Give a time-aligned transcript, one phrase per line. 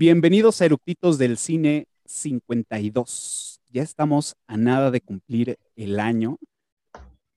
[0.00, 3.60] Bienvenidos a Eructitos del Cine 52.
[3.72, 6.38] Ya estamos a nada de cumplir el año.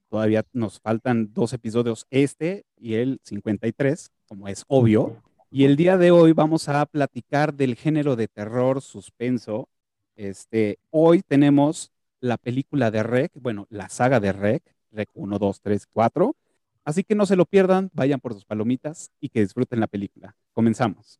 [0.10, 5.24] Todavía nos faltan dos episodios, este y el 53, como es obvio.
[5.50, 9.68] Y el día de hoy vamos a platicar del género de terror suspenso.
[10.16, 15.62] Este, hoy tenemos la película de Rec, bueno, la saga de Rec, Rec 1, 2,
[15.62, 16.36] 3, 4.
[16.86, 20.36] Así que no se lo pierdan, vayan por sus palomitas y que disfruten la película.
[20.54, 21.20] Comenzamos.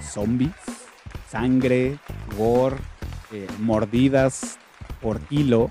[0.00, 0.52] zombies,
[1.28, 1.98] sangre,
[2.36, 2.76] gore,
[3.32, 4.58] eh, mordidas
[5.00, 5.70] por kilo.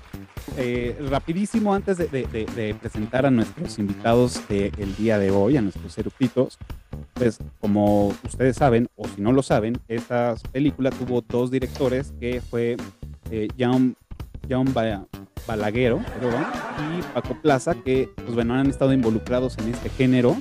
[0.56, 6.58] Eh, rapidísimo, antes de, presentar a nuestros invitados del día de hoy, a nuestros eructitos,
[7.14, 12.40] pues como ustedes saben, o si no lo saben, esta película tuvo dos directores, que
[12.40, 12.76] fue
[13.30, 13.96] eh, John,
[14.50, 14.74] John
[15.46, 16.00] Balaguero
[16.98, 20.36] y Paco Plaza, que pues bueno, han estado involucrados en este género.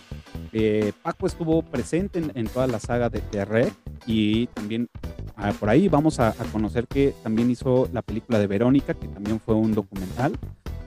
[0.54, 3.72] Eh, Paco estuvo presente en, toda la saga de, de
[4.06, 4.90] y también
[5.38, 9.40] ah, por ahí vamos a, conocer que también hizo la película de Verónica, que también
[9.40, 10.34] fue un documental,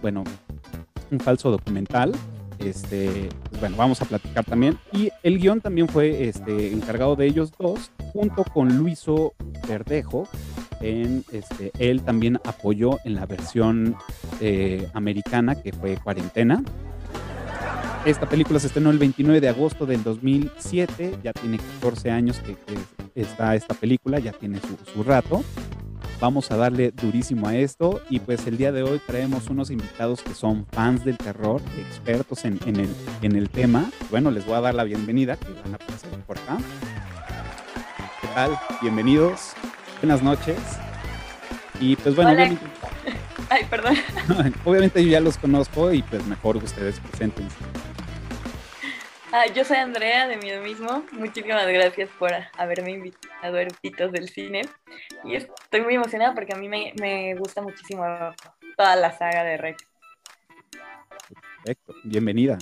[0.02, 0.24] bueno,
[1.10, 2.12] un falso documental.
[2.58, 4.78] Este, pues bueno, vamos a platicar también.
[4.92, 9.34] Y el guion también fue este, encargado de ellos dos, junto con Luiso
[9.68, 10.28] Verdejo,
[10.80, 13.96] en, este, él también apoyó en la versión
[14.40, 16.62] eh, americana que fue Cuarentena.
[18.04, 22.56] Esta película se estrenó el 29 de agosto del 2007, ya tiene 14 años que,
[23.14, 24.60] está esta película, ya tiene
[24.92, 25.42] su, rato.
[26.20, 30.22] Vamos a darle durísimo a esto y pues el día de hoy traemos unos invitados
[30.22, 32.88] que son fans del terror, expertos en, el,
[33.22, 33.90] en el tema.
[34.10, 36.58] Bueno, les voy a dar la bienvenida, que van a pasar por acá.
[38.20, 38.58] ¿Qué tal?
[38.80, 39.54] Bienvenidos
[40.04, 40.58] buenas noches.
[41.80, 42.66] Y pues bueno, obviamente,
[43.48, 43.96] Ay, perdón.
[44.64, 47.48] obviamente yo ya los conozco y pues mejor ustedes presenten.
[49.36, 51.04] Ah, yo soy Andrea de Miedo Mismo.
[51.10, 54.62] Muchísimas gracias por haberme invitado a Erupitos del Cine.
[55.24, 58.04] Y estoy muy emocionada porque a mí me, me gusta muchísimo
[58.76, 59.88] toda la saga de Rec.
[61.64, 62.58] Perfecto, bienvenida.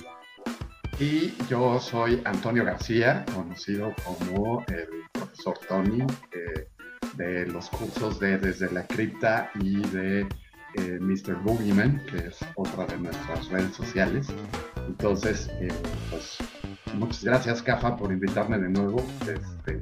[0.97, 6.01] Y yo soy Antonio García, conocido como el profesor Tony.
[6.31, 6.69] Eh,
[7.17, 10.27] de los cursos de Desde la Cripta y de
[10.75, 11.35] eh, Mr.
[11.43, 14.27] Boogeyman, que es otra de nuestras redes sociales.
[14.87, 15.69] Entonces, eh,
[16.09, 16.37] pues
[16.95, 19.03] muchas gracias, Cafa, por invitarme de nuevo.
[19.21, 19.81] Este,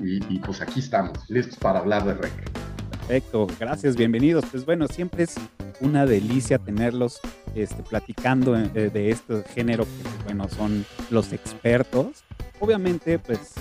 [0.00, 2.50] y, pues aquí estamos, listos para hablar de REC.
[2.90, 4.44] Perfecto, gracias, bienvenidos.
[4.50, 5.36] Pues bueno, siempre es
[5.80, 7.20] una delicia tenerlos
[7.54, 12.24] este, platicando eh, de este género que, bueno, son los expertos.
[12.58, 13.54] Obviamente, pues,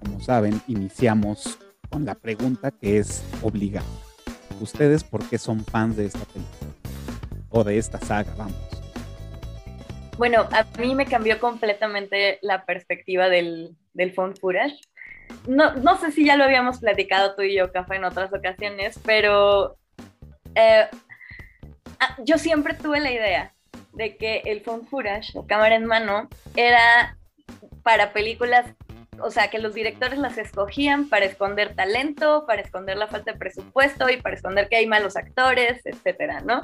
[0.00, 1.58] como saben, iniciamos
[1.90, 3.86] con la pregunta que es obligada.
[4.60, 6.70] ¿Ustedes por qué son fans de esta película?
[7.48, 8.54] O de esta saga, vamos.
[10.18, 14.78] Bueno, a mí me cambió completamente la perspectiva del, del phone footage.
[15.48, 19.00] No, no sé si ya lo habíamos platicado tú y yo, Café, en otras ocasiones,
[19.04, 19.78] pero
[20.54, 20.86] eh,
[22.00, 23.54] ah, yo siempre tuve la idea
[23.94, 27.16] de que el phone footage o cámara en mano era
[27.82, 28.66] para películas
[29.22, 33.38] o sea, que los directores las escogían para esconder talento, para esconder la falta de
[33.38, 36.62] presupuesto y para esconder que hay malos actores, etcétera, ¿no?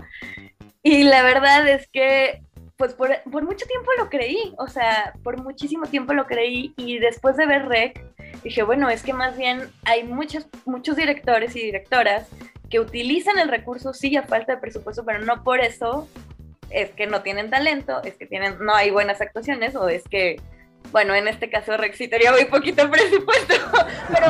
[0.82, 2.42] Y la verdad es que,
[2.76, 3.10] pues por,
[3.42, 7.66] mucho tiempo lo creí, o sea, por muchísimo tiempo lo creí y después de ver
[7.66, 8.04] Rec,
[8.44, 12.28] dije, bueno, es que más bien hay muchos, muchos directores y directoras
[12.70, 16.08] que utilizan el recurso, sí, a falta de presupuesto, pero no por eso
[16.70, 20.40] es que no tienen talento, es que tienen, no hay buenas actuaciones o es que
[20.92, 23.54] bueno, en este caso Rexy tenía muy poquito presupuesto,
[24.12, 24.26] pero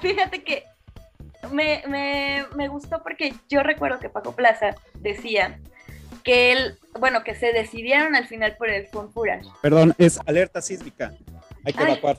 [0.00, 0.64] fíjate que
[1.52, 5.58] me, me, me, gustó porque yo recuerdo que Paco Plaza decía
[6.22, 9.48] que él, bueno, que se decidieron al final por el Fonfurage.
[9.60, 11.12] Perdón, es alerta sísmica.
[11.64, 12.16] Hay que evacuar.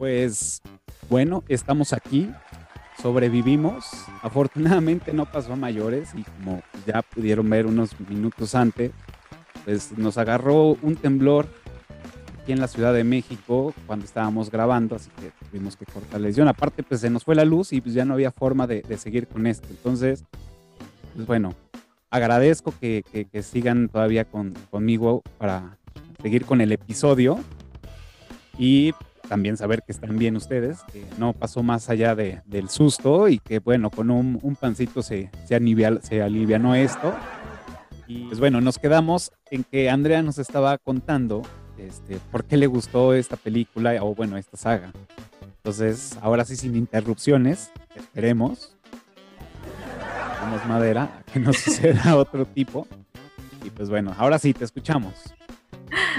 [0.00, 0.62] Pues
[1.10, 2.30] bueno, estamos aquí,
[3.02, 3.84] sobrevivimos.
[4.22, 8.92] Afortunadamente no pasó a mayores y como ya pudieron ver unos minutos antes,
[9.66, 11.48] pues nos agarró un temblor
[12.40, 16.28] aquí en la Ciudad de México cuando estábamos grabando, así que tuvimos que cortar la
[16.28, 16.48] lesión.
[16.48, 19.26] Aparte, pues se nos fue la luz y pues ya no había forma de, seguir
[19.26, 19.68] con esto.
[19.68, 20.24] Entonces,
[21.14, 21.52] pues bueno,
[22.08, 23.04] agradezco que,
[23.42, 25.76] sigan todavía conmigo para
[26.22, 27.38] seguir con el episodio.
[28.58, 28.94] Y
[29.30, 33.38] también saber que están bien ustedes, que no pasó más allá de, del susto y
[33.38, 37.14] que bueno, con un, un pancito se, se, alivia, se alivianó esto.
[38.08, 41.42] Y pues bueno, nos quedamos en que Andrea nos estaba contando
[41.78, 44.90] este, por qué le gustó esta película o bueno, esta saga.
[45.58, 48.76] Entonces, ahora sí sin interrupciones, esperemos,
[50.40, 52.88] tenemos madera, que no suceda otro tipo.
[53.64, 55.14] Y pues bueno, ahora sí, te escuchamos.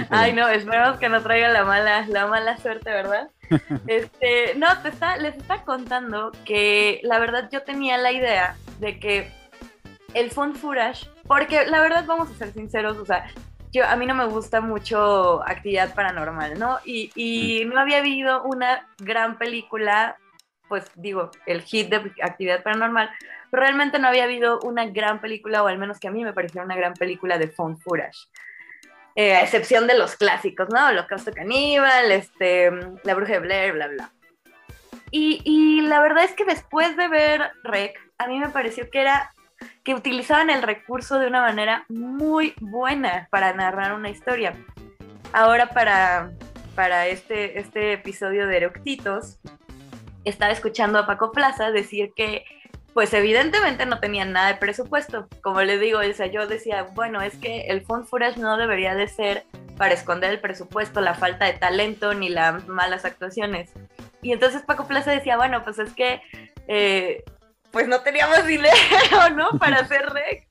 [0.09, 3.29] Ay, no, esperemos que no traiga la mala, la mala suerte, ¿verdad?
[3.87, 8.97] Este, no, te está, les está contando que la verdad yo tenía la idea de
[8.97, 9.31] que
[10.13, 13.29] el font footage, porque la verdad vamos a ser sinceros, o sea,
[13.71, 16.79] yo a mí no me gusta mucho actividad paranormal, ¿no?
[16.85, 20.17] Y, y no había habido una gran película,
[20.67, 23.09] pues digo, el hit de actividad paranormal,
[23.49, 26.33] pero realmente no había habido una gran película, o al menos que a mí me
[26.33, 28.27] pareció una gran película de font footage.
[29.15, 30.87] Eh, a excepción de los clásicos, ¿no?
[30.87, 32.71] Holocausto Caníbal, este,
[33.03, 34.11] La Bruja de Blair, bla, bla.
[35.11, 39.01] Y, y, la verdad es que después de ver Rec, a mí me pareció que
[39.01, 39.33] era
[39.83, 44.53] que utilizaban el recurso de una manera muy buena para narrar una historia.
[45.33, 46.31] Ahora para,
[46.75, 49.39] para este, este episodio de Eructitos,
[50.23, 52.45] estaba escuchando a Paco Plaza decir que
[52.93, 55.27] pues evidentemente no tenían nada de presupuesto.
[55.41, 59.07] Como les digo, o yo decía, bueno, es que el font footage no debería de
[59.07, 59.45] ser
[59.77, 63.71] para esconder el presupuesto, la falta de talento ni las malas actuaciones.
[64.21, 66.21] Y entonces Paco Plaza decía, bueno, pues es que
[66.67, 67.23] eh,
[67.71, 69.57] pues no teníamos dinero, ¿no?
[69.57, 70.47] Para hacer rec.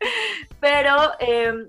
[0.61, 1.67] Pero em,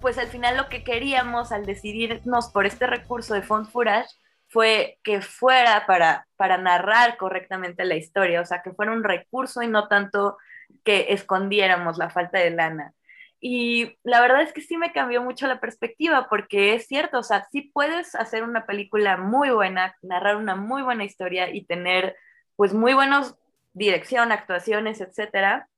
[0.00, 4.10] pues al final lo que queríamos al decidirnos por este recurso de font footage
[4.48, 9.62] fue que fuera para, para narrar correctamente la historia, o sea, que fuera un recurso
[9.62, 10.38] y no tanto
[10.84, 12.92] que escondiéramos la falta de lana.
[13.40, 17.22] Y la verdad es que sí me cambió mucho la perspectiva, porque es cierto, o
[17.22, 22.16] sea, sí puedes hacer una película muy buena, narrar una muy buena historia y tener
[22.56, 23.36] pues muy buenos
[23.74, 25.68] dirección, actuaciones, etcétera,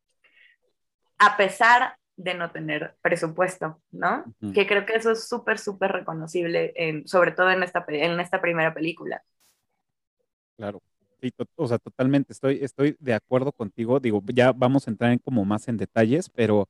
[1.18, 4.24] a pesar de no tener presupuesto, ¿no?
[4.52, 8.40] Que creo que eso es súper, súper reconocible, en, sobre todo en esta, en esta
[8.40, 9.22] primera película.
[10.56, 10.82] Claro,
[11.56, 15.44] o sea, totalmente, estoy, estoy de acuerdo contigo, digo, ya vamos a entrar en como
[15.44, 16.68] más en detalles, pero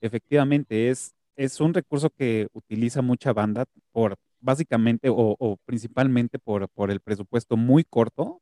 [0.00, 6.68] efectivamente es, es un recurso que utiliza mucha banda por, básicamente o, o principalmente por,
[6.70, 8.40] por el presupuesto muy corto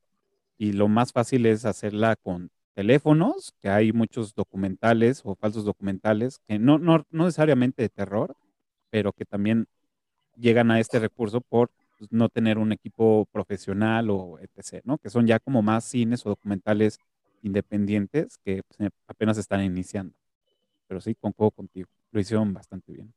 [0.56, 6.40] y lo más fácil es hacerla con teléfonos, que hay muchos documentales o falsos documentales,
[6.46, 8.36] que no, no, no necesariamente de terror,
[8.88, 9.66] pero que también
[10.36, 14.96] llegan a este recurso por pues, no tener un equipo profesional o etc., ¿no?
[14.96, 17.00] Que son ya como más cines o documentales
[17.42, 20.14] independientes que pues, apenas están iniciando.
[20.86, 23.12] Pero sí, concuerdo contigo, lo hicieron bastante bien.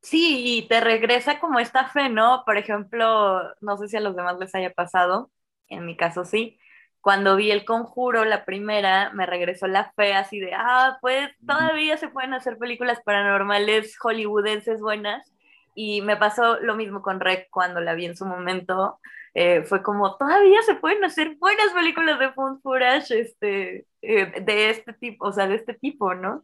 [0.00, 2.42] Sí, y te regresa como esta fe, ¿no?
[2.46, 5.30] Por ejemplo, no sé si a los demás les haya pasado,
[5.68, 6.58] en mi caso sí,
[7.04, 11.98] cuando vi El Conjuro, la primera, me regresó la fe así de, ah, pues todavía
[11.98, 15.30] se pueden hacer películas paranormales hollywoodenses buenas.
[15.74, 19.00] Y me pasó lo mismo con Rec cuando la vi en su momento.
[19.34, 24.70] Eh, fue como, todavía se pueden hacer buenas películas de found footage este, eh, de
[24.70, 26.42] este tipo, o sea, de este tipo, ¿no?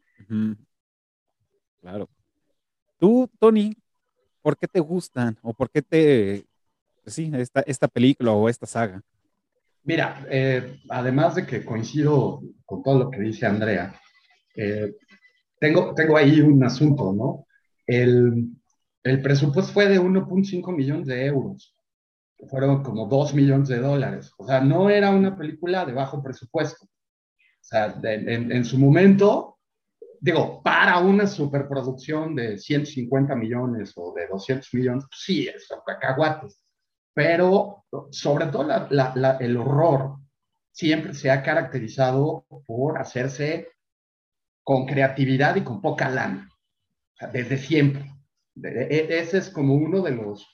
[1.81, 2.07] Claro.
[2.99, 3.75] Tú, Tony,
[4.43, 6.45] ¿por qué te gustan o por qué te,
[7.07, 9.03] sí, esta, esta película o esta saga?
[9.85, 13.95] Mira, eh, además de que coincido con todo lo que dice Andrea,
[14.55, 14.95] eh,
[15.59, 17.47] tengo, tengo ahí un asunto, ¿no?
[17.87, 18.51] El,
[19.03, 21.75] el presupuesto fue de 1.5 millones de euros,
[22.49, 26.85] fueron como 2 millones de dólares, o sea, no era una película de bajo presupuesto.
[26.85, 29.59] O sea, en, su momento,
[30.19, 36.61] digo, para una superproducción de 150 millones o de 200 millones, pues sí, es cacahuates
[37.21, 38.67] pero sobre todo
[39.41, 40.17] el horror
[40.73, 43.69] siempre se ha caracterizado por hacerse
[44.65, 46.49] con creatividad y con poca lana,
[47.31, 48.11] desde siempre.
[48.63, 50.49] E, ese es como uno de los...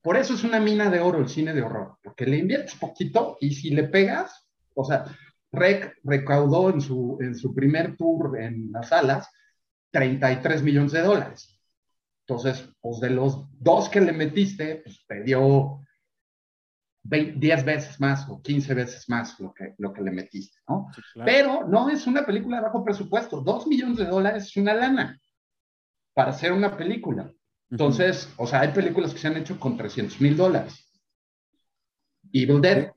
[0.00, 3.36] Por eso es una mina de oro el cine de horror, porque le inviertes poquito
[3.40, 5.04] y si le pegas, o sea,
[5.52, 9.28] Rec recaudó en su, en su primer tour en las salas
[9.90, 11.53] 33 millones de dólares.
[12.26, 15.80] Entonces, pues de los dos que le metiste, pues te dio
[17.02, 20.88] 10 veces más o 15 veces más lo que, lo que le metiste, ¿no?
[21.24, 23.42] Pero no es una película de bajo presupuesto.
[23.42, 25.20] Dos millones de dólares es una lana
[26.14, 27.30] para hacer una película.
[27.70, 30.90] Entonces, o sea, hay películas que se han hecho con 300 mil dólares.
[32.32, 32.90] Evil Dead.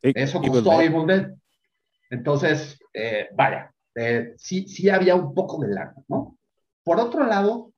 [0.00, 1.34] Eso costó Evil Dead.
[2.08, 6.38] Entonces, eh, vaya, eh, sí, sí había un poco de lana, ¿no?
[6.82, 7.69] Por otro lado,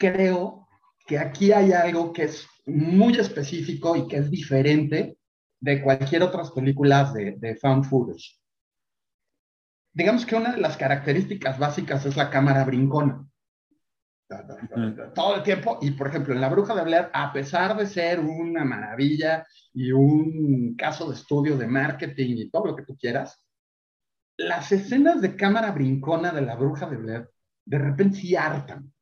[0.00, 0.66] creo
[1.06, 5.18] que aquí hay algo que es muy específico y que es diferente
[5.60, 8.40] de cualquier otras películas de, de found footage.
[9.92, 13.26] Digamos que una de las características básicas es la cámara brincona.
[15.14, 18.20] Todo el tiempo, y por ejemplo, en La Bruja de Blair, a pesar de ser
[18.20, 23.44] una maravilla y un caso de estudio de marketing y todo lo que tú quieras,
[24.36, 27.30] las escenas de cámara brincona de La Bruja de Blair
[27.64, 28.92] de repente sí hartan.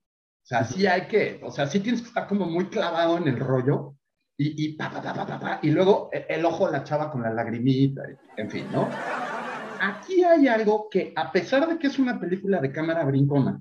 [0.48, 3.28] O sea, sí hay que, o sea, sí tienes que estar como muy clavado en
[3.28, 3.96] el rollo
[4.34, 7.10] y, y pa, pa, pa, pa, pa, y luego e, el, ojo de la chava
[7.10, 8.88] con la lagrimita, en fin, ¿no?
[9.78, 13.60] Aquí hay algo que, a pesar de que es una película de cámara brincona,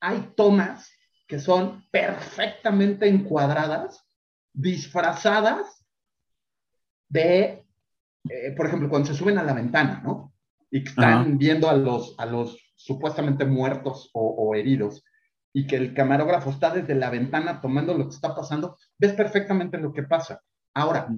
[0.00, 0.88] hay tomas
[1.26, 4.06] que son perfectamente encuadradas,
[4.52, 5.84] disfrazadas
[7.08, 7.66] de,
[8.28, 10.34] eh, por ejemplo, cuando se suben a la ventana, ¿no?
[10.70, 15.02] Y que están viendo a los, a los supuestamente muertos o, o heridos
[15.52, 19.78] y que el camarógrafo está desde la ventana tomando lo que está pasando, ves perfectamente
[19.78, 20.42] lo que pasa.
[20.74, 21.08] Ahora,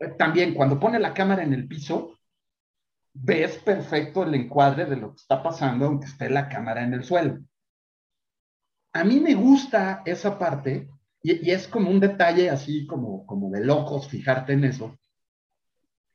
[0.00, 2.18] eh, también cuando pone la cámara en el piso,
[3.12, 7.04] ves perfecto el encuadre de lo que está pasando aunque esté la cámara en el
[7.04, 7.38] suelo.
[8.92, 10.88] A mí me gusta esa parte
[11.22, 14.98] y, es como un detalle así como, como de locos fijarte en eso,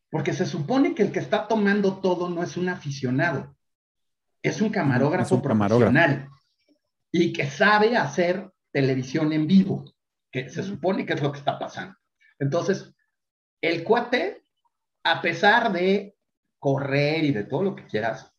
[0.09, 3.55] porque se supone que el que está tomando todo no es un aficionado,
[4.41, 6.29] es un camarógrafo profesional
[7.11, 9.85] y que sabe hacer televisión en vivo,
[10.31, 11.95] que se supone que es lo que está pasando.
[12.39, 12.93] Entonces,
[13.61, 14.45] el cuate,
[15.03, 16.15] a pesar de
[16.59, 18.31] correr y de todo lo que quieras,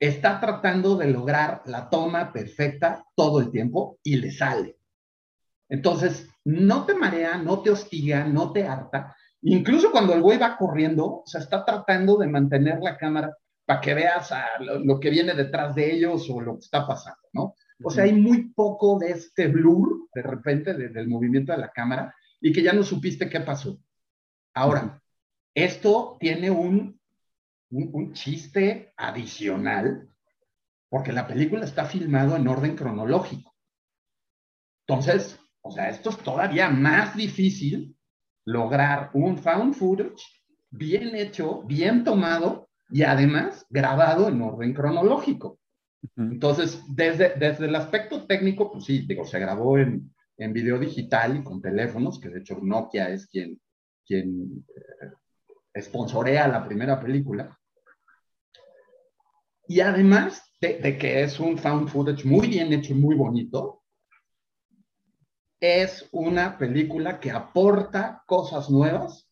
[0.00, 4.78] está tratando de lograr la toma perfecta todo el tiempo y le sale.
[5.68, 9.14] Entonces, no te marea, no te hostiga, no te harta.
[9.42, 13.94] Incluso cuando el güey va corriendo, se está tratando de mantener la cámara para que
[13.94, 17.54] veas lo, lo, que viene detrás de ellos o lo que está pasando, ¿no?
[17.82, 22.14] O sea, hay muy poco de este blur de repente del movimiento de la cámara
[22.40, 23.80] y que ya no supiste qué pasó.
[24.54, 25.00] Ahora,
[25.54, 27.00] esto tiene un,
[27.70, 30.08] un, chiste adicional
[30.88, 33.54] porque la película está filmado en orden cronológico.
[34.86, 37.96] Entonces, o sea, esto es todavía más difícil
[38.44, 40.22] lograr un found footage
[40.70, 45.57] bien hecho, bien tomado y además grabado en orden cronológico.
[46.16, 51.36] Entonces, desde, desde el aspecto técnico, pues sí, digo, se grabó en, en video digital
[51.36, 53.60] y con teléfonos, que de hecho Nokia es quien,
[54.06, 54.64] quien
[55.74, 57.58] eh, sponsorea la primera película.
[59.66, 63.82] Y además de, de, que es un found footage muy bien hecho y muy bonito,
[65.60, 69.28] es una película que aporta cosas nuevas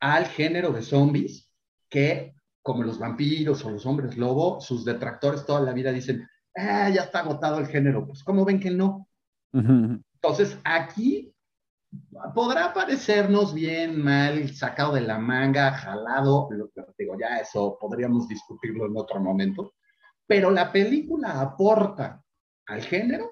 [0.00, 1.50] al género de zombies
[1.88, 6.88] que como los vampiros o los hombres lobo, sus detractores toda la vida dicen, ah,
[6.90, 8.06] ya está agotado el género.
[8.06, 9.08] Pues, ¿cómo ven que no?
[9.52, 11.34] Entonces, aquí
[12.34, 18.28] podrá parecernos bien, mal, sacado de la manga, jalado, lo que digo, ya eso podríamos
[18.28, 19.74] discutirlo en otro momento,
[20.26, 22.22] pero la película aporta
[22.66, 23.30] al género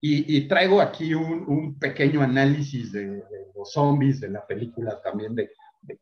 [0.00, 3.24] y, traigo aquí un, pequeño análisis de,
[3.56, 5.50] los zombies, de la película también, de,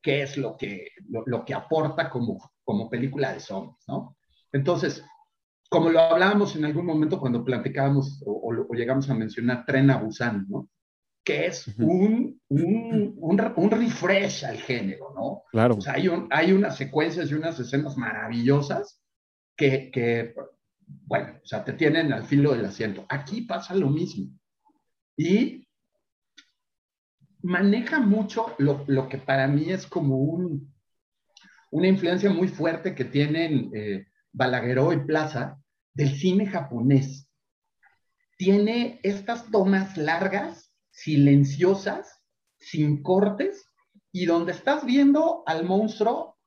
[0.03, 4.17] qué es lo que, lo, que aporta como, como película de zombies, ¿no?
[4.53, 5.05] Entonces,
[5.69, 10.47] como lo hablábamos en algún momento cuando platicábamos o, llegamos a mencionar Tren a Busan,
[10.49, 10.69] ¿no?
[11.25, 15.43] Que es un, un, un, refresh al género, ¿no?
[15.51, 15.77] Claro.
[15.77, 19.03] O sea, hay, hay unas secuencias y unas escenas maravillosas
[19.57, 20.35] que, que,
[20.87, 23.07] bueno, o sea, te tienen al filo del asiento.
[23.09, 24.31] Aquí pasa lo mismo.
[25.17, 25.64] Y
[27.45, 30.75] maneja mucho lo, lo que para mí es como un,
[31.71, 35.61] una influencia muy fuerte que tienen eh, Balagueró y Plaza
[35.93, 37.29] del cine japonés.
[38.39, 42.23] Tiene estas tomas largas, silenciosas,
[42.59, 43.71] sin cortes,
[44.11, 46.39] y donde estás viendo al monstruo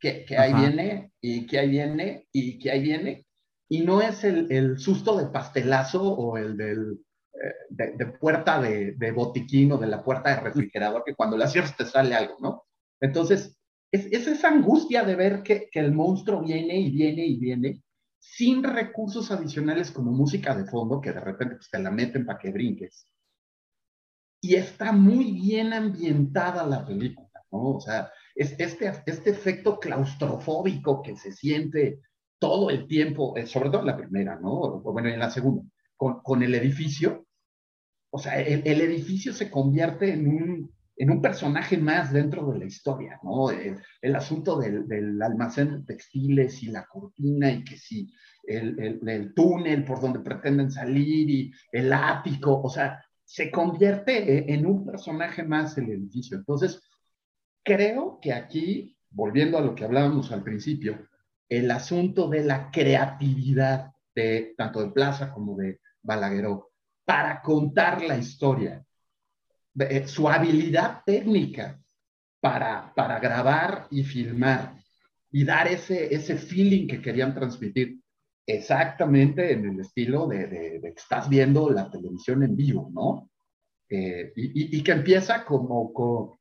[0.00, 3.26] que, que ahí viene, y que ahí viene, y que ahí viene,
[3.68, 7.04] y no es el, el susto de pastelazo o el del,
[7.42, 11.48] eh, de, puerta de, de, botiquín o de la puerta de refrigerador, que cuando la
[11.48, 12.64] cierras te sale algo, ¿no?
[13.00, 13.58] Entonces,
[13.90, 17.82] es, es esa angustia de ver que, que, el monstruo viene y viene y viene
[18.18, 22.38] sin recursos adicionales como música de fondo, que de repente pues, te la meten para
[22.38, 23.06] que brinques.
[24.42, 27.76] Y está muy bien ambientada la película, ¿no?
[27.76, 32.00] O sea, es este, este efecto claustrofóbico que se siente
[32.38, 34.80] todo el tiempo, eh, sobre todo en la primera, ¿no?
[34.80, 35.62] Bueno, en la segunda,
[35.96, 37.26] con, con el edificio.
[38.10, 42.64] O sea, el, edificio se convierte en un, en un personaje más dentro de la
[42.64, 43.50] historia, ¿no?
[43.50, 48.12] El, asunto del, almacén de textiles y la cortina y que sí,
[48.44, 54.44] el, el, túnel por donde pretenden salir y el ático, o sea, se convierte eh,
[54.48, 56.36] en un personaje más el edificio.
[56.36, 56.82] Entonces,
[57.62, 61.06] creo que aquí, volviendo a lo que hablábamos al principio,
[61.48, 66.69] el asunto de la creatividad de tanto de Plaza como de Balagueró
[67.10, 68.84] para contar la historia,
[69.80, 71.76] eh, su habilidad técnica
[72.38, 74.76] para, para grabar y filmar
[75.32, 77.98] y dar ese, ese feeling que querían transmitir
[78.46, 83.28] exactamente en el estilo de, de, que estás viendo la televisión en vivo, ¿no?
[83.88, 86.38] Eh, y, y, que empieza como, como,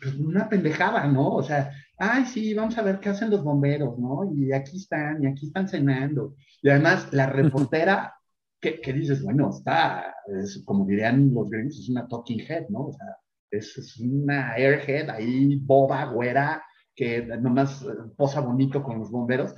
[0.00, 1.34] pues, una pendejada, ¿no?
[1.34, 4.28] O sea, ay, sí, vamos a ver qué hacen los bomberos, ¿no?
[4.34, 6.34] Y aquí están, y aquí están cenando.
[6.62, 8.16] Y además, la reportera,
[8.62, 12.86] que, dices, bueno, está, es, como dirían los gringos, es una talking head, ¿no?
[12.86, 13.16] O sea,
[13.50, 19.52] es, es una airhead ahí, boba, güera, que nomás eh, posa bonito con los bomberos.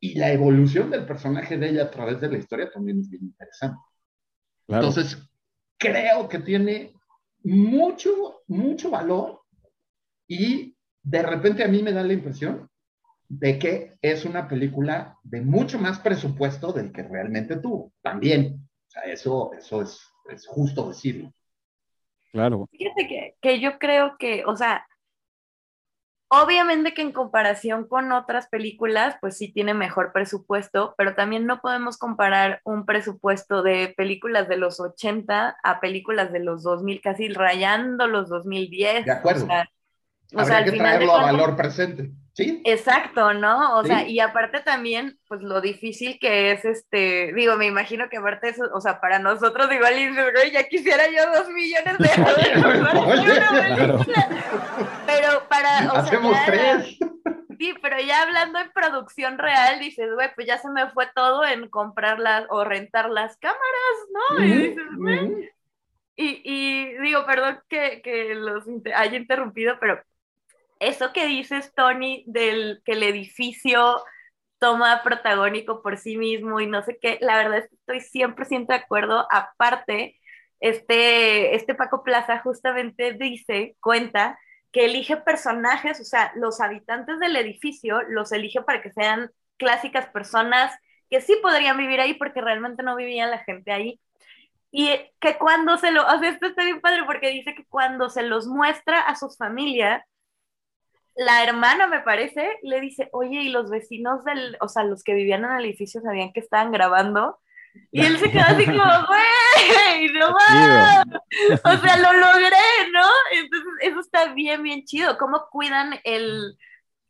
[0.00, 3.24] Y la evolución del personaje de ella a través de la historia también es bien
[3.24, 3.78] interesante.
[4.68, 5.18] Entonces,
[5.78, 6.92] creo que tiene
[7.42, 9.40] mucho, mucho valor
[10.28, 12.68] y de repente a mí me da la impresión
[13.28, 17.92] de que es una película de mucho más presupuesto del que realmente tuvo.
[18.02, 21.32] También, o sea, eso, eso es, es justo decirlo.
[22.32, 22.68] Claro.
[22.70, 24.86] Fíjate que, que yo creo que, o sea,
[26.42, 31.60] Obviamente que en comparación con otras películas, pues sí tiene mejor presupuesto, pero también no
[31.60, 37.28] podemos comparar un presupuesto de películas de los 80 a películas de los 2000, casi
[37.28, 39.04] rayando los 2010.
[39.04, 39.44] De acuerdo.
[39.44, 39.68] O sea,
[40.34, 42.10] o sea, al que final traerlo a valor presente.
[42.32, 42.60] ¿Sí?
[42.64, 43.78] Exacto, ¿no?
[43.78, 48.16] O sea, y aparte también, pues lo difícil que es este, digo, me imagino que
[48.16, 49.94] aparte eso, o sea, para nosotros igual,
[50.52, 52.08] ya quisiera yo dos millones de
[53.80, 54.06] euros.
[55.06, 56.98] Pero para, o Hacemos tres.
[57.56, 61.44] Sí, pero ya hablando en producción real, dices, güey, pues ya se me fue todo
[61.44, 63.60] en comprarlas o rentar las cámaras,
[64.12, 64.44] ¿no?
[64.44, 65.50] y dices, güey.
[66.16, 70.00] Y, y, digo, perdón que, que los haya interrumpido, pero
[70.80, 74.02] eso que dices, Tony, del que el edificio
[74.58, 78.72] toma protagónico por sí mismo y no sé qué, la verdad es que estoy 100%
[78.72, 79.26] de acuerdo.
[79.30, 80.18] Aparte,
[80.60, 84.38] este, este Paco Plaza justamente dice, cuenta,
[84.72, 90.08] que elige personajes, o sea, los habitantes del edificio los elige para que sean clásicas
[90.08, 90.76] personas
[91.10, 94.00] que sí podrían vivir ahí porque realmente no vivía la gente ahí.
[94.72, 98.10] Y que cuando se lo, o sea, esto está bien padre porque dice que cuando
[98.10, 100.02] se los muestra a sus familias,
[101.16, 105.14] la hermana, me parece, le dice, oye, y los vecinos del, o sea, los que
[105.14, 107.38] vivían en el edificio sabían que estaban grabando.
[107.90, 108.76] Y él se quedó así como,
[109.08, 111.04] güey, no más.
[111.64, 113.08] O sea, lo logré, ¿no?
[113.32, 115.18] Entonces, eso está bien, bien chido.
[115.18, 116.56] Cómo cuidan el,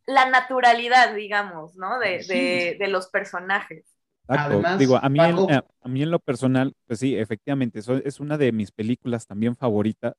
[0.06, 1.98] la naturalidad, digamos, ¿no?
[1.98, 3.86] De, de, de los personajes.
[4.26, 8.20] Además, digo, a mí, en, a, mí en lo personal, pues sí, efectivamente, eso es
[8.20, 10.14] una de mis películas también favoritas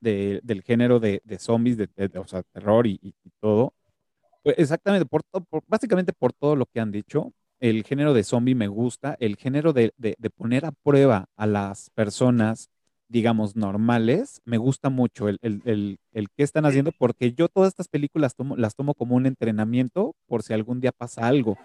[0.00, 3.74] del género de, zombies, de, o sea, terror y, todo.
[4.42, 5.22] Pues exactamente, por,
[5.66, 9.72] básicamente por todo lo que han dicho, el género de zombie me gusta, el género
[9.72, 9.92] de,
[10.36, 12.70] poner a prueba a las personas,
[13.08, 17.88] digamos, normales, me gusta mucho el, el, el, que están haciendo, porque yo todas estas
[17.88, 21.56] películas tomo, las tomo como un entrenamiento por si algún día pasa algo.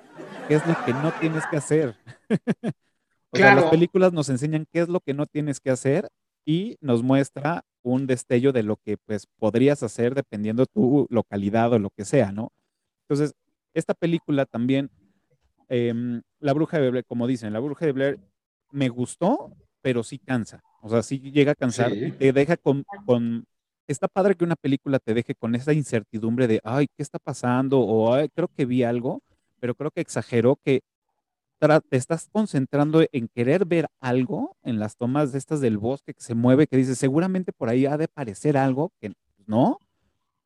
[0.48, 1.96] ¿Qué es lo que no tienes que hacer?
[3.32, 6.10] o sea, las películas nos enseñan qué es lo que no tienes que hacer
[6.46, 11.80] y nos muestra un destello de lo que pues podrías hacer dependiendo tu localidad o
[11.80, 12.52] lo que sea, ¿no?
[13.08, 13.34] Entonces,
[13.74, 14.90] esta película también,
[15.70, 18.20] em, La Bruja de Blair, como dicen, La Bruja de Blair
[18.72, 20.62] me gustó, pero sí cansa.
[20.82, 23.46] O sea, sí llega a cansar y te deja con, con,
[23.88, 27.82] Está padre que una película te deje con esa incertidumbre de, ay, ¿qué está pasando?
[27.82, 29.22] O creo que vi algo,
[29.60, 30.82] pero creo que exageró que
[31.68, 36.22] te estás concentrando en querer ver algo en las tomas de estas del bosque que
[36.22, 39.14] se mueve, que dices, seguramente por ahí ha de parecer algo que
[39.46, 39.80] no,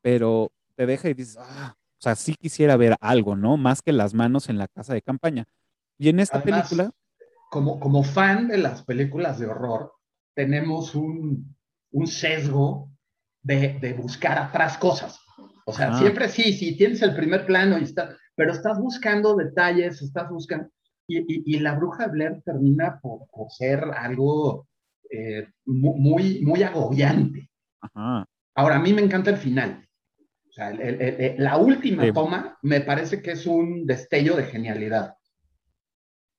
[0.01, 3.57] pero te deja y dices, ah, o sea, sí quisiera ver algo, ¿no?
[3.57, 5.45] Más que las manos en la casa de campaña.
[5.97, 6.91] Y en esta película...
[7.49, 9.93] Como, como fan de las películas de horror,
[10.35, 11.55] tenemos un,
[11.91, 12.91] un sesgo
[13.41, 15.19] de, de, buscar atrás cosas.
[15.65, 15.97] O sea, ah.
[15.97, 20.69] siempre sí, sí, tienes el primer plano y está, pero estás buscando detalles, estás buscando...
[21.07, 24.67] Y, y, la bruja Blair termina por, por ser algo
[25.09, 27.49] eh, muy, muy agobiante.
[28.55, 29.87] Ahora, a mí me encanta el final.
[30.49, 30.71] O sea,
[31.37, 35.15] la última toma me parece que es un destello de genialidad.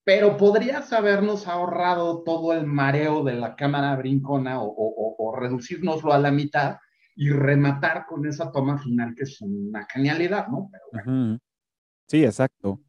[0.04, 6.12] Pero podrías habernos ahorrado todo el mareo de la cámara brincona o, o, o reducirnoslo
[6.12, 6.78] a la mitad
[7.20, 10.70] y rematar con esa toma final que es una genialidad, ¿no?
[10.70, 11.38] Pero
[12.06, 12.80] Sí, exacto.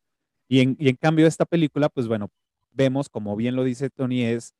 [0.49, 2.29] Y en, cambio esta película, pues bueno,
[2.73, 4.55] vemos, como bien lo dice Tony, es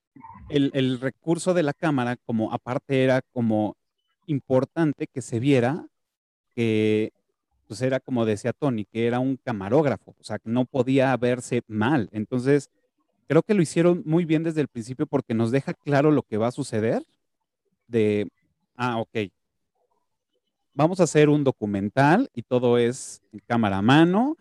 [0.50, 3.76] el, el recurso de la cámara, como aparte era como
[4.28, 5.88] importante que se viera
[6.56, 7.12] que
[7.70, 11.62] pues era como decía Tony, que era un camarógrafo, o sea, que no podía verse
[11.68, 12.10] mal.
[12.12, 12.72] Entonces,
[13.28, 16.38] creo que lo hicieron muy bien desde el principio porque nos deja claro lo que
[16.38, 17.04] va a suceder
[17.88, 18.28] de,
[18.76, 19.30] ah, ok,
[20.74, 24.36] vamos a hacer un documental y todo es en cámara a mano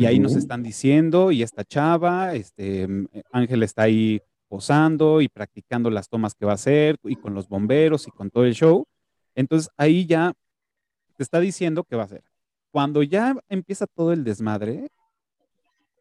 [0.00, 2.88] y ahí nos están diciendo, y esta chava, este,
[3.32, 7.48] Ángel está ahí posando y practicando las tomas que va a hacer, y con los
[7.48, 8.86] bomberos y con todo el show.
[9.34, 10.32] Entonces ahí ya
[11.18, 12.24] te está diciendo que va a hacer.
[12.70, 14.90] Cuando ya empieza todo el desmadre,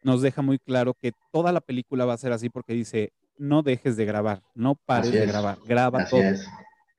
[0.01, 3.63] nos deja muy claro que toda la película va a ser así porque dice, no
[3.63, 6.21] dejes de grabar, no pares de grabar, graba todo.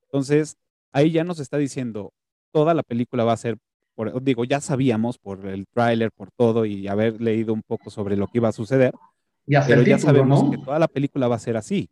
[0.02, 0.58] Entonces,
[0.92, 2.12] ahí ya nos está diciendo,
[2.52, 3.56] toda la película va a ser
[4.22, 8.26] digo, ya sabíamos por el tráiler, por todo y haber leído un poco sobre lo
[8.26, 8.92] que iba a suceder,
[9.46, 11.88] pero ya sabemos que toda la película va a ser así,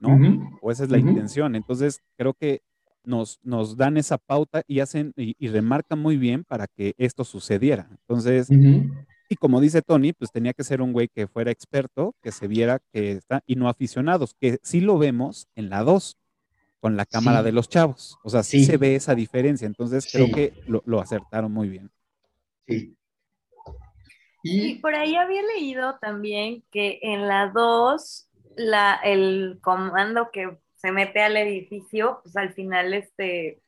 [0.00, 0.18] ¿no?
[0.62, 1.54] O esa es la intención.
[1.54, 2.62] Entonces, creo que
[3.04, 7.88] nos, nos dan esa pauta y hacen y, remarcan muy bien para que esto sucediera.
[7.90, 8.48] Entonces,
[9.28, 12.48] y como dice Tony, pues tenía que ser un güey que fuera experto, que se
[12.48, 16.16] viera que está, y no aficionados, que sí lo vemos en la 2
[16.84, 18.18] con la cámara de los chavos.
[18.24, 19.64] O sea, sí, se ve esa diferencia.
[19.64, 21.90] Entonces creo que lo, acertaron muy bien.
[22.68, 22.94] Sí.
[24.42, 24.74] Y...
[24.80, 31.22] por ahí había leído también que en la 2, la, el comando que se mete
[31.22, 33.62] al edificio, pues al final este,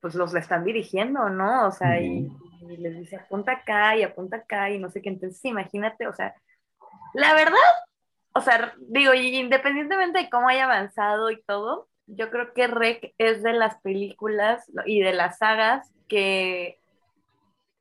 [0.00, 1.66] pues los le están dirigiendo, ¿no?
[1.66, 2.30] O sea, y,
[2.62, 5.10] y, les dice apunta acá y apunta acá y no sé qué.
[5.10, 6.34] Entonces, imagínate, o sea,
[7.12, 7.58] la verdad,
[8.32, 13.42] o sea, digo, independientemente de cómo haya avanzado y todo, yo creo que Rec es
[13.42, 16.78] de las películas y de las sagas que,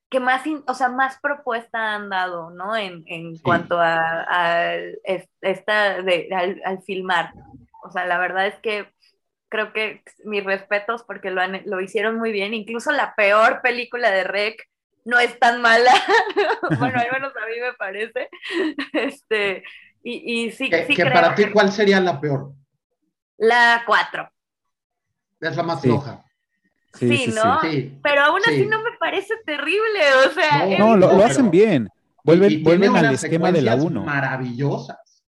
[0.09, 2.75] que más, o sea, más propuesta han dado, ¿no?
[2.75, 3.03] En,
[3.39, 4.75] cuanto a,
[5.41, 6.29] esta de,
[6.63, 7.33] al, filmar.
[7.83, 8.87] O sea, la verdad es que
[9.49, 12.53] creo que mis respetos porque lo, lo hicieron muy bien.
[12.53, 14.67] Incluso la peor película de Rec
[15.05, 15.91] no es tan mala.
[16.79, 18.29] bueno, al menos a mí me parece.
[18.93, 19.63] Este,
[20.01, 22.53] y, y sí, sí que para ti, ¿cuál sería la peor?
[23.37, 24.29] La 4.
[25.41, 26.23] Es la más floja.
[26.93, 27.59] Sí, ¿no?
[28.03, 30.77] Pero aún así no me parece terrible, o sea...
[30.77, 31.89] No, lo, hacen bien.
[32.23, 34.03] Vuelven, vuelven al esquema de la 1.
[34.03, 35.23] maravillosas.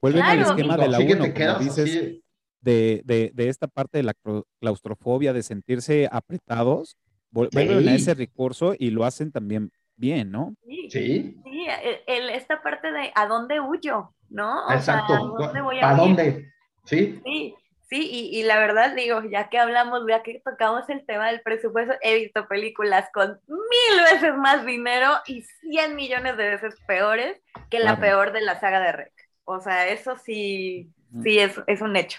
[0.00, 2.20] Vuelven al esquema de la 1, como dices,
[2.60, 4.14] de, de, de, esta parte de la
[4.60, 6.96] claustrofobia, de sentirse apretados,
[7.30, 10.54] vuelven a ese recurso y lo hacen también bien, ¿no?
[10.64, 11.66] Sí, sí.
[12.06, 14.70] esta parte de a dónde huyo, ¿no?
[14.72, 15.14] Exacto.
[15.14, 16.50] ¿a dónde voy a, dónde?
[16.90, 17.20] Sí.
[17.24, 17.54] Sí,
[17.88, 21.94] sí, y, la verdad digo, ya que hablamos, ya que tocamos el tema del presupuesto,
[22.02, 27.78] he visto películas con mil veces más dinero y cien millones de veces peores que
[27.78, 29.12] la peor de la saga de Rec.
[29.44, 30.90] O sea, eso sí,
[31.22, 32.18] sí es, es un hecho.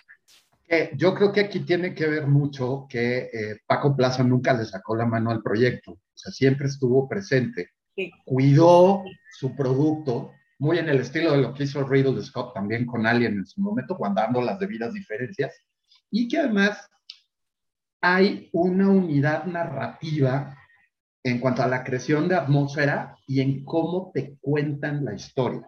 [0.96, 4.96] yo creo que aquí tiene que ver mucho que eh, Paco Plaza nunca le sacó
[4.96, 7.72] la mano al proyecto, o sea, siempre estuvo presente,
[8.24, 9.04] cuidó
[9.38, 10.32] su producto,
[10.62, 13.60] muy en el estilo de lo que hizo Riddle Scott también con Alien en su
[13.62, 15.60] momento, guardando las debidas diferencias,
[16.12, 16.88] y que además
[18.00, 20.56] hay una unidad narrativa
[21.24, 25.68] en cuanto a la creación de atmósfera y en cómo te cuentan la historia.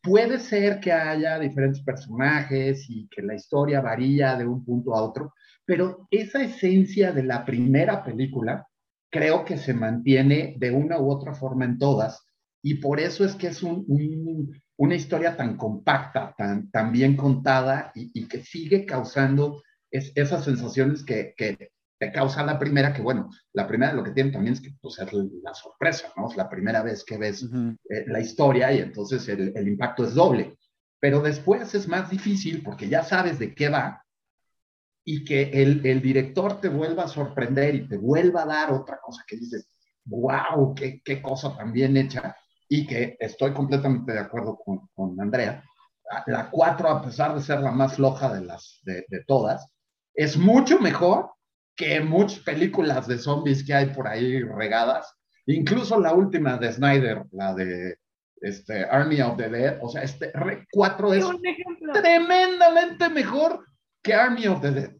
[0.00, 5.02] Puede ser que haya diferentes personajes y que la historia varía de un punto a
[5.02, 8.64] otro, pero esa esencia de la primera película
[9.10, 12.29] creo que se mantiene de una u otra forma en todas
[12.62, 18.26] y por eso es que es una historia tan compacta, tan, tan bien contada y,
[18.28, 23.92] que sigue causando esas sensaciones que, que te causa la primera, que bueno, la primera
[23.92, 26.30] lo que tiene también es que pues, es la sorpresa, ¿no?
[26.30, 30.14] Es la primera vez que ves eh, la historia y entonces el, el, impacto es
[30.14, 30.56] doble.
[30.98, 34.04] Pero después es más difícil porque ya sabes de qué va
[35.04, 38.98] y que el, el director te vuelva a sorprender y te vuelva a dar otra
[39.02, 39.68] cosa que dices,
[40.04, 42.36] wow, qué, qué cosa tan bien hecha
[42.70, 45.62] y que estoy completamente de acuerdo con, con Andrea.
[46.26, 49.68] La 4, a pesar de ser la más floja de, las, de, de todas,
[50.14, 51.32] es mucho mejor
[51.76, 55.12] que muchas películas de zombies que hay por ahí regadas,
[55.46, 57.96] incluso la última de Snyder, la de
[58.40, 60.32] este, Army of the Dead, o sea, este
[60.70, 61.26] 4 es
[61.92, 63.66] tremendamente mejor
[64.02, 64.92] que Army of the Dead.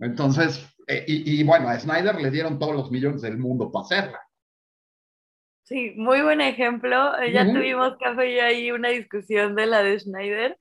[0.00, 4.20] Entonces, eh, y, bueno, a Snyder le dieron todos los millones del mundo para hacerla.
[5.68, 7.18] Sí, muy buen ejemplo.
[7.20, 10.56] Eh, ya tuvimos café y ahí una discusión de la de Snyder,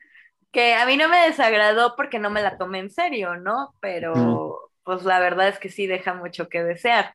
[0.52, 3.74] que a mí no me desagradó porque no me la tomé en serio, ¿no?
[3.80, 7.14] Pero pues la verdad es que sí deja mucho que desear.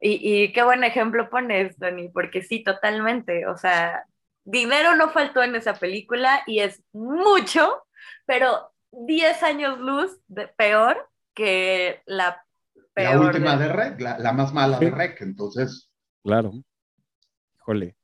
[0.00, 3.46] Y, qué buen ejemplo pones, Dani, porque sí, totalmente.
[3.46, 4.06] O sea,
[4.44, 7.82] dinero no faltó en esa película y es mucho,
[8.24, 12.42] pero 10 años luz de peor que la
[12.94, 13.16] peor.
[13.16, 15.90] La última de, Rec, la, más mala de Rec, entonces.
[16.22, 16.52] Claro.
[17.66, 17.96] Híjole.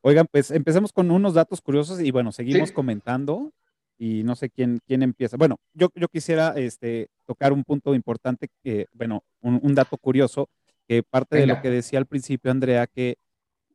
[0.00, 3.52] Oigan, pues empecemos con unos datos curiosos y bueno, seguimos comentando
[3.98, 5.36] y no sé quién, quién empieza.
[5.36, 10.48] Bueno, yo, yo quisiera este, tocar un punto importante, que, bueno, un, dato curioso,
[10.88, 13.16] que parte de lo que decía al principio Andrea, que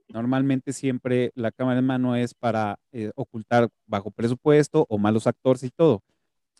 [0.09, 5.61] normalmente siempre la cámara en mano es para eh, ocultar bajo presupuesto o malos actores
[5.61, 6.01] y todo.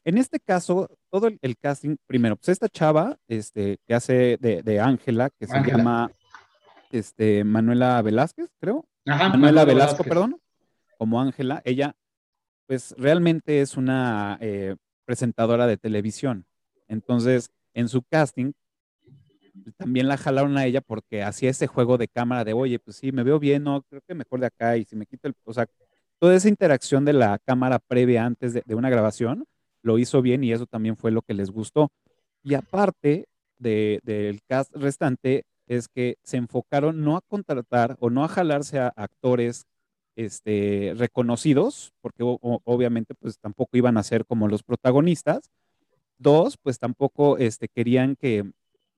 [0.04, 5.32] En este caso, todo el, casting, primero, pues esta chava este, que hace de Ángela,
[5.32, 6.12] que se llama
[6.91, 8.86] este, Manuela Velázquez, creo.
[9.06, 10.39] Manuela Velasco, perdón,
[10.97, 11.95] como Ángela, ella
[12.67, 16.45] pues realmente es una eh, presentadora de televisión.
[16.88, 18.52] Entonces, en su casting,
[19.78, 23.12] también la jalaron a ella porque hacía ese juego de cámara de, oye, pues sí,
[23.12, 25.54] me veo bien, no, creo que mejor de acá y si me quito el, o
[25.54, 25.65] sea,
[26.19, 29.45] toda esa interacción de la cámara previa antes de, una grabación,
[29.82, 31.91] lo hizo bien y eso también fue lo que les gustó.
[32.43, 33.28] Y aparte
[33.60, 38.94] del cast restante, es que se enfocaron no a contratar o no a jalarse a
[38.96, 39.66] actores
[40.16, 45.52] este, reconocidos, porque obviamente pues tampoco iban a ser como los protagonistas.
[46.18, 48.52] Dos, pues tampoco este, querían que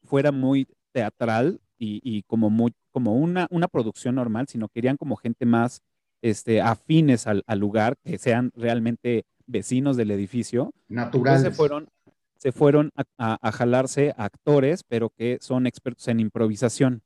[0.04, 5.46] fuera muy teatral y, como, muy, como una, una producción normal, sino querían como gente
[5.46, 5.82] más
[6.22, 10.74] este, afines al, lugar, que sean realmente vecinos del edificio.
[10.90, 11.42] Naturales.
[11.42, 11.88] se fueron,
[12.39, 17.04] se fueron a, jalarse actores, pero que son expertos en improvisación.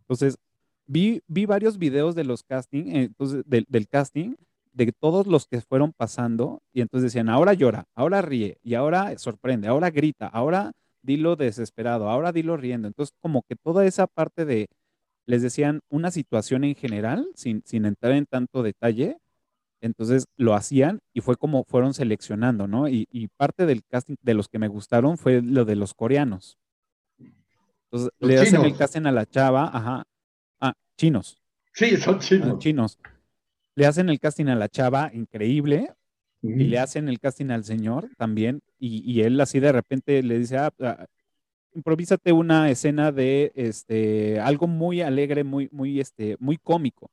[0.00, 0.38] Entonces,
[0.86, 4.34] vi, vi varios videos de los casting, eh, entonces, del, del casting,
[4.72, 9.16] de todos los que fueron pasando, y entonces decían, ahora llora, ahora ríe, y ahora
[9.18, 12.88] sorprende, ahora grita, ahora dilo desesperado, ahora dilo riendo.
[12.88, 14.68] Entonces, como que toda esa parte de,
[15.26, 19.18] les decían una situación en general, sin, sin entrar en tanto detalle,
[19.80, 22.88] entonces lo hacían y fue como fueron seleccionando, ¿no?
[22.88, 26.58] Y, y parte del casting de los que me gustaron fue lo de los coreanos.
[27.90, 30.06] Entonces, le hacen el casting a la chava, ajá,
[30.96, 31.38] chinos.
[31.72, 32.58] Sí, son chinos.
[32.58, 32.98] chinos.
[33.74, 35.92] Le hacen el casting a la chava, increíble,
[36.42, 40.58] y le hacen el casting al señor también, y, él así de repente le dice,
[40.58, 41.06] ah, ah,
[41.74, 47.10] improvísate una escena de este, algo muy alegre, muy, muy, este, muy cómico.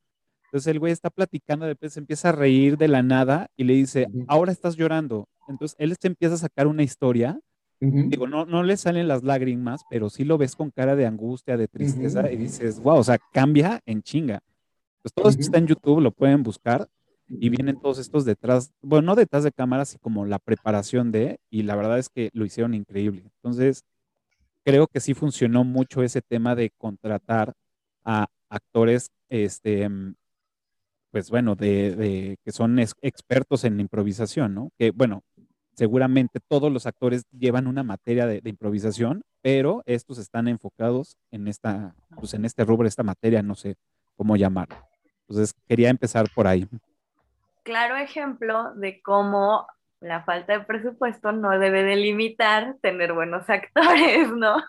[0.54, 3.74] Entonces el güey está platicando, después se empieza a reír de la nada y le
[3.74, 5.28] dice, ahora estás llorando.
[5.48, 7.40] Entonces él se empieza a sacar una historia
[7.86, 11.58] Digo, no, no le salen las lágrimas, pero sí lo ves con cara de angustia,
[11.58, 14.40] de tristeza, y dices, wow, o sea, cambia en chinga.
[15.02, 16.88] Pues todo esto está en YouTube, lo pueden buscar,
[17.28, 21.40] y vienen todos estos detrás, bueno, no detrás de cámaras, sino como la preparación de,
[21.50, 23.24] y la verdad es que lo hicieron increíble.
[23.42, 23.84] Entonces,
[24.64, 27.54] creo que sí funcionó mucho ese tema de contratar
[28.06, 29.90] a actores, este,
[31.14, 34.72] pues bueno, de, que son expertos en improvisación, ¿no?
[34.80, 35.22] Que bueno,
[35.76, 41.94] seguramente todos los actores llevan una materia de, improvisación, pero estos están enfocados en esta,
[42.16, 43.76] pues en este rubro, esta materia, no sé
[44.18, 44.76] cómo llamarlo.
[45.28, 46.68] Entonces, quería empezar por ahí.
[47.62, 49.68] Claro ejemplo de cómo
[50.00, 54.64] la falta de presupuesto no debe delimitar tener buenos actores, ¿no?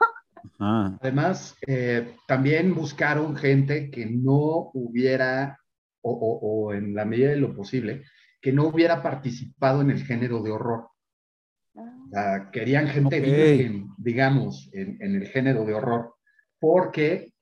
[0.59, 5.59] Además, eh, también buscaron gente que no hubiera,
[6.04, 8.04] o, en la medida de lo posible,
[8.40, 10.88] que no hubiera participado en el género de horror.
[12.52, 13.20] querían gente
[13.96, 16.14] digamos, en, el género de horror,
[16.60, 17.32] porque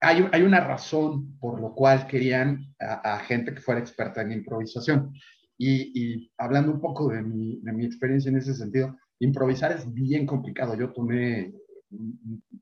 [0.00, 5.12] hay, hay, una razón por lo cual querían a, gente que fuera experta en improvisación.
[5.60, 10.24] Y, hablando un poco de mi, de mi, experiencia en ese sentido, improvisar es bien
[10.24, 10.76] complicado.
[10.76, 11.52] Yo tomé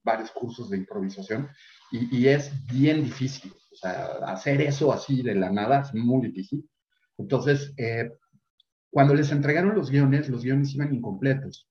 [0.02, 1.48] varios cursos de improvisación
[1.92, 3.52] y, y, es bien difícil.
[3.76, 6.66] O sea, hacer eso así de la nada es muy difícil.
[7.18, 8.10] Entonces, eh,
[8.90, 11.68] cuando les entregaron los guiones, los guiones iban incompletos.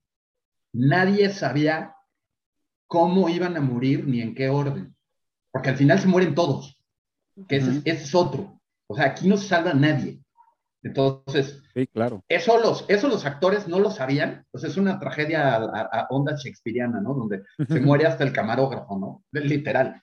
[0.72, 1.96] Nadie sabía
[2.86, 4.94] cómo iban a morir ni en qué orden,
[5.50, 6.80] porque al final se mueren todos,
[7.48, 8.60] que ese, es otro.
[8.86, 10.20] O sea, aquí no se salva nadie.
[10.84, 12.22] Entonces, sí, claro.
[12.28, 14.46] eso, los, eso los actores no lo sabían.
[14.52, 17.14] Pues es una tragedia a, onda shakespeariana, ¿no?
[17.14, 19.24] Donde se muere hasta el camarógrafo, ¿no?
[19.32, 20.00] Literal.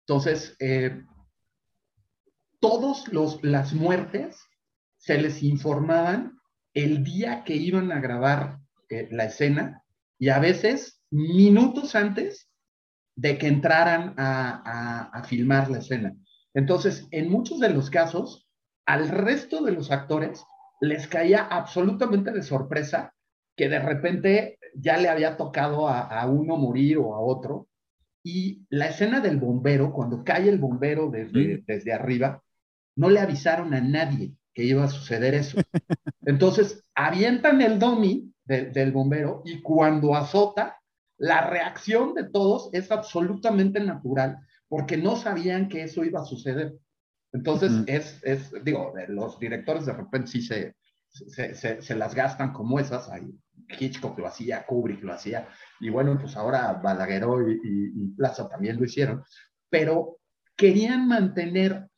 [0.00, 1.04] Entonces, eh,
[2.60, 4.38] todos los, las muertes
[4.98, 6.38] se les informaban
[6.74, 9.82] el día que iban a grabar eh, la escena
[10.18, 12.48] y a veces minutos antes
[13.16, 16.14] de que entraran a, a, filmar la escena.
[16.54, 18.48] Entonces, en muchos de los casos,
[18.86, 20.44] al resto de los actores
[20.80, 23.14] les caía absolutamente de sorpresa
[23.56, 27.68] que de repente ya le había tocado a, uno morir o a otro.
[28.22, 32.42] Y la escena del bombero, cuando cae el bombero desde, desde arriba,
[33.00, 35.56] no le avisaron a nadie que iba a suceder eso.
[36.26, 40.76] Entonces, avientan el domi del bombero y cuando azota,
[41.16, 46.74] la reacción de todos es absolutamente natural, porque no sabían que eso iba a suceder.
[47.32, 50.74] Entonces, es, es, digo, los directores de repente sí se,
[51.08, 53.08] se, se, las gastan como esas.
[53.08, 53.30] Hay
[53.78, 55.48] Hitchcock lo hacía, Kubrick lo hacía,
[55.80, 59.22] y bueno, pues ahora Balagueró y, y Plaza también lo hicieron,
[59.70, 60.18] pero
[60.56, 61.88] querían mantener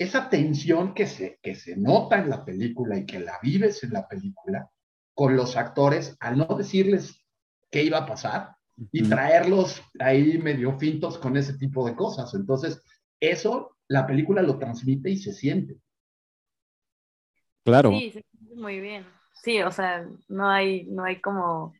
[0.00, 3.92] esa tensión que se, que se nota en la película y que la vives en
[3.92, 4.70] la película
[5.12, 7.22] con los actores al no decirles
[7.70, 8.56] qué iba a pasar
[8.92, 12.32] y traerlos ahí medio fintos con ese tipo de cosas.
[12.32, 12.82] Entonces,
[13.20, 15.76] eso la película lo transmite y se siente.
[17.62, 17.90] Claro.
[17.90, 19.04] Sí, se siente muy bien.
[19.34, 21.74] Sí, o sea, no hay, no hay como,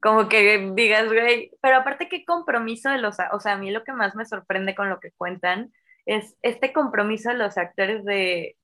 [0.00, 3.84] como que digas, güey, pero aparte qué compromiso de los, o sea, a mí lo
[3.84, 5.70] que más me sorprende con lo que cuentan
[6.06, 8.56] es este compromiso de los actores de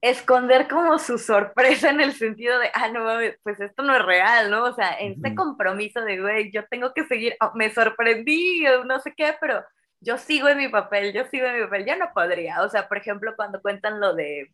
[0.00, 3.04] esconder como su sorpresa en el sentido de, ah, no
[3.44, 4.64] pues esto no es real, ¿no?
[4.64, 9.14] O sea, este compromiso de, güey, yo tengo que seguir, oh, me sorprendí, no sé
[9.16, 9.64] qué, pero
[10.00, 12.62] yo sigo en mi papel, yo sigo en mi papel, yo no podría.
[12.62, 14.52] O sea, por ejemplo, cuando cuentan lo de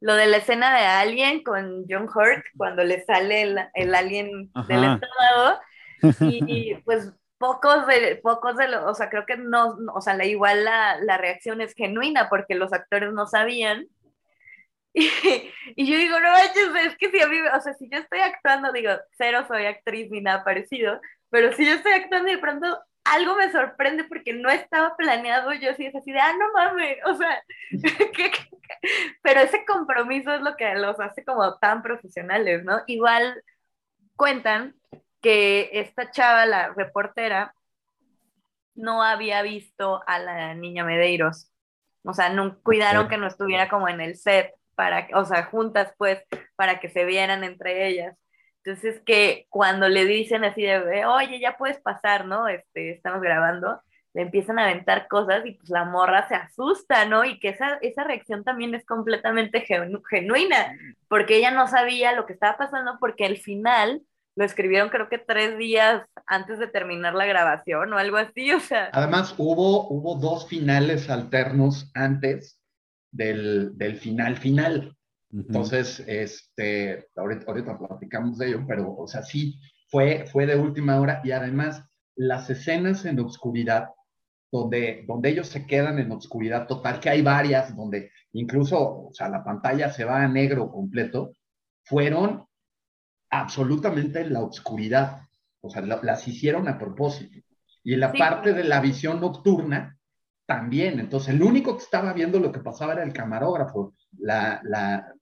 [0.00, 4.52] lo de la escena de Alien con John Hurt, cuando le sale el, el alien
[4.68, 5.60] del estómago,
[6.20, 10.14] y, y, pues pocos de, pocos de los, o sea, creo que no, o sea,
[10.14, 13.86] la, igual la, la, reacción es genuina porque los actores no sabían.
[15.76, 18.72] Y, yo digo, no es que si a mí, o sea, si yo estoy actuando,
[18.72, 22.78] digo, cero soy actriz ni nada parecido, pero si yo estoy actuando y de pronto
[23.04, 26.98] algo me sorprende porque no estaba planeado, yo sí es así de, ah, no mames,
[27.04, 27.42] o sea,
[29.22, 32.80] pero ese compromiso es lo que los hace como tan profesionales, ¿no?
[32.86, 33.42] Igual
[34.16, 34.74] cuentan
[35.26, 37.52] que esta chava, la reportera,
[38.76, 41.50] no había visto a la niña Medeiros.
[42.04, 45.92] O sea, no, cuidaron que no estuviera como en el set, para, o sea, juntas
[45.98, 46.22] pues,
[46.54, 48.16] para que se vieran entre ellas.
[48.62, 52.46] Entonces que cuando le dicen así de, oye, ya puedes pasar, ¿no?
[52.46, 53.82] Este, estamos grabando,
[54.14, 57.24] le empiezan a aventar cosas y pues la morra se asusta, ¿no?
[57.24, 59.66] Y que esa, esa reacción también es completamente
[60.08, 64.02] genuina, porque ella no sabía lo que estaba pasando, porque al final
[64.36, 68.60] lo escribieron creo que tres días antes de terminar la grabación o algo así, o
[68.60, 68.90] sea.
[68.92, 72.60] Además, hubo, hubo dos finales alternos antes
[73.10, 74.94] del, del final final.
[75.32, 79.58] Entonces, este, ahorita, ahorita, platicamos de ello, pero, o sea, sí,
[79.88, 81.82] fue, fue de última hora y además
[82.14, 83.88] las escenas en oscuridad,
[84.52, 89.28] donde, donde ellos se quedan en oscuridad total, que hay varias, donde incluso, o sea,
[89.28, 91.32] la pantalla se va a negro completo,
[91.84, 92.45] fueron
[93.30, 95.22] absolutamente en la oscuridad.
[95.60, 97.40] O sea, las hicieron a propósito.
[97.82, 99.96] Y en la parte de la visión nocturna,
[100.46, 101.00] también.
[101.00, 103.94] Entonces, el único que estaba viendo lo que pasaba era el camarógrafo.
[104.18, 105.12] La, la,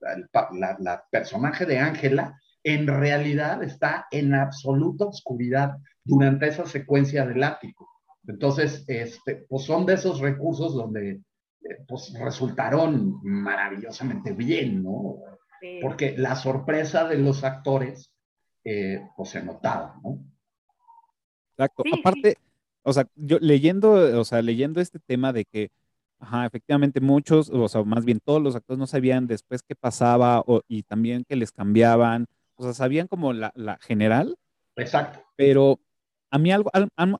[0.78, 7.88] la, personaje de Ángela en realidad está en absoluta oscuridad durante esa secuencia del ático.
[8.26, 15.16] Entonces, este, pues son de esos recursos donde eh, pues resultaron maravillosamente bien, ¿no?
[15.82, 18.12] Porque la sorpresa de los actores,
[18.64, 20.18] eh, pues se notaba, ¿no?
[21.52, 21.84] Exacto.
[21.98, 22.36] Aparte,
[22.82, 25.70] o sea, yo leyendo, o sea, leyendo este tema de que,
[26.18, 30.40] ajá, efectivamente muchos, o sea, más bien todos los actores no sabían después qué pasaba
[30.40, 34.36] o, y también que les cambiaban, o sea, sabían como la, la general.
[34.76, 35.20] Exacto.
[35.36, 35.78] Pero
[36.30, 36.70] a mí algo,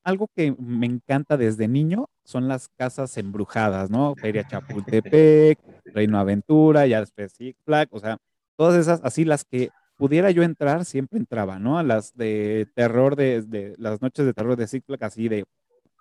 [0.03, 4.14] algo que me encanta desde niño son las casas embrujadas, ¿no?
[4.16, 8.18] Feria Chapultepec, Reino Aventura, ya después Six Flags, o sea,
[8.57, 11.78] todas esas, así las que pudiera yo entrar, siempre entraba, ¿no?
[11.78, 15.44] A las de terror, de, las noches de terror de Six Flags, así de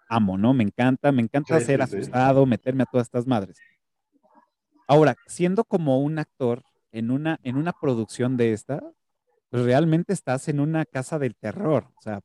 [0.10, 0.54] amo, ¿no?
[0.54, 3.58] Me encanta, me encanta ser asustado, meterme a todas estas madres.
[4.88, 8.84] Ahora, siendo como un actor en una, en una producción de esta,
[9.50, 12.22] pues realmente estás en una casa del terror, o sea,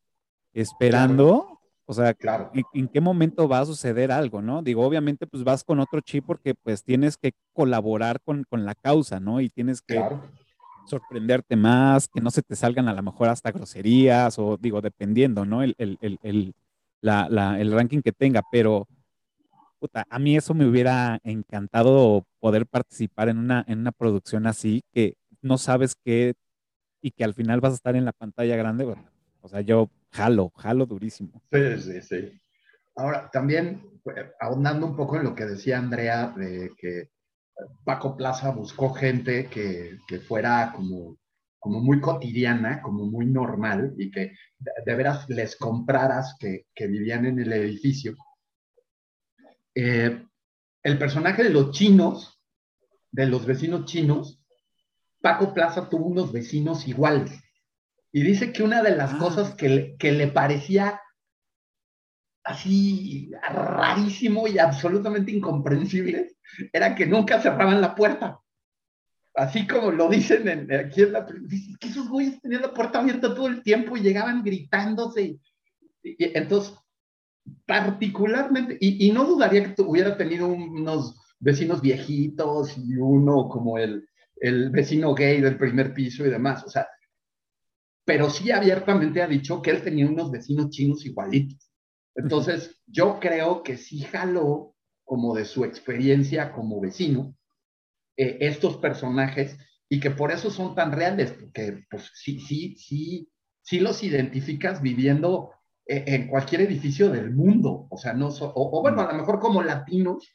[0.53, 1.58] esperando,
[1.91, 2.51] o sea, claro.
[2.75, 4.61] ¿en, qué momento va a suceder algo, no?
[4.61, 8.75] Digo, obviamente, pues vas con otro chip porque pues tienes que colaborar con, con la
[8.75, 9.41] causa, ¿no?
[9.41, 9.99] Y tienes que
[10.85, 15.47] sorprenderte más, que no se te salgan a lo mejor hasta groserías o digo, dependiendo,
[15.47, 15.63] ¿no?
[15.63, 16.55] El, el, el,
[17.01, 18.87] la, la, el ranking que tenga, pero
[19.79, 24.83] puta, a mí eso me hubiera encantado poder participar en una, en una producción así,
[24.93, 26.35] que no sabes qué
[27.01, 28.95] y que al final vas a estar en la pantalla grande.
[29.41, 31.43] o sea, yo jalo, jalo durísimo.
[31.53, 32.41] Sí, sí, sí.
[32.97, 37.11] Ahora, también eh, ahondando un poco en lo que decía Andrea, de que
[37.85, 41.17] Paco Plaza buscó gente que, que fuera como,
[41.59, 47.27] como muy cotidiana, como muy normal y que de, veras les compraras que, que, vivían
[47.27, 48.17] en el edificio.
[49.75, 50.25] Eh,
[50.83, 52.41] el personaje de los chinos,
[53.11, 54.41] de los vecinos chinos,
[55.21, 57.33] Paco Plaza tuvo unos vecinos iguales.
[58.13, 59.19] Y dice que una de las ah.
[59.19, 61.01] cosas que que le parecía
[62.49, 66.33] así rarísimo y absolutamente incomprensible
[66.73, 68.41] era que nunca cerraban la puerta.
[69.35, 73.35] Así como lo dicen en, aquí en la que esos güeyes tenían la puerta abierta
[73.35, 75.39] todo el tiempo y llegaban gritándose.
[76.03, 76.75] Y, entonces,
[77.67, 84.71] particularmente, y, no dudaría que hubiera tenido unos vecinos viejitos y uno como el, el
[84.71, 86.65] vecino gay del primer piso y demás.
[86.65, 86.89] O sea,
[88.09, 91.71] pero sí abiertamente ha dicho que él tenía unos vecinos chinos igualitos.
[92.15, 97.37] Entonces, yo creo que sí jaló como de su experiencia como vecino,
[98.17, 99.59] eh, estos personajes,
[99.91, 103.29] y que por eso son tan reales, porque pues sí, sí, sí,
[103.61, 105.51] sí los identificas viviendo
[105.85, 109.63] eh, en cualquier edificio del mundo, o sea, no, o, bueno, a lo mejor como
[109.63, 110.35] latinos,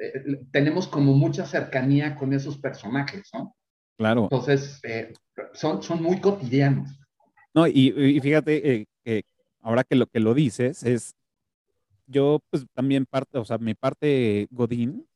[0.00, 3.54] eh, tenemos como mucha cercanía con esos personajes, ¿no?
[3.96, 4.24] Claro.
[4.24, 4.80] Entonces,
[5.52, 6.98] son, son muy cotidianos.
[7.54, 9.24] No, y, y fíjate que
[9.60, 11.14] ahora que lo que lo dices es
[12.06, 15.06] yo pues también parte, o sea, mi parte Godín,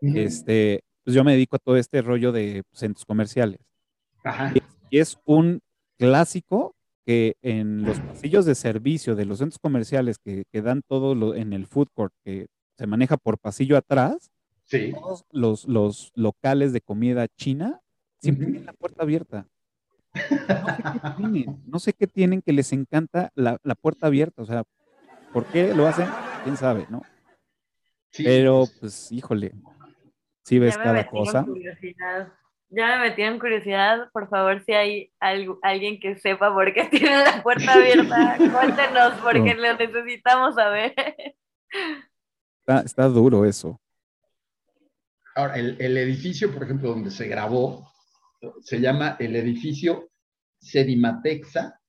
[0.00, 3.60] este, pues yo me dedico a todo este rollo de centros comerciales.
[4.90, 5.60] Y, es un
[5.98, 11.14] clásico que en los pasillos de servicio de los centros comerciales que, que dan todo
[11.14, 12.46] lo, en el food court que
[12.78, 14.30] se maneja por pasillo atrás,
[14.70, 17.80] todos los, los locales de comida china
[18.20, 19.46] siempre tienen la puerta abierta.
[21.68, 24.64] No sé, qué tienen, que les encanta la, la puerta abierta, o sea,
[25.32, 26.08] ¿por qué lo hacen?
[26.44, 27.02] quién sabe, ¿no?
[28.16, 29.52] Pero, pues, híjole,
[30.44, 31.44] si ves cada cosa.
[32.70, 37.24] Ya me metí en curiosidad, por favor, si hay alguien que sepa por qué tiene
[37.24, 40.94] la puerta abierta, cuéntenos, porque lo necesitamos saber.
[42.60, 43.80] Está, está duro eso.
[45.36, 47.92] Ahora, el, el, edificio, por ejemplo, donde se grabó,
[48.60, 50.10] se llama el edificio
[50.58, 51.80] Sedimatexa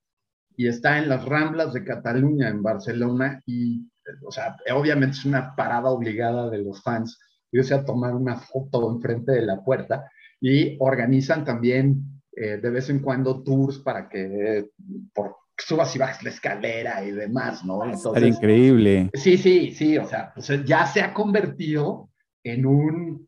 [0.58, 3.88] y está en las Ramblas de Cataluña, en Barcelona, y
[4.26, 7.20] o sea, obviamente es una parada obligada de los fans
[7.52, 10.10] irse a tomar una foto enfrente de la puerta
[10.42, 14.70] y organizan también eh, de vez en cuando tours para que
[15.14, 17.84] por, subas y bajas la escalera y demás, ¿no?
[17.86, 19.10] Entonces, increíble.
[19.14, 22.10] Sí, sí, sí, o sea, pues ya se ha convertido
[22.44, 23.25] en, un,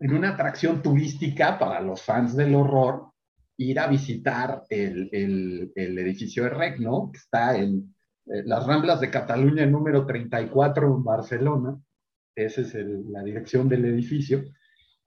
[0.00, 3.12] en una atracción turística para los fans del horror
[3.56, 7.10] ir a visitar el, el, el edificio de REC, ¿no?
[7.12, 7.92] Que está en,
[8.30, 11.78] eh, las Ramblas de Cataluña, número 34 en Barcelona.
[12.34, 14.44] Esa es la dirección del edificio.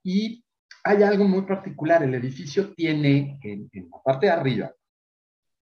[0.03, 0.43] Y
[0.83, 2.03] hay algo muy particular.
[2.03, 4.73] El edificio tiene en, la parte de arriba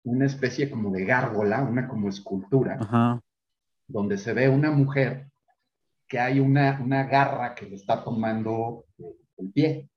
[0.03, 2.78] una especie como de gárgola, una como escultura,
[3.88, 5.32] donde se ve una mujer
[6.07, 8.85] que hay una, una garra que le está tomando
[9.37, 9.89] el pie.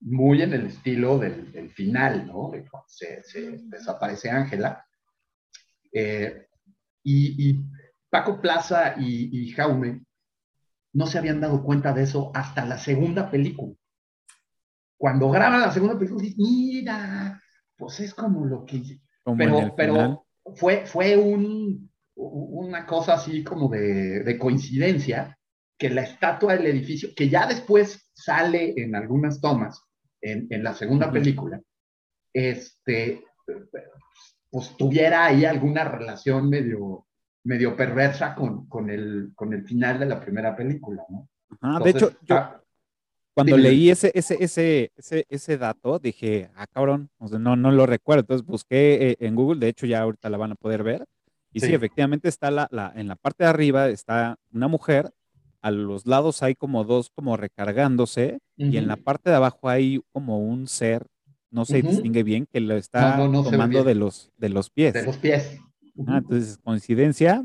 [0.00, 2.52] Muy en el estilo del, del final, ¿no?
[2.86, 4.86] Se, se desaparece Ángela.
[5.92, 6.46] Eh,
[7.02, 7.64] y, y,
[8.10, 10.02] Paco Plaza y, y Jaume
[10.94, 13.74] no se habían dado cuenta de eso hasta la segunda película.
[14.96, 17.42] Cuando graban la segunda película, dicen, mira,
[17.76, 19.00] pues es como lo que...
[19.22, 20.18] Como pero pero final.
[20.56, 25.38] fue, fue un, una cosa así como de, de coincidencia
[25.78, 29.80] que la estatua del edificio, que ya después sale en algunas tomas,
[30.20, 31.60] en, en la segunda película,
[32.32, 33.24] este,
[34.50, 37.06] pues tuviera ahí alguna relación medio,
[37.44, 41.28] medio perversa con, con, el, con el final de la primera película, ¿no?
[41.60, 42.62] Ajá, de Entonces, hecho, yo ah,
[43.32, 47.70] cuando leí ese, ese, ese, ese, ese dato, dije, ah, cabrón, o sea, no, no
[47.70, 48.22] lo recuerdo.
[48.22, 51.06] Entonces busqué eh, en Google, de hecho ya ahorita la van a poder ver.
[51.58, 51.74] Y sí, Sí.
[51.74, 55.10] efectivamente está la, la, en la parte de arriba está una mujer,
[55.60, 60.00] a los lados hay como dos como recargándose, y en la parte de abajo hay
[60.12, 61.06] como un ser,
[61.50, 64.30] no se distingue bien, que lo está No, no, no se ve tomando de los,
[64.36, 64.94] de los pies.
[64.94, 65.58] de los pies.
[66.06, 67.44] Ah, entonces, coincidencia,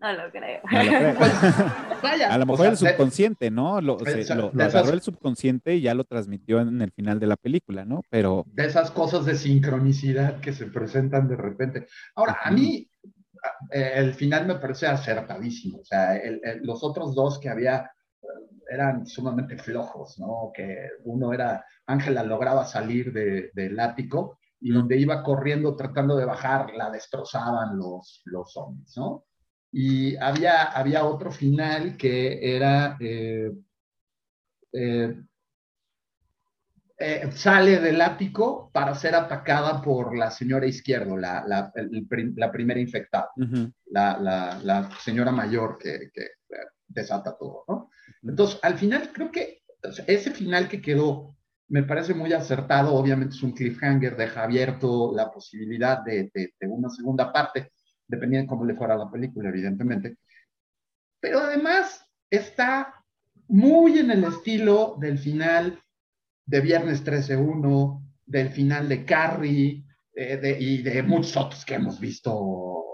[0.00, 0.60] No lo creo.
[0.70, 1.14] no lo creo.
[2.02, 3.80] Vaya, A lo o mejor sea, el de- subconsciente, ¿no?
[3.80, 6.80] Lo, de- se- lo- de lo esas- agarró el subconsciente y ya lo transmitió en
[6.82, 8.02] el final de la película, ¿no?
[8.10, 11.86] Pero de esas cosas de sincronicidad que se presentan de repente.
[12.14, 12.88] Ahora, a mí
[13.72, 15.78] eh, el final me parece acertadísimo.
[15.78, 17.90] O sea, el- el- los otros dos que había
[18.20, 18.26] eh,
[18.70, 20.50] eran sumamente flojos, ¿no?
[20.52, 26.24] Que uno era, Ángela lograba salir de- del ático y donde iba corriendo tratando de
[26.24, 29.24] bajar, la destrozaban los, los zombies, ¿no?
[29.72, 32.96] Y había, había otro final que era...
[33.00, 33.52] eh,
[34.72, 35.14] eh,
[37.00, 42.50] eh, sale del ático para ser atacada por la señora izquierdo, la, la, el la
[42.50, 47.90] primera infectada, ujú, la, la, la señora mayor que, que, eh, desata todo, ¿no?
[48.24, 49.62] Entonces, al final, creo que
[50.08, 51.36] ese final que quedó
[51.68, 56.66] me parece muy acertado, obviamente es un cliffhanger, deja abierto la posibilidad de, de, de
[56.66, 57.70] una segunda parte,
[58.08, 60.16] dependiendo de cómo le fuera la película, evidentemente,
[61.20, 63.04] pero además está
[63.48, 65.82] muy en el estilo del final
[66.44, 69.84] de Viernes 13-1, del final de Carrie
[70.14, 72.84] eh, de, y de muchos otros que hemos visto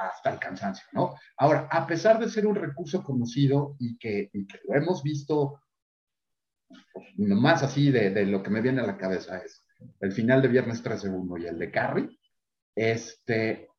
[0.00, 1.14] hasta el cansancio, ¿no?
[1.36, 5.60] Ahora, a pesar de ser un recurso conocido y que, y que lo hemos visto,
[6.92, 9.66] pues, más así de, de, lo que me viene a la cabeza es
[10.00, 12.18] el final de Viernes 13-1 y el de Carrie,
[12.74, 13.69] este,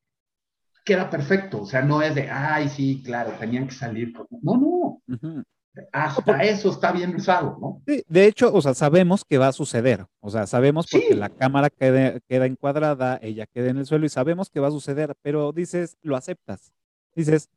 [0.84, 4.12] queda perfecto, o sea, no es de, ay, sí, claro, tenían que salir,
[4.42, 5.44] no, no, uh -huh.
[5.92, 7.82] hasta eso está bien usado, ¿no?
[7.86, 11.14] Sí, de hecho, o sea, sabemos que va a suceder, o sea, sabemos porque sí.
[11.14, 14.72] la cámara queda, queda encuadrada, ella queda en el suelo y sabemos que va a
[14.72, 16.72] suceder, pero dices, lo aceptas,
[17.14, 17.48] dices,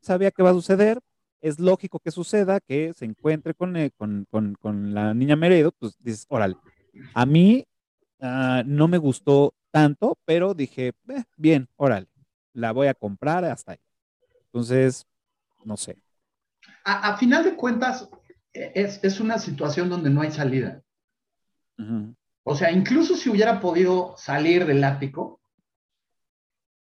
[0.00, 0.98] sabía que va a suceder,
[1.40, 5.72] es lógico que suceda, que se encuentre con, eh, con, con, con la niña Meredo,
[5.72, 6.56] pues dices, órale,
[7.14, 7.66] a mí
[8.20, 12.06] uh, no me gustó tanto, pero dije, eh, bien, órale,
[12.52, 13.80] la voy a comprar hasta ahí.
[14.46, 15.06] Entonces,
[15.64, 15.96] no sé.
[16.84, 18.08] A, a final de cuentas,
[18.52, 20.82] es, es, una situación donde no hay salida.
[21.78, 22.16] Uh -huh.
[22.44, 25.40] O sea, incluso si hubiera podido salir del ático,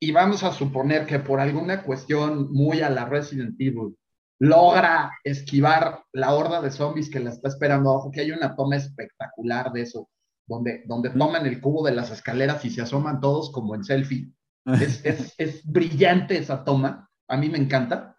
[0.04, 3.96] y vamos a suponer que por alguna cuestión muy a la Resident Evil
[4.40, 8.78] logra esquivar la horda de zombies que la está esperando abajo, que hay una toma
[8.78, 10.10] espectacular de eso,
[10.48, 14.32] donde, donde toman el cubo de las escaleras y se asoman todos como en selfie.
[14.66, 18.18] Es, es, es brillante esa toma, a mí me encanta.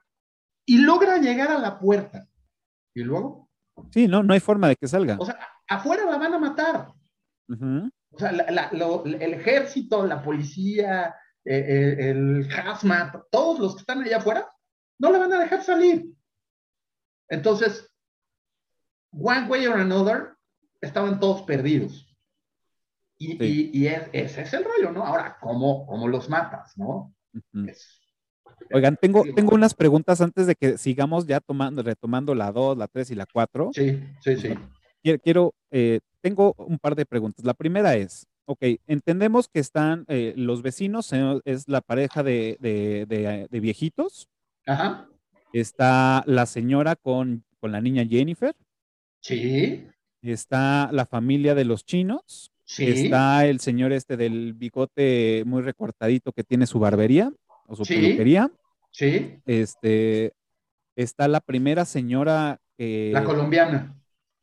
[0.66, 2.26] Y logra llegar a la puerta.
[2.94, 3.48] ¿Y luego?
[3.90, 5.16] Sí, no, no hay forma de que salga.
[5.18, 5.38] O sea,
[5.68, 6.88] afuera la van a matar.
[7.48, 7.90] Uh -huh.
[8.10, 11.14] O sea, la, la, lo, el ejército, la policía,
[11.44, 14.48] eh, el hazmat, todos los que están allá afuera,
[14.98, 16.04] no la van a dejar salir.
[17.28, 17.90] Entonces,
[19.12, 20.36] one way or another,
[20.80, 22.11] estaban todos perdidos.
[23.22, 23.70] Y, sí.
[23.72, 25.04] y, y es, ese es el rollo, ¿no?
[25.04, 27.14] Ahora, ¿cómo, cómo los matas, no?
[27.32, 27.70] Uh -huh.
[27.70, 28.02] es,
[28.72, 32.88] Oigan, tengo, tengo unas preguntas antes de que sigamos ya tomando, retomando la 2, la
[32.88, 33.70] 3 y la 4.
[33.72, 34.54] Sí, sí, sí.
[35.02, 37.44] Quiero, quiero eh, tengo un par de preguntas.
[37.44, 42.56] La primera es, ok, entendemos que están eh, los vecinos, eh, es la pareja de,
[42.60, 44.28] de, de, de, viejitos.
[44.66, 45.08] Ajá.
[45.52, 48.54] Está la señora con, con la niña Jennifer.
[49.20, 49.86] Sí.
[50.22, 52.51] Está la familia de los chinos.
[52.74, 52.86] Sí.
[52.86, 57.30] Está el señor este del bigote muy recortadito que tiene su barbería
[57.66, 57.96] o su sí.
[57.96, 58.50] peluquería.
[58.90, 59.38] Sí.
[59.44, 60.32] Este,
[60.96, 63.10] está la primera señora que...
[63.12, 63.94] La colombiana.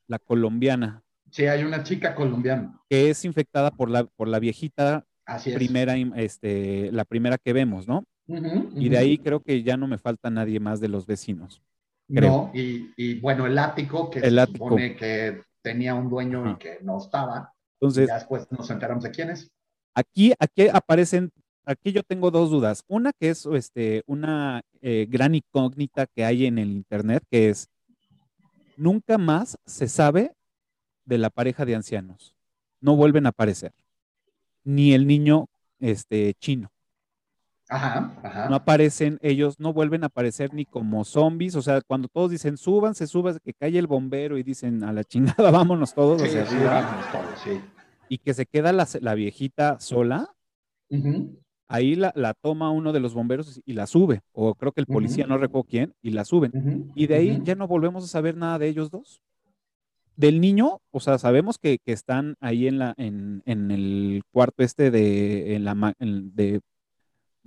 [0.08, 1.02] La colombiana.
[1.32, 2.80] Sí, hay una chica colombiana.
[2.88, 5.56] Que es infectada por la, por la viejita Así es.
[5.56, 8.04] primera, este, la primera que vemos, ¿no?
[8.28, 8.72] Uh -huh, uh -huh.
[8.76, 11.64] Y de ahí creo que ya no me falta nadie más de los vecinos.
[12.08, 14.66] No, y, y, bueno, el ático que El se ático.
[14.66, 17.54] supone que tenía un dueño y que no estaba.
[17.80, 19.50] Entonces, ya después nos enteramos de quién es.
[19.94, 21.32] Aquí, aquí aparecen,
[21.66, 22.84] aquí yo tengo dos dudas.
[22.88, 27.70] Una que es este, una eh, gran incógnita que hay en el Internet, que es,
[28.76, 30.34] nunca más se sabe
[31.06, 32.36] de la pareja de ancianos.
[32.82, 33.74] No vuelven a aparecer.
[34.64, 35.48] Ni el niño
[35.80, 36.72] este, chino.
[37.70, 38.50] Ajá, ajá.
[38.50, 41.56] No aparecen, ellos no vuelven a aparecer ni como zombies.
[41.56, 45.04] O sea, cuando todos dicen, súbanse, súbanse, que cae el bombero y dicen, a la
[45.04, 47.62] chingada, vámonos todos sí, hacia sí, arriba", vámonos todos, sí.
[48.10, 50.28] Y que se queda la, la viejita sola.
[51.68, 54.88] Ahí la, la toma uno de los bomberos y la sube, o creo que el
[54.88, 56.52] policía, no recuerdo quién, y la suben.
[56.96, 59.22] Y de ahí ya no volvemos a saber nada de ellos dos.
[60.16, 64.64] Del niño, o sea, sabemos que, que están ahí en, la, en, en el cuarto
[64.64, 66.60] este de, en la, ma- en- de,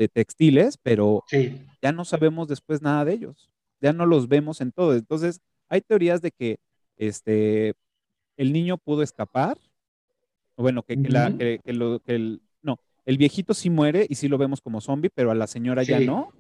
[0.02, 3.50] de textiles, pero Sí, ya no sabemos después nada de ellos.
[3.80, 4.94] Ya no los vemos en todo.
[4.94, 6.58] Entonces, hay teorías de que
[6.96, 7.74] este,
[8.36, 9.58] el niño pudo escapar.
[10.56, 14.14] Bueno, que, que la, que, que lo, que el, no, el viejito sí muere y
[14.14, 16.32] sí lo vemos como zombie, pero a la señora ya no.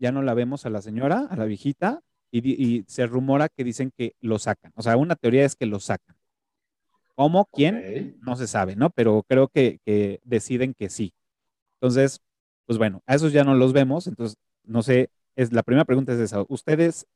[0.00, 3.92] Ya no la vemos a la señora, a la viejita, y, se rumora que dicen
[3.96, 4.72] que lo sacan.
[4.76, 6.16] O sea, una teoría es que lo sacan.
[7.14, 7.48] ¿Cómo?
[7.52, 8.16] ¿Quién?
[8.20, 8.90] no se sabe, ¿no?
[8.90, 11.12] Pero creo que, que deciden que sí.
[11.74, 12.20] Entonces,
[12.68, 14.06] pues bueno, a esos ya no los vemos.
[14.06, 16.44] Entonces, no sé, es, la primera pregunta es esa.
[16.48, 17.06] ¿Ustedes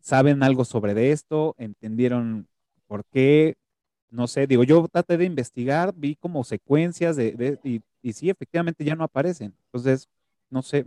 [0.00, 1.54] saben algo sobre de esto?
[1.58, 2.48] ¿Entendieron
[2.86, 3.56] por qué?
[4.08, 8.86] No sé, digo, yo traté de investigar, vi como secuencias de, y, y sí, efectivamente
[8.86, 9.54] ya no aparecen.
[9.66, 10.08] Entonces,
[10.48, 10.86] no sé.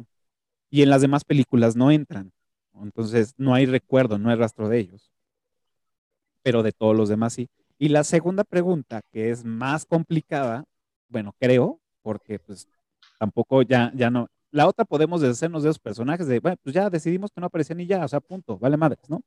[0.71, 2.31] Y en las demás películas no entran.
[2.81, 5.11] Entonces, no hay recuerdo, no hay rastro de ellos.
[6.41, 7.47] Pero de todos los demás sí.
[7.77, 10.65] Y la segunda pregunta, que es más complicada,
[11.09, 12.67] bueno, creo, porque pues
[13.17, 14.27] tampoco ya, ya no.
[14.51, 17.79] La otra podemos deshacernos de esos personajes de, bueno, pues ya decidimos que no aparecían
[17.79, 19.21] y ya, o sea, punto, vale madres, ¿no?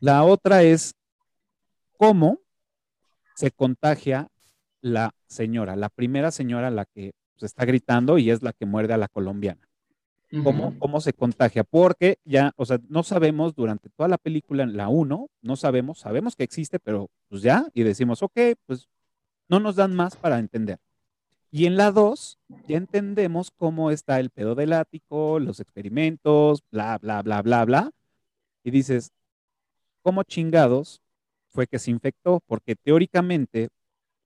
[0.00, 0.94] La otra es
[1.96, 2.38] cómo
[3.34, 4.28] se contagia
[4.80, 8.94] la señora, la primera señora la que se está gritando y es la que muerde
[8.94, 9.70] a la colombiana
[10.44, 14.76] cómo, cómo se contagia, porque ya, o sea, no sabemos durante toda la película, en
[14.76, 18.88] la 1, no sabemos, sabemos que existe, pero pues ya, y decimos, ok, pues
[19.48, 20.78] no nos dan más para entender.
[21.50, 22.38] Y en la 2,
[22.68, 27.90] ya entendemos cómo está el pedo del ático, los experimentos, bla, bla, bla, bla, bla,
[28.62, 29.12] y dices,
[30.02, 31.02] ¿cómo chingados
[31.48, 32.40] fue que se infectó?
[32.46, 33.68] Porque teóricamente,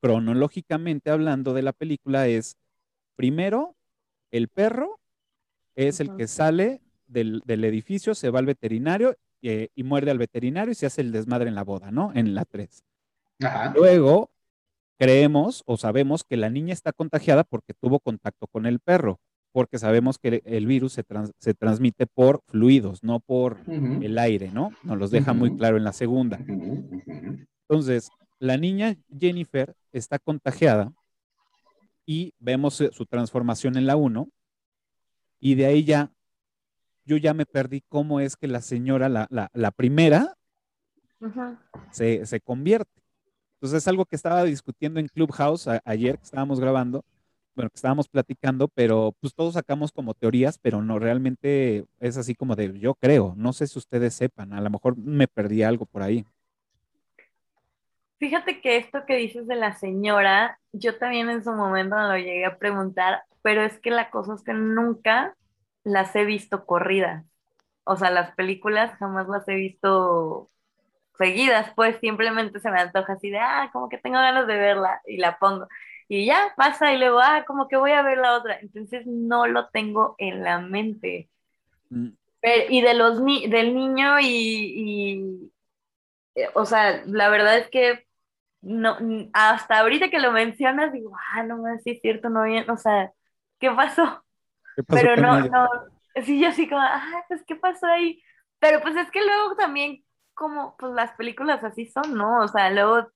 [0.01, 2.57] cronológicamente hablando de la película, es
[3.17, 3.75] primero
[4.31, 4.99] el perro
[5.77, 10.19] es el que sale del, del edificio, se va al veterinario eh, y muerde al
[10.19, 12.13] veterinario y se hace el desmadre en la boda, ¿no?
[12.15, 12.83] En la 3.
[13.43, 13.73] Ajá.
[13.75, 14.31] Luego,
[14.99, 19.19] creemos o sabemos que la niña está contagiada porque tuvo contacto con el perro,
[19.53, 23.59] porque sabemos que el, virus se, trans- se transmite por fluidos, no por
[24.03, 24.71] el aire, ¿no?
[24.83, 26.39] Nos los deja muy claro en la segunda.
[27.69, 30.93] Entonces, la niña Jennifer está contagiada
[32.07, 34.29] y vemos eh, su transformación en la 1
[35.41, 36.11] y de ahí ya,
[37.05, 40.37] yo ya me perdí cómo es que la señora, la, la, la primera,
[41.91, 42.94] se, se convierte.
[43.65, 47.03] Entonces es algo que estaba discutiendo en Clubhouse ayer que estábamos grabando,
[47.55, 52.35] bueno, que estábamos platicando, pero pues todos sacamos como teorías, pero no, realmente es así
[52.35, 55.87] como de yo creo, no sé si ustedes sepan, a lo mejor me perdí algo
[55.87, 56.27] por ahí.
[58.19, 62.19] Fíjate que esto que dices de la señora, yo también en su momento me lo
[62.19, 65.39] llegué a preguntar, pero es que la cosa es que nunca
[65.85, 67.25] las he visto corridas.
[67.85, 70.51] O sea, las películas jamás las he visto
[71.19, 75.01] seguidas, pues simplemente se me antoja así de, ah, como que tengo ganas de verla
[75.07, 75.69] y la pongo.
[76.09, 78.59] Y ya pasa y luego, ah, como que voy a ver la otra.
[78.61, 81.31] Entonces no lo tengo en la mente.
[81.91, 82.09] Mm,
[82.41, 85.53] Pero- y de los ni del niño y, y,
[86.35, 88.07] eh, o sea, la verdad es que
[88.63, 88.97] no,
[89.33, 92.77] hasta ahorita que lo mencionas, digo, ah, no más, sí es cierto, no bien, o
[92.79, 93.13] sea,
[93.61, 94.25] ¿qué pasó?
[94.77, 95.69] ¿Qué pasó Pero no, no,
[96.25, 98.23] sí, yo así como, ah, pues, ¿qué pasó ahí?
[98.59, 100.05] Pero pues es que luego también,
[100.35, 102.41] como, pues las películas así son, ¿no?
[102.43, 103.09] O sea, luego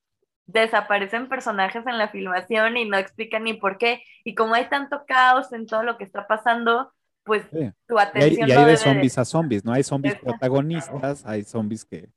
[0.46, 5.04] desaparecen personajes en la filmación y no explican ni por qué, y como hay tanto
[5.06, 6.92] caos en todo lo que está pasando,
[7.24, 7.70] pues Sí.
[7.86, 9.72] tu Y hay, atención y no hay de zombies a zombies, ¿no?
[9.72, 10.24] Hay zombies Exacto.
[10.24, 12.10] protagonistas, hay zombies que...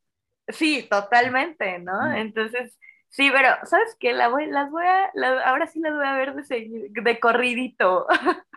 [0.48, 1.94] Sí, totalmente, ¿no?
[2.10, 2.16] Mm.
[2.16, 2.78] Entonces,
[3.10, 4.14] sí, pero ¿sabes qué?
[4.14, 7.20] La voy, las voy a, la- ahora sí las voy a ver de, segui- de
[7.20, 8.08] corridito.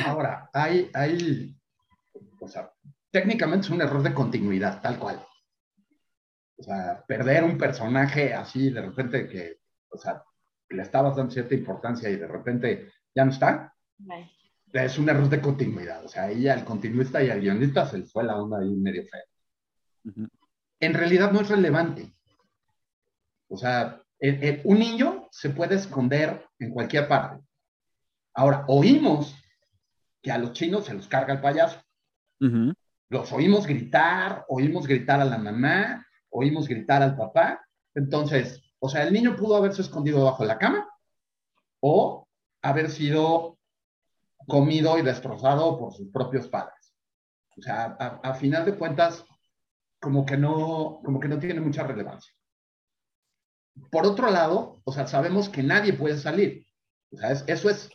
[0.00, 1.54] Ahora, hay, hay,
[2.40, 2.72] o sea,
[3.10, 5.24] técnicamente es un error de continuidad, tal cual.
[6.62, 9.58] O sea, perder un personaje así de repente que,
[9.90, 10.22] o sea,
[10.68, 13.74] le estabas dando cierta importancia y de repente ya no está,
[14.72, 16.04] es un error de continuidad.
[16.04, 19.02] O sea, ahí al continuista y al guionista se les fue la onda ahí medio
[19.06, 19.24] fea.
[20.78, 22.14] En realidad no es relevante.
[23.48, 24.00] O sea,
[24.62, 27.42] un niño se puede esconder en cualquier parte.
[28.34, 29.36] Ahora, oímos
[30.22, 31.82] que a los chinos se los carga el payaso.
[33.08, 37.64] Los oímos gritar, oímos gritar a la mamá, oímos gritar al papá.
[37.94, 40.88] Entonces, o sea, el niño pudo haberse escondido bajo la cama
[41.80, 42.26] o
[42.62, 43.58] haber sido
[44.46, 46.94] comido y destrozado por sus propios padres.
[47.56, 47.84] O sea,
[48.22, 49.24] a, final de cuentas,
[50.00, 52.32] como que no, como que no tiene mucha relevancia.
[53.90, 56.66] Por otro lado, o sea, sabemos que nadie puede salir.
[57.12, 57.90] O sea, eso es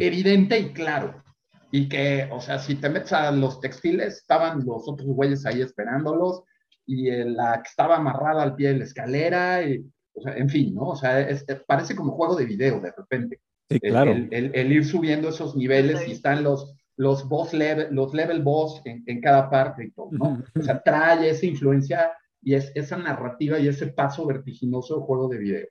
[0.00, 1.22] evidente y claro.
[1.70, 5.60] Y que, o sea, si te metes a los textiles, estaban los otros güeyes ahí
[5.60, 6.42] esperándolos
[6.90, 10.74] y la que estaba amarrada al pie de la escalera, y, o sea, en fin,
[10.74, 10.88] ¿no?
[10.88, 11.24] O sea,
[11.64, 13.40] parece como juego de video de repente.
[13.70, 14.10] Sí, claro.
[14.10, 19.04] El, ir subiendo esos niveles y están los, los boss level, los level boss en,
[19.06, 20.42] en cada parte y todo, ¿no?
[20.58, 22.10] O sea, trae esa influencia
[22.42, 25.68] y es esa narrativa y ese paso vertiginoso de juego de video.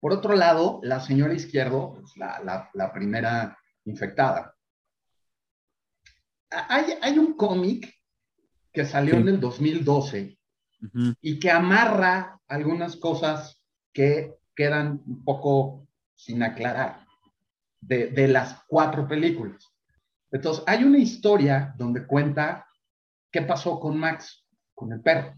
[0.00, 4.56] Por otro lado, la señora izquierdo, pues, la, la, primera infectada.
[6.50, 7.93] Hay, hay un cómic
[8.74, 10.36] que salió en el 2012
[11.22, 13.62] y que amarra algunas cosas
[13.92, 17.06] que quedan un poco sin aclarar
[17.80, 19.72] de, de, las cuatro películas.
[20.30, 22.66] Entonces, hay una historia donde cuenta
[23.30, 24.44] qué pasó con Max,
[24.74, 25.34] con el perro.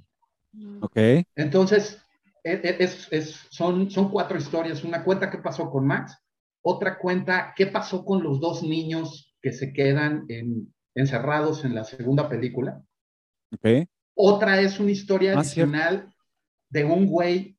[0.81, 0.97] Ok.
[1.37, 2.03] Entonces,
[2.43, 4.83] es, son, son cuatro historias.
[4.83, 6.17] Una cuenta qué pasó con Max,
[6.63, 10.27] otra cuenta qué pasó con los dos niños que se quedan
[10.95, 12.83] encerrados en la segunda película.
[14.15, 16.13] Otra es una historia ah, adicional
[16.71, 17.59] de un güey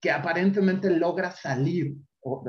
[0.00, 1.96] que aparentemente logra salir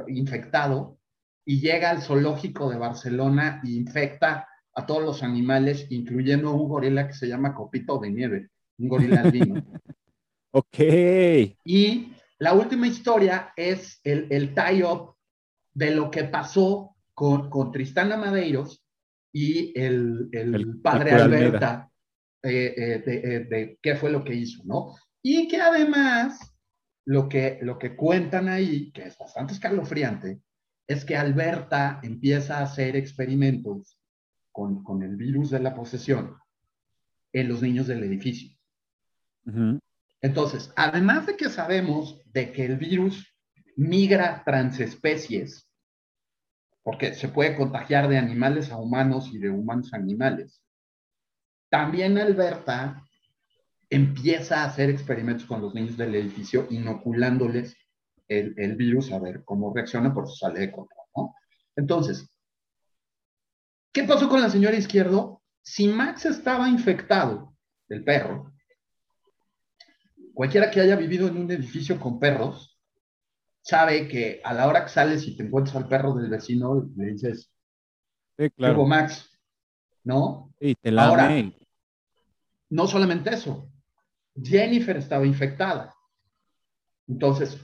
[0.07, 0.99] infectado
[1.45, 7.07] y llega al zoológico de Barcelona e infecta a todos los animales, incluyendo un gorila
[7.07, 9.63] que se llama Copito de Nieve, un gorila albino.
[10.55, 10.77] Ok.
[11.65, 15.15] Y la última historia es el, el tie-up
[15.73, 18.85] de lo que pasó con, con Tristana Madeiros
[19.31, 21.91] y el, el, padre Alberta,
[22.43, 24.95] eh, eh, de, eh, de, qué fue lo que hizo, ¿no?
[25.21, 26.53] Y que además
[27.05, 30.41] lo que, lo que cuentan ahí, que es bastante escalofriante,
[30.85, 33.97] es que Alberta empieza a hacer experimentos
[34.51, 36.35] con, con el virus de la posesión
[37.31, 38.55] en los niños del edificio.
[40.21, 43.33] Entonces, además de que sabemos de que el virus
[43.77, 45.69] migra transespecies,
[46.83, 50.61] porque se puede contagiar de animales a humanos y de humanos a animales,
[51.73, 53.03] también Alberta
[53.89, 57.75] empieza a hacer experimentos con los niños del edificio, inoculándoles
[58.27, 61.35] el, virus a ver cómo reacciona, por su sale de control, ¿no?
[61.75, 62.29] Entonces,
[63.91, 65.41] ¿qué pasó con la señora Izquierdo?
[65.63, 67.55] Si Max estaba infectado,
[67.89, 68.53] el perro,
[70.35, 72.77] cualquiera que haya vivido en un edificio con perros
[73.63, 77.13] sabe que a la hora que sales y te encuentras al perro del vecino, le
[77.13, 77.51] dices,
[78.37, 78.85] sí, claro.
[78.85, 79.27] Max,
[80.03, 80.53] ¿no?
[80.59, 81.31] Sí, te la Ahora,
[82.73, 83.69] no solamente eso,
[84.35, 85.93] Jennifer estaba infectada.
[87.07, 87.59] Entonces,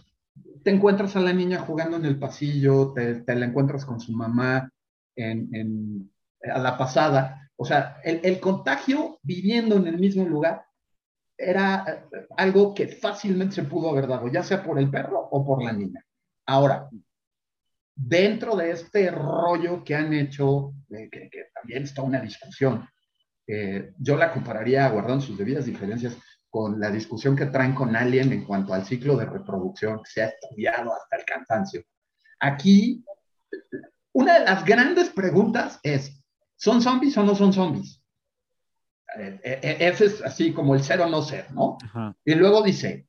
[0.63, 4.71] te encuentras a la niña jugando en el pasillo, te, la encuentras con su mamá
[5.15, 6.11] en,
[6.43, 7.49] a la pasada.
[7.55, 10.63] O sea, el, contagio viviendo en el mismo lugar
[11.35, 15.43] era eh, algo que fácilmente se pudo haber dado, ya sea por el perro o
[15.43, 16.05] por la niña.
[16.45, 16.87] Ahora,
[17.95, 22.87] dentro de este rollo que han hecho, eh, que, también está una discusión,
[23.51, 26.15] eh, yo la compararía, guardando sus debidas diferencias,
[26.51, 30.21] con la discusión que traen con Alien en cuanto al ciclo de reproducción que se
[30.21, 31.83] ha estudiado hasta el cansancio.
[32.39, 33.03] Aquí,
[34.13, 36.23] una de las grandes preguntas es,
[36.57, 38.03] ¿son zombies o no son zombies?
[39.17, 41.77] Eh, eh, ese es así como el ser o no ser, ¿no?
[42.23, 43.07] Y luego dice,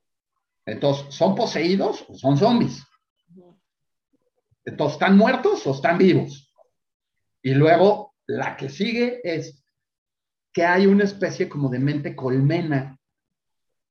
[0.65, 2.83] entonces, ¿son poseídos o son zombies?
[4.65, 6.55] Entonces, ¿están muertos o están vivos?
[7.43, 9.61] Y luego, la que sigue es
[10.53, 12.99] que hay una especie como de mente colmena,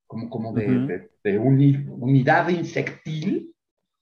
[0.07, 3.53] como, como de, unidad insectil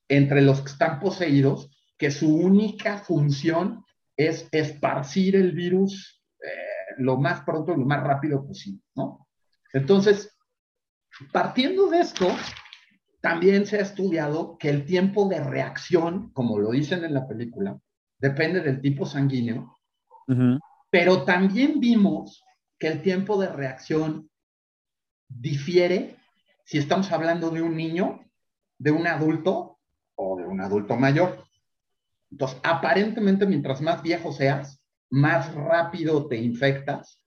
[0.07, 3.83] entre los que están poseídos, que su única función
[4.15, 6.17] es esparcir el virus
[6.97, 9.27] lo más pronto y lo más rápido posible, ¿no?
[9.73, 10.35] Entonces,
[11.31, 12.27] partiendo de esto,
[13.21, 17.77] también se ha estudiado que el tiempo de reacción, como lo dicen en la película,
[18.19, 19.77] depende del tipo sanguíneo,
[20.89, 22.43] pero también vimos
[22.79, 24.29] que el tiempo de reacción
[25.27, 26.17] difiere
[26.63, 28.25] si estamos hablando de un niño,
[28.77, 29.79] de un adulto
[30.15, 31.45] o de un adulto mayor.
[32.29, 37.23] Entonces, aparentemente, mientras más viejo seas, más rápido te infectas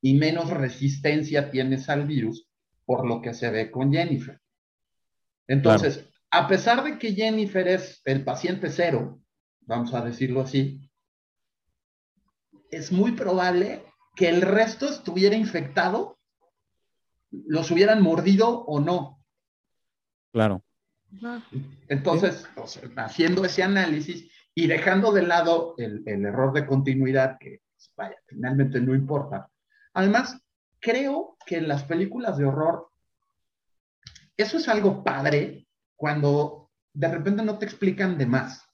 [0.00, 2.48] y menos resistencia tienes al virus,
[2.84, 4.40] por lo que se ve con Jennifer.
[5.48, 9.20] Entonces, a pesar de que Jennifer es el paciente cero,
[9.62, 10.88] vamos a decirlo así,
[12.70, 13.82] es muy probable
[14.18, 16.18] que el resto estuviera infectado,
[17.30, 19.24] los hubieran mordido o no.
[20.32, 20.64] Claro.
[21.86, 22.48] Entonces,
[22.96, 27.62] haciendo ese análisis y dejando de lado el, error de continuidad, que
[27.96, 29.48] vaya, finalmente no importa.
[29.92, 30.36] Además,
[30.80, 32.88] creo que en las películas de horror,
[34.36, 38.68] eso es algo padre cuando de repente no te explican de más.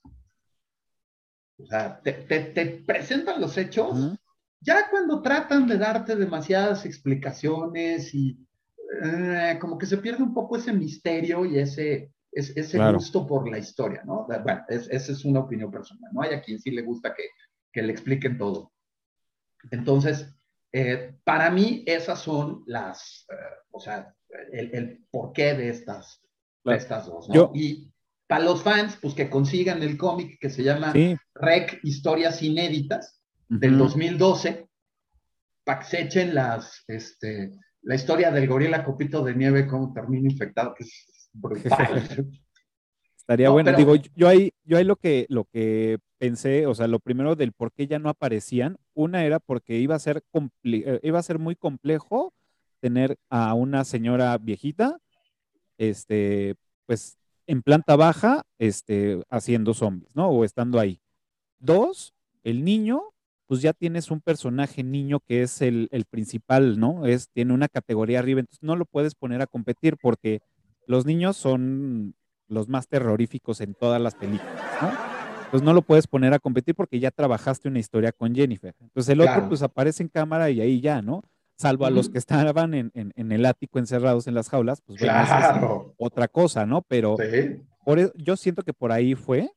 [1.58, 4.16] O sea, te, presentan los hechos,
[4.64, 8.38] ya cuando tratan de darte demasiadas explicaciones y
[9.04, 13.58] eh, como que se pierde un poco ese misterio y ese, ese gusto por la
[13.58, 14.26] historia, ¿no?
[14.26, 16.22] Bueno, esa es una opinión personal, ¿no?
[16.22, 17.24] Hay a quien sí le gusta que,
[17.72, 18.72] que le expliquen todo.
[19.70, 20.34] Entonces,
[20.72, 23.34] eh, para mí esas son las, eh,
[23.70, 24.14] o sea,
[24.50, 26.22] el, el, porqué de estas,
[26.64, 27.52] de estas dos, ¿no?
[27.54, 27.92] y
[28.26, 30.94] para los fans, pues que consigan el cómic que se llama
[31.34, 33.23] Rec Historias Inéditas
[33.58, 34.68] del 2012,
[35.64, 37.52] para que se echen las, este,
[37.82, 41.06] la historia del gorila copito de nieve, cómo termina infectado, que es
[43.16, 43.72] Estaría bueno.
[43.72, 47.52] Digo, yo ahí, yo ahí lo que, lo que pensé, o sea, lo primero del
[47.52, 50.22] por qué ya no aparecían, una era porque iba a ser,
[50.64, 52.34] eh, iba a ser muy complejo
[52.80, 54.98] tener a una señora viejita,
[55.78, 60.28] este, pues en planta baja, este, haciendo zombies, ¿no?
[60.28, 61.00] O estando ahí.
[61.58, 63.13] Dos, el niño,
[63.46, 67.06] pues ya tienes un personaje niño que es el, el principal, ¿no?
[67.06, 70.40] Es, tiene una categoría arriba, entonces no lo puedes poner a competir porque
[70.86, 72.14] los niños son
[72.48, 75.14] los más terroríficos en todas las películas, ¿no?
[75.44, 78.74] Entonces no lo puedes poner a competir porque ya trabajaste una historia con Jennifer.
[78.80, 81.22] Entonces el otro pues aparece en cámara y ahí ya, ¿no?
[81.56, 85.08] Salvo a los que estaban en, el ático encerrados en las jaulas, pues es
[85.96, 86.82] otra cosa, ¿no?
[86.82, 87.16] Pero
[87.84, 89.48] por, e, yo siento que por ahí fue,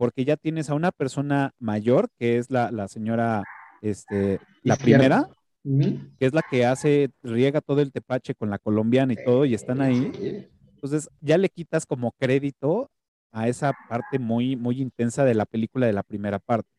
[0.00, 3.44] porque ya tienes a una persona mayor, que es la, señora,
[3.82, 5.28] este, la primera,
[5.62, 9.52] que es la que hace, riega todo el tepache con la colombiana y todo, y
[9.52, 10.48] están ahí.
[10.72, 12.90] Entonces ya le quitas como crédito
[13.30, 16.70] a esa parte muy, muy intensa de la película de la primera parte.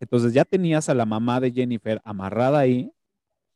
[0.00, 2.90] Entonces ya tenías a la mamá de Jennifer amarrada ahí,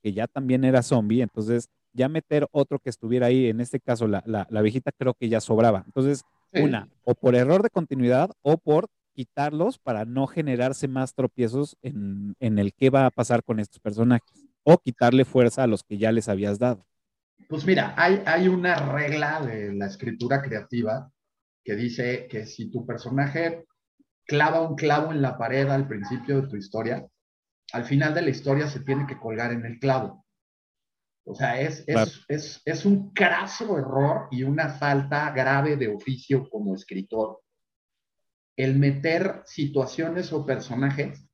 [0.05, 4.07] que ya también era zombie, entonces ya meter otro que estuviera ahí, en este caso
[4.07, 5.83] la, la, viejita creo que ya sobraba.
[5.85, 11.77] Entonces, una, o por error de continuidad o por quitarlos para no generarse más tropiezos
[11.83, 15.83] en, en el qué va a pasar con estos personajes o quitarle fuerza a los
[15.83, 16.87] que ya les habías dado?
[17.49, 21.11] Pues mira, hay, hay una regla de la escritura creativa
[21.65, 23.67] que dice que si tu personaje
[24.27, 27.07] clava un clavo en la pared al principio de tu historia,
[27.73, 30.25] al final de la historia se tiene que colgar en el clavo.
[31.25, 36.49] O sea, es, es, es, es, un craso error y una falta grave de oficio
[36.49, 37.41] como escritor
[38.63, 41.27] el meter situaciones o personajes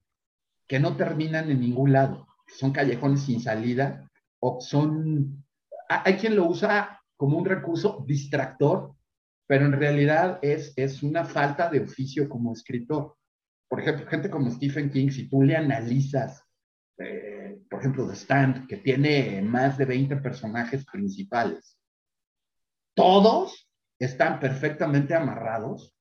[0.66, 4.10] que no terminan en ningún lado son callejones sin salida
[4.40, 5.44] o son...
[5.88, 8.94] Hay quien lo usa como un recurso distractor,
[9.46, 13.16] pero en realidad es, es una falta de oficio como escritor.
[13.68, 16.42] Por ejemplo, gente como Stephen King, si tú le analizas,
[16.98, 21.78] eh, por ejemplo, The Stand, que tiene más de 20 personajes principales,
[22.94, 23.68] todos
[23.98, 25.95] están perfectamente amarrados,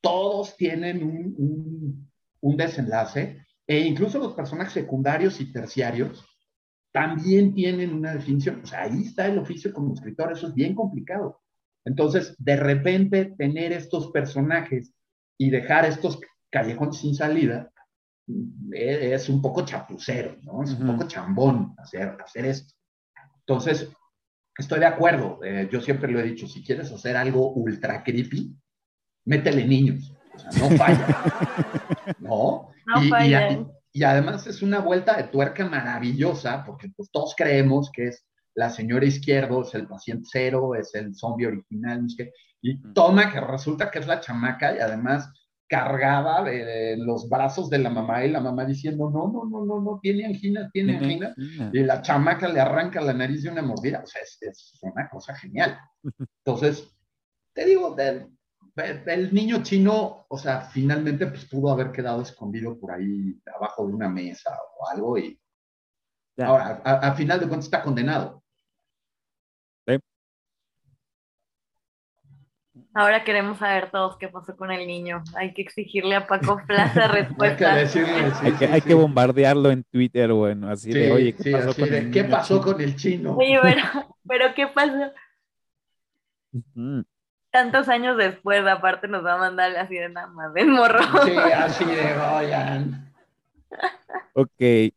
[0.00, 6.24] todos tienen un, un, un desenlace e incluso los personajes secundarios y terciarios
[6.92, 8.60] también tienen una definición.
[8.62, 11.40] O sea, ahí está el oficio como escritor, eso es bien complicado.
[11.84, 14.92] Entonces, de repente, tener estos personajes
[15.38, 16.20] y dejar estos
[16.50, 17.70] callejones sin salida
[18.74, 20.62] eh, es un poco chapucero, ¿no?
[20.62, 22.74] Es un poco chambón hacer, hacer esto.
[23.46, 23.88] Entonces,
[24.56, 25.40] estoy de acuerdo.
[25.44, 28.54] Eh, yo siempre lo he dicho, si quieres hacer algo ultra creepy,
[29.24, 30.12] métele niños.
[30.34, 31.06] O sea, no falla.
[32.20, 32.70] ¿No?
[33.92, 38.70] y, además es una vuelta de tuerca maravillosa, porque pues todos creemos que es la
[38.70, 42.06] señora izquierdo, es el paciente cero, es el zombie original,
[42.62, 45.30] y toma que resulta que es la chamaca y además
[45.70, 49.80] cargada de, los brazos de la mamá y la mamá diciendo, no, no, no, no,
[49.80, 51.32] no, tiene angina, tiene angina,
[51.72, 55.08] y la chamaca le arranca la nariz de una mordida, o sea, es, es una
[55.08, 55.78] cosa genial.
[56.44, 56.92] Entonces,
[57.54, 58.26] te digo, de,
[58.84, 63.94] el niño chino, o sea, finalmente pues pudo haber quedado escondido por ahí abajo de
[63.94, 65.38] una mesa o algo y
[66.38, 68.42] ahora, al final de cuentas está condenado.
[72.92, 75.22] Ahora queremos saber todos qué pasó con el niño.
[75.36, 77.74] Hay que exigirle a Paco Plaza respuesta.
[77.74, 78.86] hay que decirle, sí, hay, que, sí, hay sí.
[78.86, 82.24] que bombardearlo en Twitter, bueno, así de, oye, ¿qué sí, pasó con de, el ¿Qué
[82.24, 82.60] niño pasó chino?
[82.60, 83.36] con el chino?
[83.36, 83.82] Oye, pero,
[84.26, 85.12] pero ¿qué pasó?
[87.50, 91.00] Tantos años después, aparte nos va a mandar así de nada más, del morro.
[91.24, 93.12] Sí, así de, oigan.
[94.32, 94.92] Ok.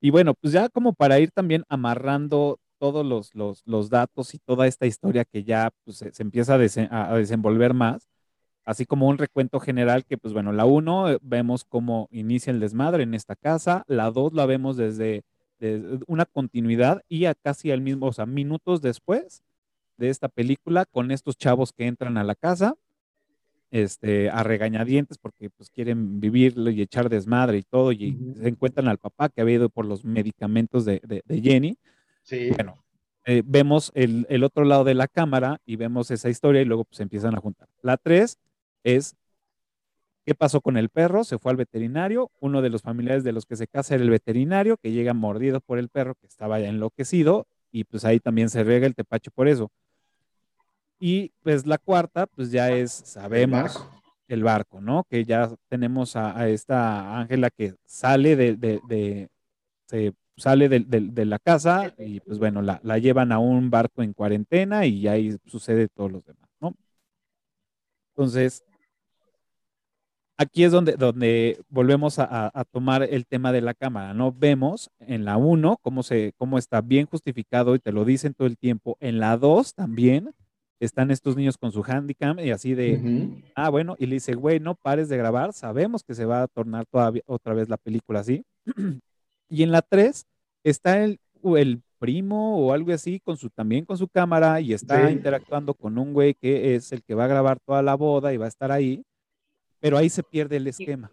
[0.00, 4.38] Y bueno, pues ya como para ir también amarrando todos los, los, los datos y
[4.38, 8.08] toda esta historia que ya pues, se, se empieza a, dese- a- a desenvolver más,
[8.64, 12.60] así como un recuento general que pues bueno, la uno eh, vemos cómo inicia el
[12.60, 15.22] desmadre en esta casa, la dos la vemos desde,
[15.60, 19.42] desde una continuidad y a casi al mismo, o sea, minutos después
[19.98, 22.74] de esta película con estos chavos que entran a la casa
[23.70, 28.88] este, a regañadientes porque pues quieren vivirlo y echar desmadre y todo, y se encuentran
[28.88, 31.78] al papá que había ido por los medicamentos de, de- de Jenny.
[32.22, 32.82] Sí, Bueno,
[33.26, 36.84] eh, vemos el, el otro lado de la cámara y vemos esa historia y luego
[36.84, 37.68] pues se empiezan a juntar.
[37.82, 38.38] La tres
[38.84, 39.14] es,
[40.24, 41.24] ¿qué pasó con el perro?
[41.24, 44.10] Se fue al veterinario, uno de los familiares de los que se casa era el
[44.10, 48.48] veterinario, que llega mordido por el perro que estaba ya enloquecido y pues ahí también
[48.48, 49.70] se riega el tepache por eso.
[51.00, 54.02] Y pues la cuarta, pues ya es, el sabemos, barco.
[54.28, 55.04] el barco, ¿no?
[55.08, 59.28] Que ya tenemos a, a esta Ángela que sale de, de- de-
[59.86, 64.02] se sale de, de- la casa y pues bueno, la, la llevan a un barco
[64.02, 66.74] en cuarentena y ahí sucede todo lo demás, ¿no?
[68.14, 68.62] Entonces,
[70.36, 74.32] aquí es donde, donde volvemos a tomar el tema de la cámara, ¿no?
[74.32, 78.46] Vemos en la 1 cómo, se, cómo está bien justificado y te lo dicen todo
[78.46, 78.96] el tiempo.
[79.00, 80.32] En la 2 también
[80.84, 83.00] están estos niños con su handicam y así de.
[83.54, 86.46] Ah, bueno, y le dice, güey, no pares de grabar, sabemos que se va a
[86.48, 88.44] tornar todavía otra vez la película así.
[89.48, 90.24] y en la 3
[90.64, 94.72] está el, o el primo o algo así con su también con su cámara y
[94.72, 95.12] está Sí.
[95.12, 98.36] interactuando con un güey que es el que va a grabar toda la boda y
[98.36, 99.02] va a estar ahí,
[99.80, 101.10] pero ahí se pierde el esquema.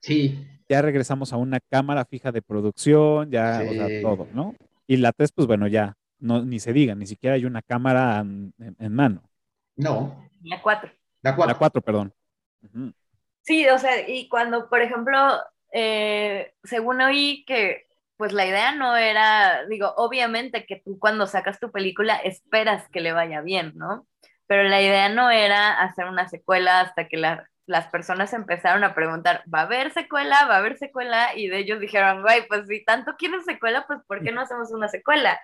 [0.00, 4.02] Sí, Ya regresamos a una cámara fija de producción, ya, o sea, Sí.
[4.02, 4.54] todo, ¿no?
[4.86, 8.18] Y la 3 pues bueno, ya, no, ni se diga, ni siquiera hay una cámara
[8.20, 9.22] en, en- en mano.
[9.76, 10.24] no.
[10.44, 10.90] La cuatro.
[11.22, 11.52] La cuatro.
[11.54, 12.14] La 4, perdón.
[13.42, 15.16] Sí, o sea, y cuando, por ejemplo,
[15.72, 21.58] eh, según oí que, pues la idea no era, digo, obviamente que tú cuando sacas
[21.60, 24.06] tu película esperas que le vaya bien, ¿no?
[24.46, 28.94] Pero la idea no era hacer una secuela hasta que la- las personas empezaron a
[28.94, 30.46] preguntar, ¿va a haber secuela?
[30.46, 31.34] ¿Va a haber secuela?
[31.36, 34.70] Y de ellos dijeron, güey, pues si tanto quieren secuela, pues ¿por qué no hacemos
[34.72, 35.38] una secuela?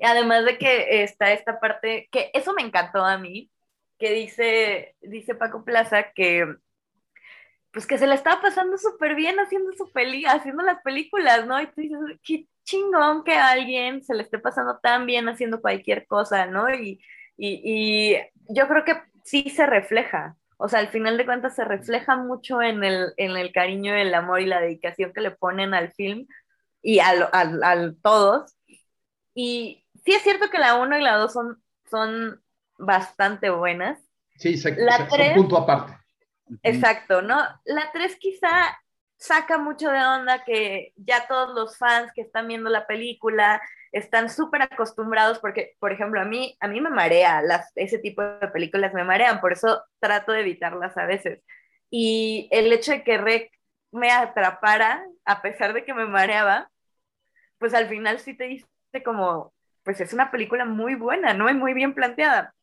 [0.00, 3.52] Y además de que está esta parte, que eso me encantó a mí,
[3.98, 6.56] que dice, dice Paco Plaza que
[7.72, 11.60] pues que se le estaba pasando súper bien haciendo su peli, haciendo las películas, ¿no?
[11.60, 15.60] Y tú dices, qué chingón que a alguien se le esté pasando tan bien haciendo
[15.60, 16.68] cualquier cosa, ¿no?
[16.74, 17.00] Y,
[17.36, 18.16] y, y
[18.48, 22.60] yo creo que sí se refleja, o sea, al final de cuentas se refleja mucho
[22.62, 26.26] en el, en el cariño, el amor y la dedicación que le ponen al film
[26.82, 28.56] y al, al, al todos.
[29.34, 32.42] Y sí es cierto que la 1 y la 2 son, son
[32.78, 33.98] bastante buenas.
[34.36, 35.96] Sí, se, La se- son tres- punto aparte.
[36.62, 37.38] Exacto, ¿no?
[37.64, 38.48] La 3 quizá
[39.16, 43.60] saca mucho de onda que ya todos los fans que están viendo la película
[43.92, 48.22] están súper acostumbrados porque, por ejemplo, a mí, a mí me marea, las, ese tipo
[48.22, 51.42] de películas me marean, por eso trato de evitarlas a veces.
[51.90, 53.50] Y el hecho de que Rec
[53.92, 56.70] me atrapara, a pesar de que me mareaba,
[57.58, 58.66] pues al final sí te dice
[59.04, 59.52] como,
[59.84, 61.48] pues es una película muy buena, ¿no?
[61.50, 62.54] Y muy bien planteada.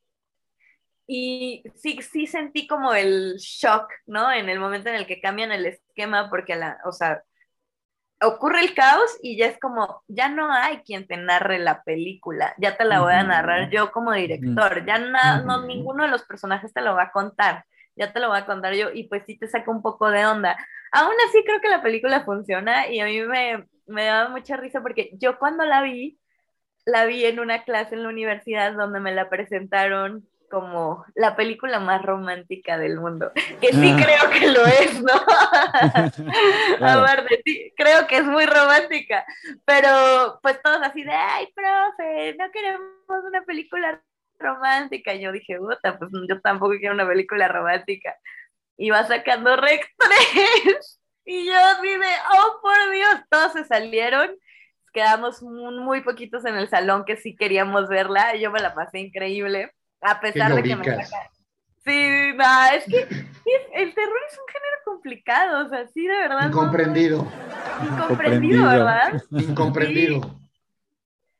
[1.09, 4.31] Y sí, sí sentí como el shock, ¿no?
[4.31, 7.23] En el momento en el que cambian el esquema, porque, la, o sea,
[8.21, 12.53] ocurre el caos y ya es como, ya no hay quien te narre la película,
[12.57, 16.23] ya te la voy a narrar yo como director, ya na- no, ninguno de los
[16.25, 17.65] personajes te lo va a contar,
[17.95, 20.25] ya te lo voy a contar yo y pues sí te saca un poco de
[20.25, 20.57] onda.
[20.91, 24.81] Aún así creo que la película funciona y a mí me, me daba mucha risa
[24.81, 26.19] porque yo cuando la vi,
[26.87, 31.79] la vi en una clase en la universidad donde me la presentaron como la película
[31.81, 34.01] más romántica del mundo, que sí Ah.
[34.01, 35.13] creo que lo es, ¿no?
[36.77, 37.01] Claro.
[37.01, 39.25] Aparte, sí, creo que es muy romántica,
[39.65, 42.89] pero pues todos así de, ay, profe, no queremos
[43.27, 44.01] una película
[44.39, 45.13] romántica.
[45.13, 48.15] Y yo dije, puta, pues yo tampoco quiero una película romántica.
[48.77, 49.85] Y va sacando Rec
[50.63, 51.01] 3.
[51.25, 52.07] Y yo de,
[52.39, 54.29] oh, por Dios, todos se salieron.
[54.93, 58.35] Quedamos muy, muy poquitos en el salón que sí queríamos verla.
[58.35, 59.71] Yo me la pasé increíble,
[60.01, 61.29] a pesar de que me saca...
[61.85, 63.25] Sí, no, es que es-
[63.75, 66.41] el terror es un género complicado, o sea, sí, de verdad.
[66.41, 67.19] no- Incomprendido.
[67.81, 68.65] Incomprendido, Incomprendido.
[68.67, 69.13] ¿verdad?
[69.31, 70.39] Incomprendido.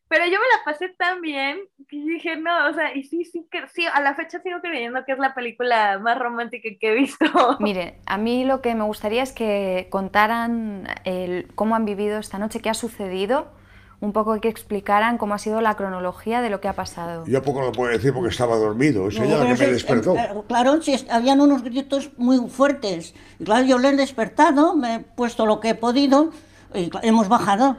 [0.09, 3.45] Pero yo me la pasé tan bien que dije, no, o sea, y sí, sí,
[3.51, 6.93] que sí, a la fecha sigo creyendo que es la película más romántica que he
[6.93, 7.25] visto.
[7.59, 12.39] Mire, a mí lo que me gustaría es que contaran el, cómo han vivido esta
[12.39, 13.51] noche, qué ha sucedido,
[13.99, 17.25] un poco que explicaran cómo ha sido la cronología de lo que ha pasado.
[17.25, 20.15] Yo poco lo puedo decir porque estaba dormido, es ella la que me despertó.
[20.47, 23.13] Claro, sí, habían unos gritos muy fuertes.
[23.39, 26.31] Y claro, yo le he despertado, me he puesto lo que he podido
[26.73, 27.77] y hemos bajado.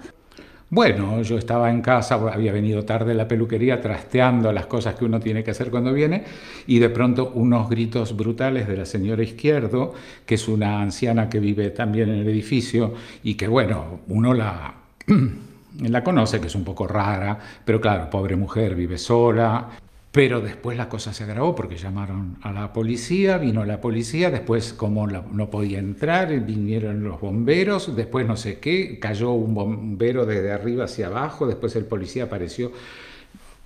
[0.70, 5.18] Bueno, yo estaba en casa, había venido tarde la peluquería trasteando las cosas que uno
[5.18, 6.24] tiene que hacer cuando viene
[6.66, 9.94] y de pronto unos gritos brutales de la señora Izquierdo,
[10.26, 12.92] que es una anciana que vive también en el edificio
[13.22, 14.74] y que bueno, uno la,
[15.80, 19.70] la conoce, que es un poco rara, pero claro, pobre mujer, vive sola,
[20.10, 24.72] pero después la cosa se agravó porque llamaron a la policía, vino la policía, después
[24.72, 30.50] como no podía entrar, vinieron los bomberos, después no sé qué, cayó un bombero desde
[30.50, 32.72] arriba hacia abajo, después el policía apareció.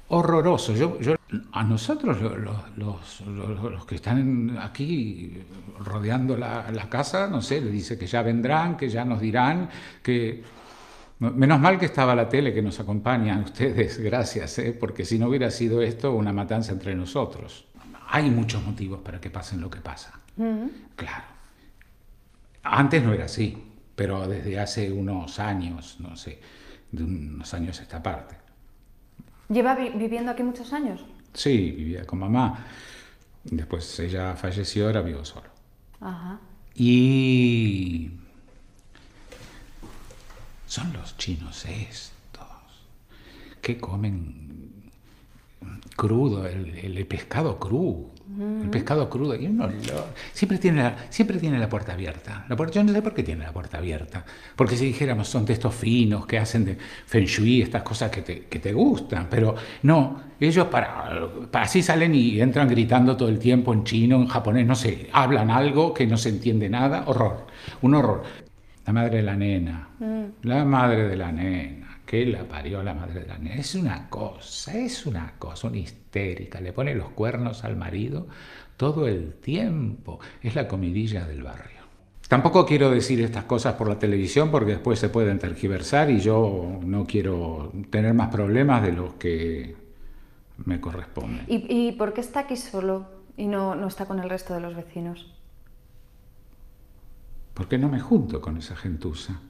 [0.09, 0.75] Horroroso.
[0.75, 0.99] Yo,
[1.53, 5.39] a nosotros, los, los, que están aquí
[5.79, 9.71] rodeando la, la casa, no sé, le dice que ya vendrán, que ya nos dirán,
[10.03, 10.43] que
[11.31, 14.77] Menos mal que estaba la tele que nos acompaña a ustedes, gracias, ¿eh?
[14.79, 17.67] porque si no hubiera sido esto una matanza entre nosotros.
[18.09, 20.21] Hay muchos motivos para que pasen lo que pasa.
[20.97, 21.25] Claro.
[22.65, 23.57] Antes no era así,
[23.95, 26.41] pero desde hace unos años, no sé,
[26.91, 28.35] de unos años esta parte.
[29.49, 31.05] ¿Lleva viviendo aquí muchos años?
[31.33, 32.67] Sí, vivía con mamá.
[33.45, 35.49] Después ella falleció, ahora vivo solo.
[36.01, 36.41] Ajá.
[36.75, 38.11] Y
[40.73, 42.47] son los chinos estos,
[43.61, 44.91] que comen
[45.95, 48.11] crudo, el, pescado crudo.
[48.63, 49.69] El pescado crudo, y uno
[50.33, 52.47] siempre, tiene la, siempre tiene la puerta abierta.
[52.49, 54.25] La puerta, yo no sé por qué tiene la puerta abierta.
[54.57, 58.23] Porque si dijéramos son de estos finos que hacen de feng shui, estas cosas que
[58.23, 59.27] te, que te gustan.
[59.29, 64.17] Pero no, ellos para, para, así salen y entran gritando todo el tiempo en chino,
[64.17, 67.05] en japonés, no sé, hablan algo que no se entiende nada.
[67.07, 67.47] Horror,
[67.83, 68.23] un horror.
[68.87, 69.89] La madre de la nena.
[69.99, 70.25] Mm.
[70.43, 72.01] La madre de la nena.
[72.05, 73.57] Que la parió la madre de la nena.
[73.57, 76.61] Es una cosa, es una cosa, una histérica.
[76.61, 78.27] Le pone los cuernos al marido
[78.77, 80.19] todo el tiempo.
[80.43, 81.83] Es la comidilla del barrio.
[82.29, 86.81] Tampoco quiero decir estas cosas por la televisión porque después se pueden tergiversar y yo
[86.83, 89.77] no quiero tener más problemas de los que
[90.65, 91.45] me corresponden.
[91.47, 93.07] ¿Y, por qué está aquí solo
[93.37, 95.31] y no, no está con el resto de los vecinos?
[97.55, 99.41] Porque no me junto con esa gentuza.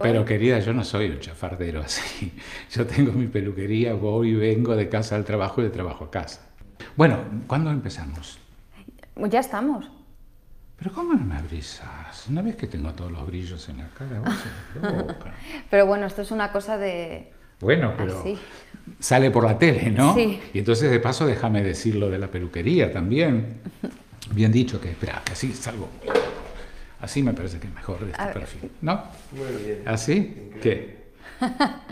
[0.00, 2.32] Pero querida, yo no soy un chafardero así.
[2.72, 6.10] Yo tengo mi peluquería, voy y vengo de casa al trabajo y de trabajo a
[6.10, 6.40] casa.
[6.96, 8.38] Bueno, ¿cuándo empezamos?
[9.16, 9.88] Ya estamos.
[10.76, 12.26] Pero ¿cómo no me abrisas?
[12.28, 14.22] Una vez que tengo todos los brillos en la cara,
[15.70, 17.32] Pero bueno, esto es una cosa de...
[17.60, 18.24] Bueno, pero
[18.98, 20.16] sale por la tele, ¿no?
[20.16, 20.40] Sí.
[20.52, 23.60] Y entonces de paso déjame decir lo de la peluquería también.
[24.32, 25.88] Bien dicho que, espera, que así salgo.
[27.02, 29.02] Así me parece que es mejor de este perfil, ¿no?
[29.32, 29.82] Muy bien.
[29.86, 30.50] ¿Así?
[30.62, 31.02] ¿Qué?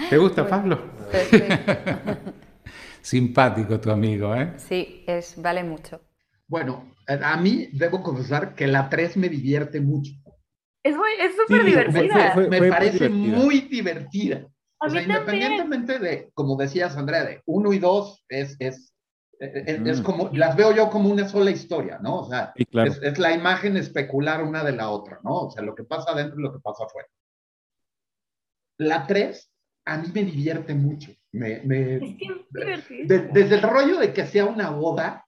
[0.09, 0.81] ¿Te gusta, Pablo?
[3.03, 4.53] Simpático tu amigo, ¿eh?
[4.59, 6.01] Sí, es, vale mucho.
[6.47, 10.13] Bueno, a mí debo confesar que la 3 me divierte mucho.
[10.85, 10.95] Es
[11.35, 12.37] súper divertida.
[12.49, 14.47] Me, parece muy divertida.
[14.79, 18.95] O sea, independientemente de, como decías, Andrea, de 1 y 2 es, es
[19.41, 20.03] es, mm.
[20.03, 22.21] como, las veo yo como una sola historia, ¿no?
[22.21, 25.47] O sea, es, la imagen especular una de la otra, ¿no?
[25.47, 27.09] O sea, lo que pasa adentro y lo que pasa afuera.
[28.77, 29.51] La 3
[29.87, 31.11] a mí me divierte mucho.
[31.33, 32.01] Me, me,
[32.51, 35.25] desde el rollo de que sea una boda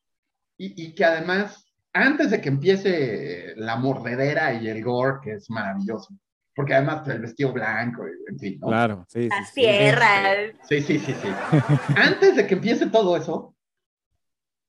[0.59, 5.49] y, y, que además, antes de que empiece la mordedera y el gore, que es
[5.49, 6.15] maravilloso,
[6.55, 8.67] porque además el vestido blanco, en fin, ¿no?
[8.67, 9.29] Claro, sí.
[9.29, 10.55] Las sí, sierras.
[10.69, 11.29] Sí, sí, sí, sí.
[11.97, 13.55] antes de que empiece todo eso,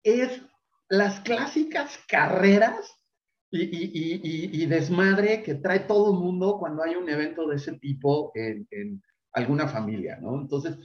[0.03, 0.41] es
[0.89, 2.99] las clásicas carreras
[3.49, 9.01] y, desmadre que trae todo el mundo cuando hay un evento de ese tipo en,
[9.34, 10.39] alguna familia, ¿no?
[10.39, 10.77] Entonces,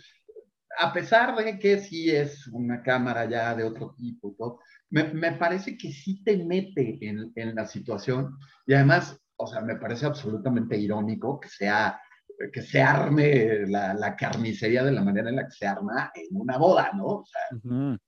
[0.79, 5.77] a pesar de que sí es una cámara ya de otro tipo, todo, me, parece
[5.77, 11.41] que sí te mete en, la situación y además, o sea, me parece absolutamente irónico
[11.41, 12.01] que sea
[12.53, 16.57] que se arme la, carnicería de la manera en la que se arma en una
[16.57, 17.05] boda, ¿no?
[17.05, 17.99] O sea,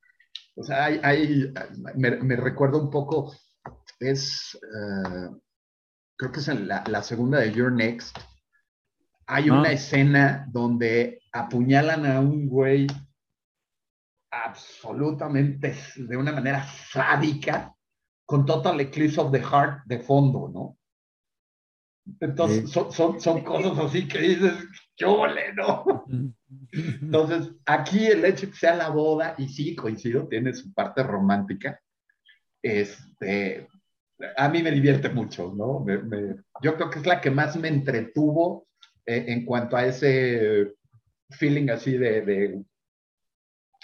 [0.57, 1.53] o sea, hay,
[1.95, 3.33] me, recuerdo un poco,
[3.99, 5.31] es, eh,
[6.17, 8.17] creo que es en la, segunda de Your Next,
[9.27, 9.73] hay una ah.
[9.73, 12.87] escena donde apuñalan a un güey
[14.33, 17.75] absolutamente de una manera sádica,
[18.27, 20.79] con Total Eclipse of the Heart de fondo, ¿no?
[22.21, 24.55] Entonces, son, son, son cosas así que dices,
[25.01, 26.05] qué ole, ¿no?
[26.73, 31.03] Entonces, aquí el hecho de que sea la boda, y sí, coincido, tiene su parte
[31.03, 31.81] romántica,
[32.63, 33.67] este,
[34.37, 35.87] a mí me divierte mucho, ¿no?
[36.63, 38.67] yo creo que es la que más me entretuvo
[39.07, 40.75] eh, en cuanto a ese
[41.31, 42.63] feeling así de,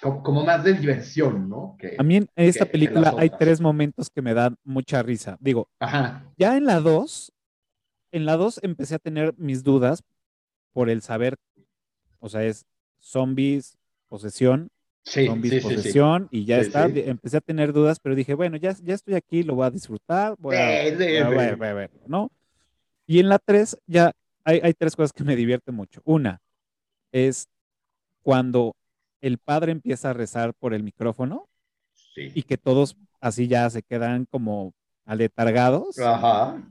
[0.02, 1.78] como, más de diversión, ¿no?
[1.96, 5.38] a mí en esta película hay tres momentos que me dan mucha risa.
[5.40, 5.70] Digo,
[6.36, 7.32] ya en la dos,
[8.12, 10.02] en la dos empecé a tener mis dudas
[10.76, 11.38] por el saber,
[12.18, 12.66] o sea, es
[13.00, 13.78] zombies,
[14.08, 14.68] posesión,
[15.02, 16.84] zombies, posesión, y ya está.
[16.84, 20.36] Empecé a tener dudas, pero dije, bueno, ya, ya estoy aquí, lo voy a disfrutar,
[20.38, 22.30] voy a, ver, ¿no?
[23.06, 24.12] Y en la tres, ya
[24.44, 26.02] hay, hay tres cosas que me divierten mucho.
[26.04, 26.42] Una
[27.10, 27.48] es
[28.20, 28.76] cuando
[29.22, 31.48] el padre empieza a rezar por el micrófono
[32.14, 34.74] y que todos así ya se quedan como
[35.06, 35.98] aletargados.
[35.98, 36.62] Ajá.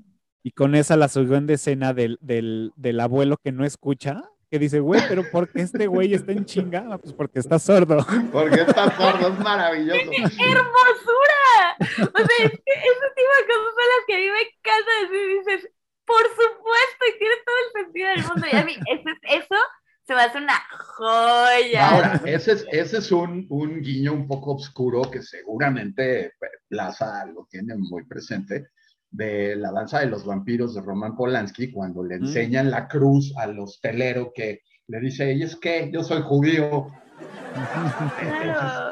[0.46, 4.80] Y con esa la segunda escena del, del, del abuelo que no escucha, que dice,
[4.80, 6.86] güey, pero ¿por qué este güey está en chinga?
[6.88, 7.98] Ah, pues porque está sordo.
[8.32, 10.12] Porque está sordo, es maravilloso.
[10.12, 10.18] ¡Qué
[10.52, 11.78] hermosura!
[11.80, 15.44] O sea, es que ese tipo de cosas son las que a mí me decir,
[15.46, 15.72] dices,
[16.06, 18.48] por supuesto, y tiene todo el sentido del mundo.
[18.54, 19.56] Y a mí, eso, eso
[20.04, 21.90] se me hace una joya.
[21.90, 26.34] Ahora, ese es, ese es un, un guiño un poco oscuro que seguramente
[26.68, 28.68] Plaza lo tiene muy presente,
[29.16, 32.24] de la danza de los vampiros de Roman Polanski, cuando le mm.
[32.26, 36.88] enseñan la cruz al hostelero que le dice, ¿y es que yo soy judío?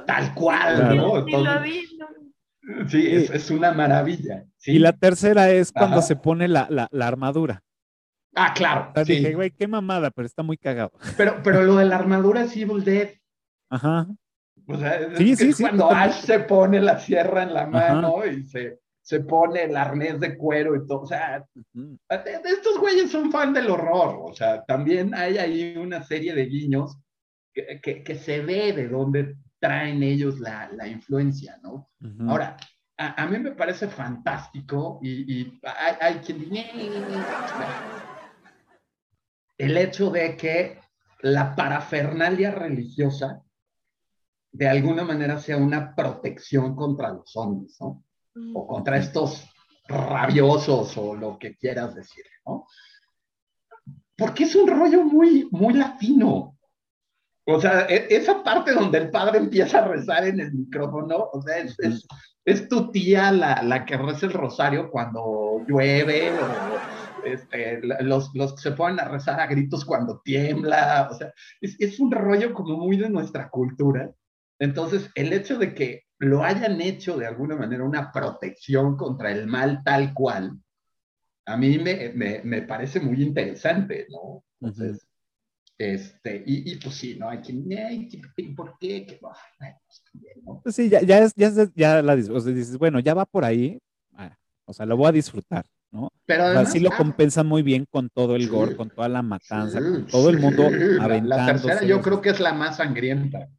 [0.08, 1.26] tal cual, ¿no?
[2.88, 4.45] sí, es, es, una maravilla.
[4.66, 7.62] Y la tercera es cuando se pone la, la, la armadura.
[8.36, 8.91] Ah, claro.
[9.06, 9.16] sí.
[9.16, 10.91] Dije, güey, qué mamada, pero está muy cagado.
[11.18, 13.10] Pero, pero lo de la armadura es Evil Dead.
[13.70, 14.08] Ajá.
[14.66, 18.44] O sea, sí, sí, sí, cuando Ash se pone la sierra en la mano y
[18.44, 21.01] se, se, pone el arnés de cuero y todo.
[21.01, 21.45] O sea,
[22.09, 24.19] estos güeyes son fan del horror.
[24.23, 26.97] O sea, también hay ahí una serie de guiños
[27.53, 31.89] que, que, que se ve de dónde traen ellos la, la influencia, ¿no?
[32.27, 32.57] Ahora,
[32.97, 36.69] a, a, mí me parece fantástico y, y hay, hay, quien dice,
[39.57, 40.80] el hecho de que
[41.21, 43.41] la parafernalia religiosa
[44.51, 48.03] de alguna manera sea una protección contra los zombies, ¿no?
[48.53, 49.47] O contra estos
[49.88, 52.68] rabiosos o lo que quieras decir, ¿no?
[54.18, 56.57] Porque es un rollo muy, muy latino.
[57.45, 61.41] O sea, e, esa parte donde el padre empieza a rezar en el micrófono, o
[61.41, 61.76] sea, es,
[62.45, 68.53] es, tu tía la, la, que reza el rosario cuando llueve o este, los, los,
[68.53, 72.53] que se ponen a rezar a gritos cuando tiembla, o sea, es, es, un rollo
[72.53, 74.11] como muy de nuestra cultura.
[74.60, 79.48] Entonces, el hecho de que lo hayan hecho de alguna manera una protección contra el
[79.48, 80.60] mal tal cual,
[81.45, 84.44] a mí me, me, me parece muy interesante, ¿no?
[84.62, 85.06] Entonces,
[85.78, 87.30] este, y, y, pues sí, ¿no?
[87.30, 87.68] Hay quien,
[88.56, 89.20] ¿por qué?
[90.44, 90.62] ¿no?
[90.64, 93.44] Pues sí, ya, ya, es, ya, ya la o sea, dices, bueno, ya va por
[93.44, 93.80] ahí,
[94.14, 95.66] ah, o sea, lo voy a disfrutar.
[95.91, 96.12] ¿no?
[96.26, 100.08] Pero así lo compensa muy bien con todo el gore, con toda la matanza, con
[100.08, 101.28] todo el mundo aventándose.
[101.28, 103.50] La, tercera yo creo que es la más sangrienta.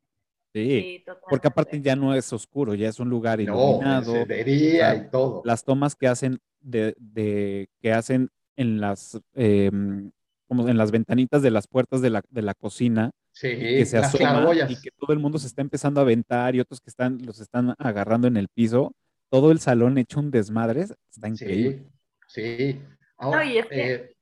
[0.55, 4.25] Sí, porque aparte ya no es oscuro, ya es un lugar iluminado.
[4.25, 5.43] y todo.
[5.45, 10.13] Las tomas que hacen de, de que hacen en las em,
[10.47, 13.11] como en las ventanitas de las puertas de la, de la cocina,
[13.41, 16.81] que se asoman y que todo el mundo se está empezando a aventar y otros
[16.81, 18.95] que están los están agarrando en el piso,
[19.31, 21.85] todo el salón hecho un desmadre, está increíble.
[22.29, 22.81] Sí.
[23.17, 24.15] Ahora, eh,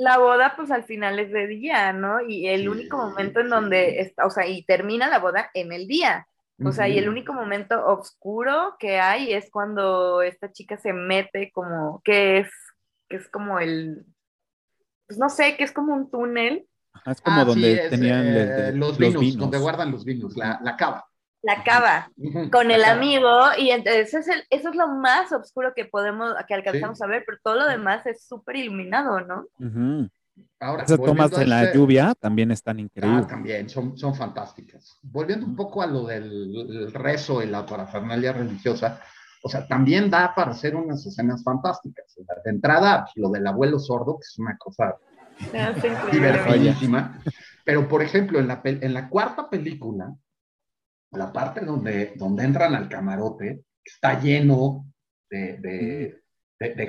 [0.00, 2.22] La boda, pues al final es de día, ¿no?
[2.26, 5.86] Y el único momento en donde está, o sea, y termina la boda en el
[5.86, 6.26] día.
[6.64, 11.50] O sea, y el único momento oscuro que hay es cuando esta chica se mete
[11.52, 12.50] como, que es,
[13.10, 14.06] que es como el,
[15.06, 16.66] pues no sé, que es como un túnel.
[17.04, 21.09] es como ah, donde tenían eh, los, vinos, donde guardan los vinos, la, la cava
[21.42, 22.10] la cava
[22.52, 27.06] con el amigo y entonces eso es lo más oscuro que podemos, que alcanzamos a
[27.06, 29.46] ver, pero todo lo demás es súper iluminado, ¿no?
[30.58, 33.26] Ahora, Esas tomas en la este lluvia también están ah, increíbles.
[33.26, 34.98] también, son, son fantásticas.
[35.02, 39.00] Volviendo un poco a lo del rezo y la parafernalia religiosa,
[39.42, 42.14] o sea, también da para hacer unas escenas fantásticas.
[42.44, 44.96] De entrada, lo del abuelo sordo, que es una cosa
[45.54, 45.72] ah,
[46.12, 47.18] divertidísima.
[47.64, 50.14] Pero, por ejemplo, en la, en la cuarta película,
[51.12, 54.86] la parte donde, donde entran al camarote, está lleno
[55.28, 56.20] de,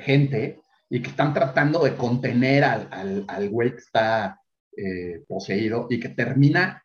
[0.02, 4.42] gente y que están tratando de contener al, al, güey que está
[4.76, 6.84] eh, poseído y que termina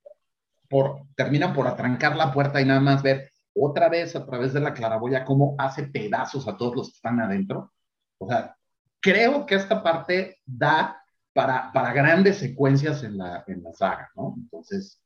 [0.69, 4.61] por, termina por atrancar la puerta y nada más ver otra vez a través de
[4.61, 7.73] la claraboya cómo hace pedazos a todos los que están adentro.
[8.19, 8.57] O sea,
[9.01, 11.03] creo que esta parte da
[11.33, 14.35] para, para grandes secuencias en la, en la saga, ¿no?
[14.37, 15.01] Entonces,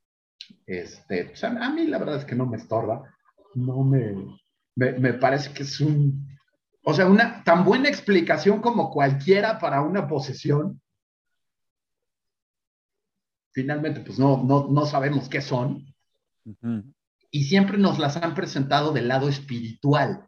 [0.66, 3.14] este, pues, a mí la verdad es que no me estorba,
[3.54, 4.14] no me,
[4.76, 6.30] me, me parece que es un,
[6.82, 10.80] o sea, una tan buena explicación como cualquiera para una posesión.
[13.52, 15.84] Finalmente, pues no, no, no sabemos qué son.
[17.30, 20.26] Y siempre nos las han presentado del lado espiritual.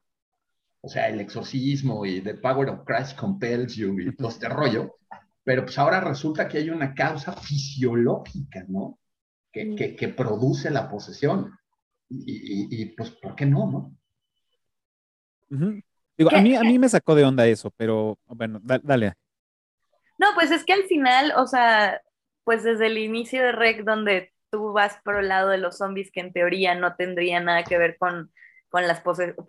[0.83, 4.97] O sea, el exorcismo y The Power of Christ Compels You y todo este rollo.
[5.45, 8.99] Pero pues ahora resulta que hay una causa fisiológica, ¿no?
[9.53, 11.53] Que, que, que produce la posesión.
[12.09, 13.97] Y, y, y, pues, ¿por qué no, no?
[16.17, 19.15] Digo, a mí, a mí me sacó de onda eso, pero bueno, dale.
[20.19, 22.01] No, pues es que al final, o sea,
[22.45, 26.11] pues desde el inicio de Rec, donde tú vas por el lado de los zombies
[26.13, 28.33] que en teoría no tendría nada que ver con,
[28.69, 29.03] con, las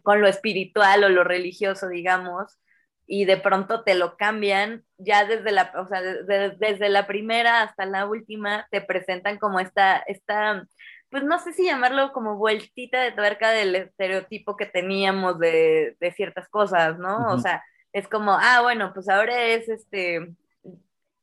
[0.04, 2.60] con lo espiritual o lo religioso, digamos,
[3.06, 7.86] y de pronto te lo cambian, ya desde la, o sea, desde la primera hasta
[7.86, 10.66] la última te presentan como esta, esta
[11.14, 16.12] pues no sé si llamarlo como vueltita de tuerca del estereotipo que teníamos de, de
[16.12, 17.32] ciertas cosas, ¿no?
[17.32, 20.34] O sea, es como, ah, bueno, pues ahora es este,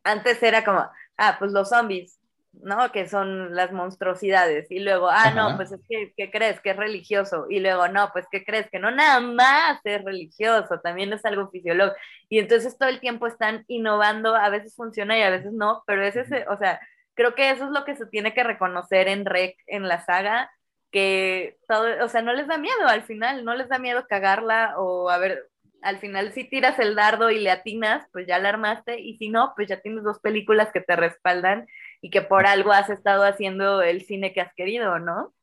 [0.05, 2.20] antes era como, ah, pues los zombies,
[2.53, 2.91] ¿no?
[2.93, 4.71] Que son las monstruosidades.
[4.71, 6.61] Y luego, ah, no, pues es que, ¿qué crees?
[6.61, 7.47] Que es religioso.
[7.49, 8.69] Y luego, no, pues ¿qué crees?
[8.71, 11.97] Que no nada más es religioso, también es algo fisiológico.
[12.29, 16.03] Y entonces todo el tiempo están innovando, a veces funciona y a veces no, pero
[16.03, 16.81] es ese, o sea,
[17.15, 20.51] creo que eso es lo que se tiene que reconocer en Rec, en la saga,
[20.91, 24.75] que todo, o sea, no les da miedo al final, no les da miedo cagarla
[24.79, 25.49] o a ver,
[25.83, 29.29] al final si tiras el dardo y le atinas, pues ya la armaste y si
[29.29, 31.67] no, pues ya tienes dos películas que te respaldan
[32.01, 35.35] y que por algo has estado haciendo el cine que has querido, ¿no?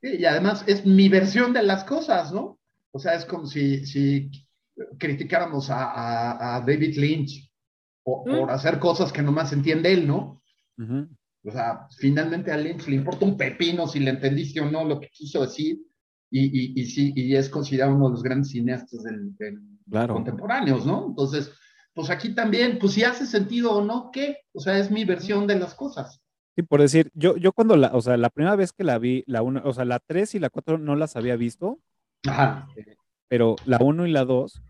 [0.00, 2.58] Sí, y además es mi versión de las cosas, ¿no?
[2.90, 4.30] O sea, es como si, si
[4.98, 7.52] criticáramos a, a, David Lynch
[8.02, 10.42] por, por, hacer cosas que nomás entiende él, ¿no?
[11.44, 15.00] O sea, finalmente a Lynch le importa un pepino si le entendiste o no lo
[15.00, 15.78] que quiso decir.
[16.30, 19.32] Y, y, y sí, y es considerado uno de los grandes cineastas del,
[20.08, 21.06] contemporáneos, ¿no?
[21.08, 21.52] Entonces,
[21.98, 24.44] pues aquí también, pues si hace sentido o no, ¿qué?
[24.52, 26.20] O sea, es mi versión de las cosas.
[26.54, 29.24] Sí, por decir, yo, yo cuando la, o sea, la primera vez que la vi,
[29.26, 31.80] la una, o sea, la 3 y la 4 no las había visto.
[32.24, 32.68] Ajá.
[33.26, 34.62] Pero la 1 y la 2,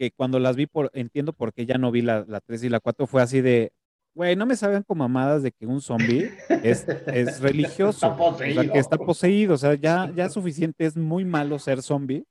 [0.00, 2.68] que cuando las vi, por, entiendo por qué ya no vi la, la 3 y
[2.70, 3.70] la 4, fue así de,
[4.12, 6.32] Güey, no me saben como amadas de que un zombie
[6.64, 8.08] es, es religioso.
[8.08, 8.60] Está poseído.
[8.60, 9.54] O sea, que está poseído.
[9.54, 12.26] O sea, ya, ya suficiente, es muy malo ser zombie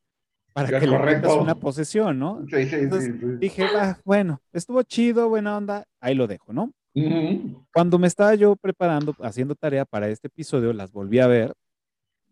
[0.53, 2.45] para que le metas una posesión, ¿no?
[2.49, 3.27] Sí, sí, Entonces, sí.
[3.39, 6.71] Dije, ah, bueno, estuvo chido, buena onda, ahí lo dejo, ¿no?
[6.95, 7.65] Uh -huh.
[7.73, 11.53] Cuando me estaba yo preparando, haciendo tarea para este episodio, las volví a ver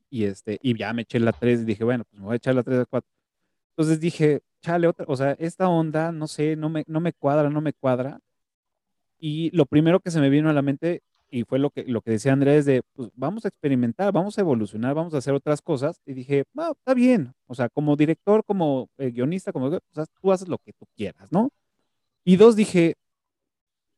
[0.09, 2.37] y, este, y ya me eché la 3 y dije, bueno, pues me voy a
[2.37, 3.09] echar la 3 a 4.
[3.71, 7.49] Entonces dije, chale, otra, o sea, esta onda, no sé, no me, no me cuadra,
[7.49, 8.19] no me cuadra.
[9.19, 12.01] Y lo primero que se me vino a la mente, y fue lo que, lo
[12.01, 15.61] que decía Andrés, de, pues vamos a experimentar, vamos a evolucionar, vamos a hacer otras
[15.61, 16.01] cosas.
[16.05, 17.33] Y dije, no, está bien.
[17.47, 20.85] O sea, como director, como eh, guionista, como, o sea, tú haces lo que tú
[20.95, 21.49] quieras, ¿no?
[22.23, 22.95] Y dos, dije,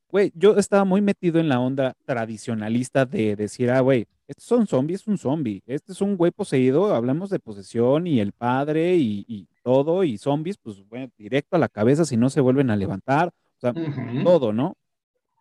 [0.10, 4.68] güey, yo estaba muy metido en la onda tradicionalista de decir, ah, güey, estos son
[4.68, 5.64] zombies, es un zombie.
[5.66, 10.18] Este es un güey poseído, hablamos de posesión y el padre y, y todo, y
[10.18, 13.30] zombies, pues, bueno, directo a la cabeza si no se vuelven a levantar.
[13.58, 14.24] O sea, uh -huh.
[14.24, 14.78] todo, ¿no?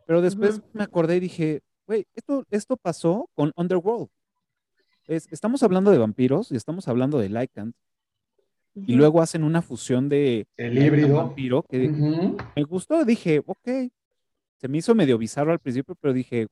[0.07, 4.09] Pero después me acordé y dije, güey, esto, esto pasó con Underworld.
[5.07, 7.29] Es, estamos hablando de vampiros y estamos hablando de.
[7.29, 7.73] Uh -huh.
[8.75, 12.53] Y luego hacen una fusión de el híbrido vampiro que uh -huh.
[12.55, 13.05] me gustó.
[13.05, 13.91] Dije, ok.
[14.59, 16.47] Se me hizo medio bizarro al principio, pero dije,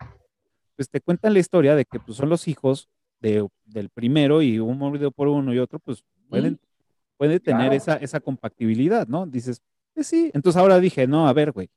[0.74, 2.88] pues te cuentan la historia de que pues, son los hijos
[3.20, 6.60] de, del primero y un mordido por uno y otro, pues pueden,
[7.16, 7.74] puede tener claro.
[7.74, 9.26] esa, esa compatibilidad, ¿no?
[9.26, 9.60] Dices,
[9.92, 10.30] pues sí.
[10.34, 11.68] Entonces ahora dije, no, a ver, güey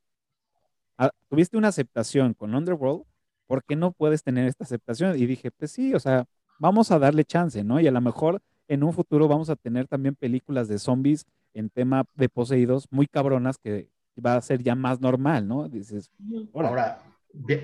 [1.29, 3.03] tuviste una aceptación con Underworld,
[3.49, 5.17] ¿por qué no puedes tener esta aceptación?
[5.17, 6.25] Y dije, pues sí, o sea,
[6.59, 7.79] vamos a darle chance, ¿no?
[7.79, 11.71] Y a lo mejor en un futuro vamos a tener también películas de zombies en
[11.71, 13.89] tema de poseídos muy cabronas que
[14.23, 15.67] va a ser ya más normal, ¿no?
[15.67, 16.11] Dices,
[16.53, 17.01] Ahora, Ahora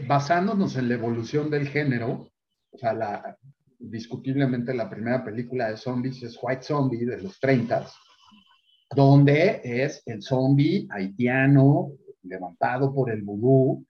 [0.08, 2.32] basándonos en la evolución del género,
[2.72, 3.38] o sea, la,
[3.78, 7.86] discutiblemente la primera película de zombies es White Zombie de los 30,
[8.96, 11.92] donde es el zombie haitiano
[12.24, 13.86] levantado por el vudú.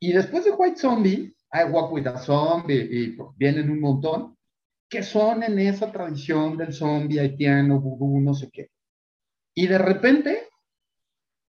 [0.00, 4.36] Y después de White Zombie, I Walk with a Zombie, y vienen un montón,
[4.88, 8.70] que son en esa tradición del zombie haitiano, vudú, no sé qué.
[9.54, 10.48] Y de repente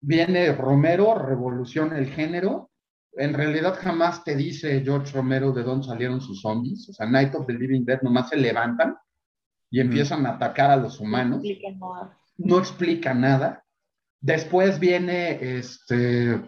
[0.01, 2.71] viene Romero, revoluciona el género.
[3.13, 6.89] En realidad jamás te dice George Romero de dónde salieron sus zombies.
[6.89, 8.95] O sea, Night of the Living Dead nomás se levantan
[9.69, 10.25] y empiezan mm.
[10.27, 11.41] a atacar a los humanos.
[11.43, 12.17] No explica nada.
[12.37, 13.63] No explica nada
[14.19, 16.41] Después viene este,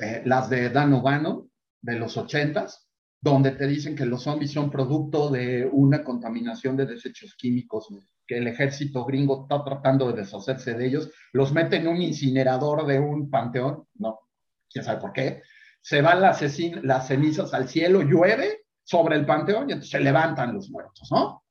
[0.00, 1.50] eh, las de Dan O'Bannon,
[1.80, 2.88] de los ochentas,
[3.20, 7.88] donde te dicen que los zombies son producto de una contaminación de desechos químicos,
[8.26, 12.86] que el ejército gringo está tratando de deshacerse de ellos, los mete en un incinerador
[12.86, 14.20] de un panteón, no,
[14.68, 15.42] quién sabe por qué,
[15.80, 16.42] se van las,
[16.82, 21.44] las cenizas al cielo, llueve sobre el panteón y entonces se levantan los muertos, ¿no?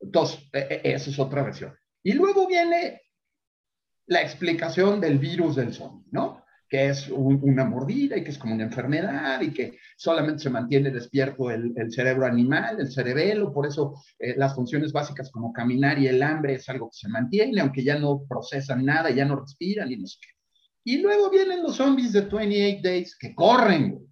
[0.00, 1.74] Entonces, e, e, esa es otra versión.
[2.02, 3.02] Y luego viene
[4.06, 6.44] la explicación del virus del zombie, ¿no?
[6.68, 10.90] Que es una mordida y que es como una enfermedad y que solamente se mantiene
[10.90, 16.08] despierto el, cerebro animal, el cerebelo, por eso eh, las funciones básicas como caminar y
[16.08, 19.90] el hambre es algo que se mantiene, aunque ya no procesan nada, ya no respiran
[19.92, 20.28] y no sé qué.
[20.84, 24.06] Y luego vienen los zombies de 28 Days que corren.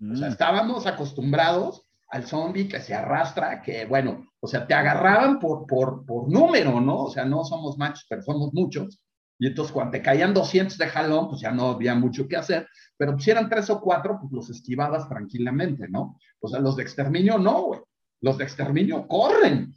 [0.00, 0.32] O sea, mm.
[0.32, 6.04] estábamos acostumbrados al zombie que se arrastra, que bueno, o sea, te agarraban por, por,
[6.04, 7.04] por número, ¿no?
[7.04, 9.00] O sea, no somos machos, pero somos muchos
[9.38, 12.68] y entonces cuando te caían 200 de jalón, pues ya no había mucho que hacer,
[12.96, 16.18] pero si eran tres o cuatro, pues los esquivabas tranquilamente, ¿no?
[16.40, 17.80] O sea, los de exterminio no, güey.
[18.22, 19.74] Los de exterminio corren.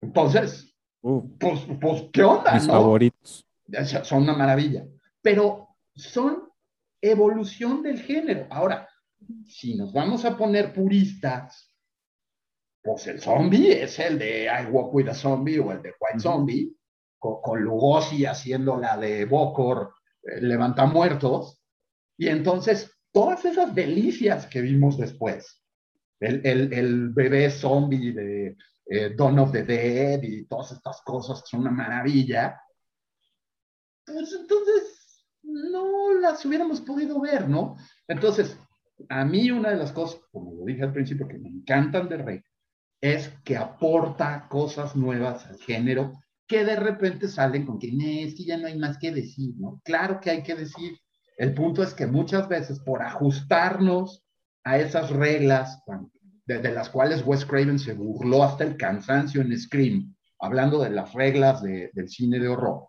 [0.00, 2.54] Entonces, pues, pues, ¿qué onda?
[2.54, 3.46] Mis favoritos.
[4.02, 4.84] Son una maravilla.
[5.22, 6.48] Pero son
[7.00, 8.48] evolución del género.
[8.50, 8.88] Ahora,
[9.46, 11.72] si nos vamos a poner puristas,
[12.82, 16.20] pues el zombie es el de I Walk with a Zombie o el de White
[16.20, 16.72] Zombie,
[17.18, 21.62] con, Lugosi haciendo la de Bokor, eh, Levanta Muertos,
[22.16, 25.62] y entonces todas esas delicias que vimos después,
[26.20, 31.60] el, el, bebé zombie de eh, of the Dead y todas estas cosas que son
[31.60, 32.60] una maravilla,
[34.04, 37.76] pues entonces no las hubiéramos podido ver, ¿no?
[38.06, 38.58] Entonces,
[39.08, 42.16] a mí una de las cosas, como lo dije al principio, que me encantan de
[42.16, 42.42] Rey,
[43.00, 46.12] es que aporta cosas nuevas al género
[46.48, 47.88] que de repente salen con que
[48.24, 49.80] es que ya no hay más que decir, ¿no?
[49.84, 50.98] Claro que hay que decir.
[51.36, 54.24] El punto es que muchas veces por ajustarnos
[54.64, 55.80] a esas reglas
[56.46, 61.12] de, las cuales Wes Craven se burló hasta el cansancio en Scream, hablando de las
[61.12, 62.88] reglas del cine de horror,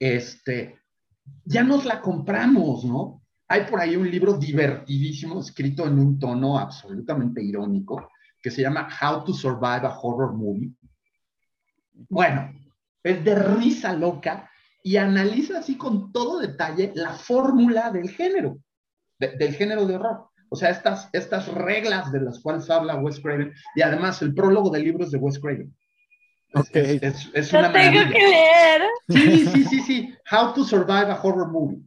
[0.00, 0.80] este,
[1.44, 3.22] ya nos la compramos, ¿no?
[3.48, 8.08] Hay por ahí un libro divertidísimo escrito en un tono absolutamente irónico
[8.42, 10.72] que se llama How to Survive a Horror Movie
[12.08, 12.52] bueno,
[13.02, 14.50] es de risa loca
[14.82, 18.58] y analiza así con todo detalle la fórmula del género,
[19.18, 20.30] del género de horror.
[20.48, 24.70] O sea, estas, estas reglas de las cuales habla Wes Craven y además el prólogo
[24.70, 25.74] de libros de Wes Craven.
[26.72, 28.82] Es, es, una tengo que leer.
[29.08, 30.14] Sí, sí, sí, sí.
[30.30, 31.78] How to Survive a Horror Movie.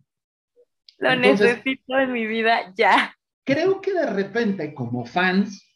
[0.99, 3.13] Lo necesito en mi vida ya.
[3.43, 5.69] Creo que de repente, como fans,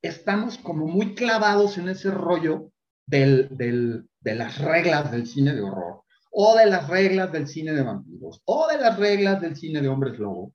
[0.00, 2.70] estamos como muy clavados en ese rollo
[3.06, 8.42] de las reglas del cine de horror, o de las reglas del cine de vampiros,
[8.44, 10.52] o de las reglas del cine de hombres lobo,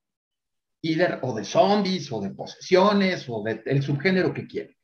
[0.82, 4.76] y de, o de zombies, o de posesiones, o del subgénero que quieren.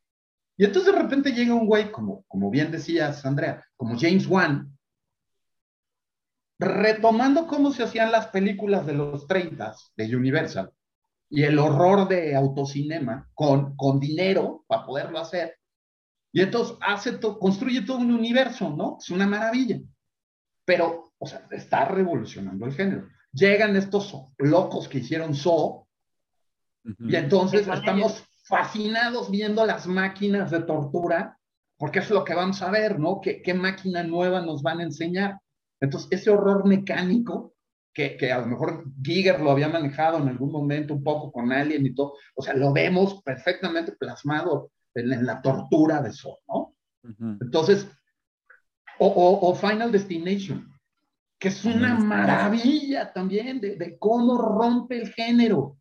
[0.56, 4.76] Y entonces de repente llega un güey, como, como bien decías, Andrea, como James Wan,
[6.58, 10.72] retomando cómo se hacían las películas de los 30 de Universal
[11.28, 15.58] y el horror de autocinema con, con dinero para poderlo hacer,
[16.36, 18.98] y entonces hace construye todo un universo, ¿no?
[19.00, 19.80] Es una maravilla.
[20.66, 23.08] Pero, o sea, está revolucionando el género.
[23.32, 25.88] Llegan estos locos que hicieron So,
[26.84, 31.38] y entonces estamos fascinados viendo las máquinas de tortura,
[31.78, 33.18] porque es lo que vamos a ver, ¿no?
[33.22, 35.40] ¿Qué, qué máquina nueva nos van a enseñar?
[35.80, 37.54] Entonces, ese horror mecánico,
[37.94, 41.50] que, que, a lo mejor Giger lo había manejado en algún momento un poco con
[41.50, 46.74] Alien y todo, o sea, lo vemos perfectamente plasmado en, la tortura de eso, ¿no?
[47.40, 47.86] Entonces,
[48.98, 50.72] o, Final Destination,
[51.38, 55.76] que es una maravilla también de, cómo rompe el género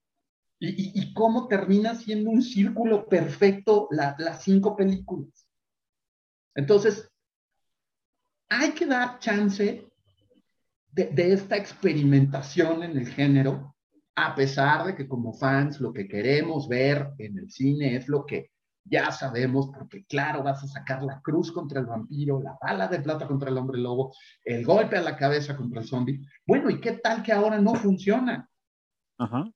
[0.59, 5.47] y, cómo termina siendo un círculo perfecto las cinco películas.
[6.53, 7.09] Entonces,
[8.49, 9.85] hay que dar chance
[10.91, 13.75] de, de, esta experimentación en el género,
[14.15, 18.25] a pesar de que como fans lo que queremos ver en el cine es lo
[18.25, 18.51] que
[18.85, 22.99] ya sabemos, porque claro, vas a sacar la cruz contra el vampiro, la bala de
[22.99, 24.13] plata contra el hombre lobo,
[24.43, 26.21] el golpe a la cabeza contra el zombie.
[26.45, 28.47] Bueno, ¿y qué tal que ahora no funciona?
[29.17, 29.51] Ajá.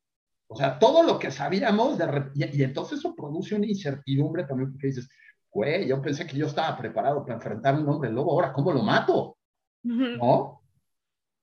[0.48, 4.88] O sea, todo lo que sabíamos, de y, entonces eso produce una incertidumbre también, porque
[4.88, 5.08] dices,
[5.52, 8.72] güey, yo pensé que yo estaba preparado para enfrentar a un hombre lobo, ahora, ¿cómo
[8.72, 9.38] lo mato?
[9.84, 10.62] ¿No?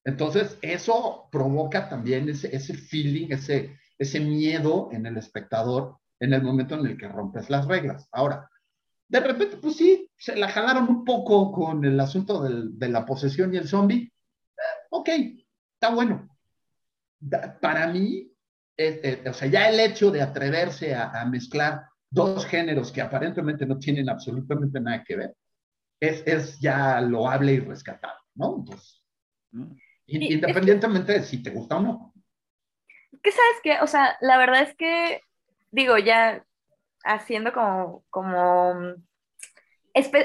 [0.04, 6.42] Entonces, eso provoca también ese, ese feeling, ese, ese miedo en el espectador en el
[6.42, 8.08] momento en el que rompes las reglas.
[8.12, 8.48] Ahora,
[9.08, 13.04] de repente, pues sí, se la jalaron un poco con el asunto del, de la
[13.04, 14.12] posesión y el zombie,
[14.90, 15.08] ok,
[15.74, 16.28] está bueno.
[17.60, 18.30] para mí,
[19.26, 24.08] o sea, ya el hecho de atreverse a, mezclar dos géneros que aparentemente no tienen
[24.08, 25.36] absolutamente nada que ver,
[26.00, 28.56] es, es ya loable y rescatable, ¿no?
[28.58, 29.02] Entonces,
[30.06, 32.12] independientemente de si te gusta o no.
[33.22, 33.80] ¿Qué sabes qué?
[33.80, 35.20] O sea, la verdad es que,
[35.76, 36.42] digo, ya
[37.04, 38.96] haciendo como, como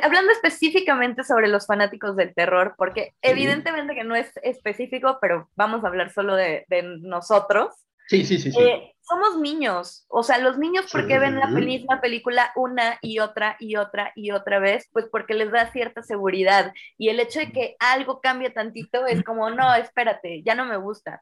[0.01, 5.83] hablando específicamente sobre los fanáticos del terror, porque evidentemente que no es específico, pero vamos
[5.83, 6.65] a hablar solo de,
[7.01, 7.75] nosotros.
[8.07, 8.51] Sí, sí, sí.
[8.51, 8.59] sí.
[8.59, 13.19] Eh, somos niños, o sea, los niños, ¿por qué ven la misma película una y
[13.19, 14.87] otra y otra y otra vez?
[14.91, 16.73] Pues porque les da cierta seguridad.
[16.97, 20.77] Y el hecho de que algo cambie tantito es como, no, espérate, ya no me
[20.77, 21.21] gusta.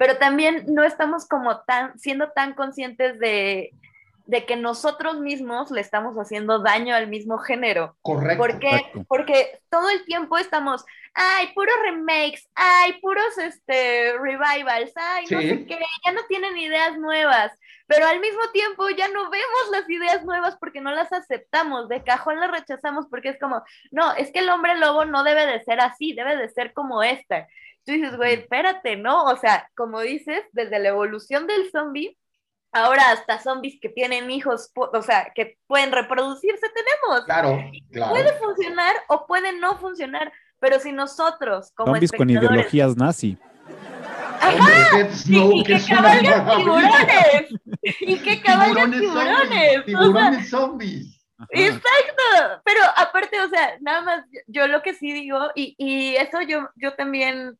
[0.00, 3.70] Pero también no estamos como tan, siendo tan conscientes de
[4.30, 7.96] de que nosotros mismos le estamos haciendo daño al mismo género.
[8.00, 8.38] Correcto.
[8.38, 15.40] Porque, porque todo el tiempo estamos, ay, puros remakes, ay, puros este, revivals, ay, no
[15.40, 17.52] sé qué, ya no tienen ideas nuevas,
[17.88, 22.04] pero al mismo tiempo ya no vemos las ideas nuevas porque no las aceptamos, de
[22.04, 25.60] cajón las rechazamos porque es como, no, es que el hombre lobo no debe de
[25.64, 27.48] ser así, debe de ser como esta.
[27.84, 29.24] Tú dices, güey, espérate, ¿no?
[29.24, 32.16] O sea, como dices, desde la evolución del zombie,
[32.72, 37.24] ahora hasta zombies que tienen hijos, o sea, que pueden reproducirse, tenemos.
[37.24, 37.58] Claro,
[37.90, 38.12] claro.
[38.12, 43.38] Puede funcionar o puede no funcionar, pero si nosotros, como Zombies con ideologías nazi.
[44.40, 47.48] Ajá, y, que cabalgan tiburones,
[48.00, 49.84] y que cabalgan tiburones.
[49.84, 51.20] Tiburones zombies.
[51.50, 56.42] Exacto, pero aparte, o sea, nada más, yo lo que sí digo, y, y eso
[56.42, 57.58] yo, yo también,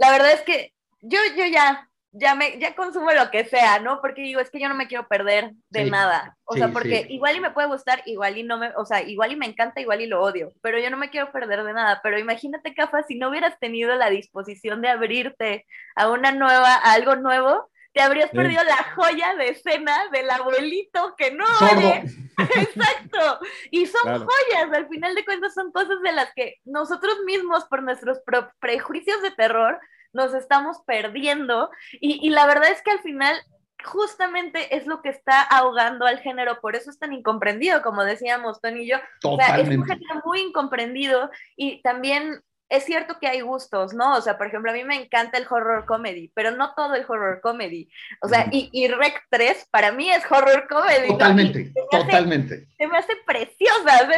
[0.00, 0.72] la verdad es que
[1.02, 4.00] yo, yo ya, ya me ya consumo lo que sea, ¿no?
[4.00, 6.38] Porque digo, es que yo no me quiero perder de nada.
[6.44, 9.32] O sea, porque igual y me puede gustar, igual y no me, o sea, igual
[9.32, 12.00] y me encanta, igual y lo odio, pero yo no me quiero perder de nada.
[12.02, 16.94] Pero imagínate, Cafa, si no hubieras tenido la disposición de abrirte a una nueva, a
[16.94, 21.44] algo nuevo, te habrías perdido la joya de escena del abuelito que no
[21.74, 22.04] oye.
[22.56, 23.40] Exacto.
[23.70, 27.82] Y son joyas, al final de cuentas son cosas de las que nosotros mismos, por
[27.82, 28.20] nuestros
[28.60, 29.80] prejuicios de terror,
[30.12, 33.36] nos estamos perdiendo y, la verdad es que al final
[33.84, 38.60] justamente es lo que está ahogando al género, por eso es tan incomprendido, como decíamos
[38.60, 38.96] Tony y yo.
[39.24, 44.16] O sea, es un género muy incomprendido y también es cierto que hay gustos, ¿no?
[44.16, 47.04] O sea, por ejemplo, a mí me encanta el horror comedy, pero no todo el
[47.06, 47.90] horror comedy.
[48.22, 51.08] O sea, y, y, Rec 3 para mí es horror comedy.
[51.08, 52.68] Totalmente, totalmente.
[52.78, 54.08] se me hace preciosa,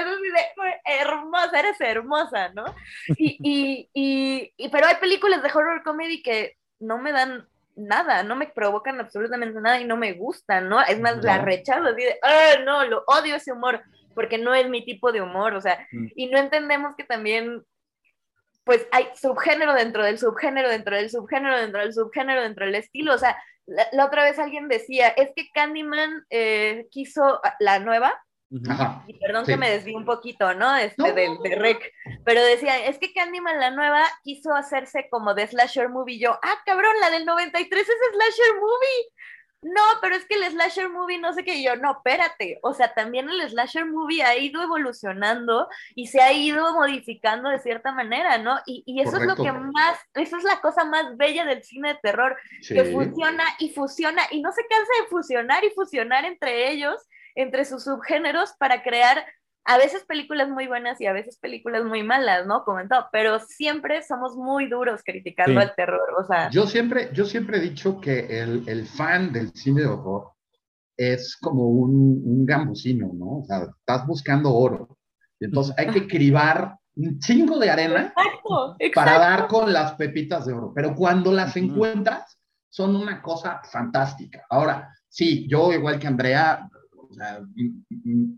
[0.84, 2.64] hermosa, eres hermosa, ¿no?
[3.44, 8.36] Y, y, y, pero hay películas de horror comedy que no me dan nada, no
[8.36, 10.82] me provocan absolutamente nada y no me gustan, ¿no?
[10.82, 13.82] Es más, la rechazo, así de, ah, no, lo odio ese humor,
[14.14, 16.06] porque no es mi tipo de humor, o sea, mm.
[16.14, 17.64] y no entendemos que también
[18.64, 23.14] pues hay subgénero dentro del subgénero, dentro del subgénero, dentro del subgénero, dentro del estilo.
[23.14, 23.36] O sea,
[23.66, 28.12] la, otra vez alguien decía, es que Candyman eh, quiso la nueva,
[29.06, 30.76] y perdón que me desvíe un poquito, ¿no?
[30.76, 31.90] Este, Del, de Rec,
[32.22, 36.18] pero decía, es que Candyman la nueva quiso hacerse como de slasher movie.
[36.18, 39.12] Yo, ah, cabrón, la del 93 es slasher movie
[39.62, 42.92] no, pero es que el slasher movie no sé qué, yo, no, espérate, o sea,
[42.94, 48.38] también el slasher movie ha ido evolucionando y se ha ido modificando de cierta manera,
[48.38, 48.58] ¿no?
[48.66, 52.00] Y, eso es lo que más, eso es la cosa más bella del cine de
[52.02, 52.36] terror,
[52.66, 56.96] que funciona y fusiona y no se cansa de fusionar y fusionar entre ellos,
[57.36, 59.24] entre sus subgéneros para crear
[59.64, 62.64] a veces películas muy buenas y a veces películas muy malas, ¿no?
[62.64, 66.50] Comentado, pero siempre somos muy duros criticando el terror, o sea.
[66.50, 70.32] Yo siempre, yo siempre he dicho que el, el fan del cine de horror
[70.96, 73.38] es como un, un gambusino, ¿no?
[73.38, 74.98] O sea, estás buscando oro.
[75.38, 78.14] Y entonces hay que cribar un chingo de arena
[78.94, 80.72] para dar con las pepitas de oro.
[80.74, 84.46] Pero cuando las encuentras, son una cosa fantástica.
[84.48, 86.68] Ahora, sí, yo igual que Andrea,
[87.12, 87.44] o sea,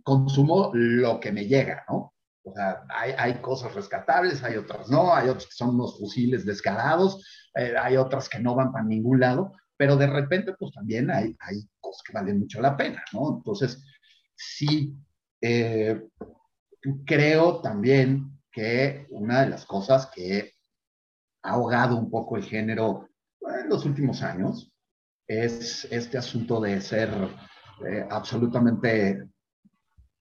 [0.02, 2.12] consumo lo que me llega, ¿no?
[2.42, 7.24] O sea, hay, cosas rescatables, hay otras no, hay otras que son unos fusiles descarados,
[7.54, 11.34] eh, hay otras que no van para ningún lado, pero de repente, pues también hay,
[11.80, 13.36] cosas que valen mucho la pena, ¿no?
[13.38, 13.82] Entonces,
[14.34, 14.94] sí,
[15.40, 16.02] eh,
[17.06, 20.54] creo también que una de las cosas que
[21.42, 23.08] ha ahogado un poco el género
[23.62, 24.70] en los últimos años
[25.26, 27.10] es este asunto de ser
[27.86, 29.28] eh, absolutamente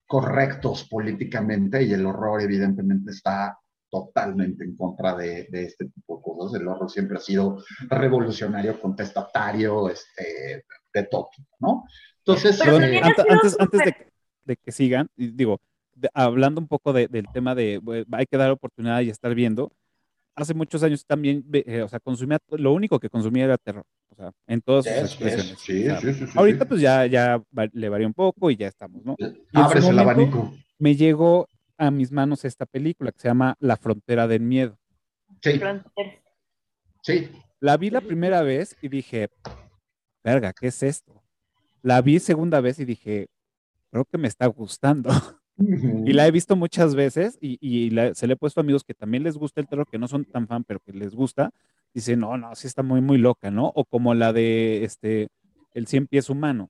[0.08, 3.58] correctos políticamente y el horror evidentemente está
[3.90, 6.60] totalmente en contra de, este tipo de cosas.
[6.60, 11.84] El horror siempre ha sido revolucionario, contestatario, este, de todo, ¿no?
[12.20, 13.82] Entonces, eh, antes, antes
[14.46, 15.60] de, que sigan, digo,
[16.14, 17.82] hablando un poco del tema de
[18.12, 19.72] hay que dar oportunidad y estar viendo,
[20.36, 24.16] hace muchos años también, eh, o sea, consumía, lo único que consumía era terror, o
[24.16, 25.60] sea, en todas sus Yes, expresiones.
[25.60, 26.70] sí, O sea, sí, sí, sí, ahorita sí.
[26.70, 29.16] pues ya, ya va- le varía un poco y ya estamos, ¿no?
[29.54, 30.54] Abres el abanico.
[30.80, 31.48] Me llegó
[31.78, 34.78] a mis manos esta película que se llama La frontera del miedo.
[35.42, 35.60] Sí,
[37.02, 37.30] sí.
[37.60, 39.30] La vi la primera vez y dije,
[40.24, 41.24] verga, ¿qué es esto?
[41.82, 43.28] La vi segunda vez y dije,
[43.92, 45.10] creo que me está gustando.
[45.58, 48.84] Y la he visto muchas veces y, y la- se le he puesto a amigos
[48.84, 51.52] que también les gusta el terror, que no son tan fan, pero que les gusta.
[51.94, 53.72] Dicen, no, no, sí está muy, muy loca, ¿no?
[53.76, 55.28] O como la de este,
[55.74, 56.70] El Cien Pies Humano.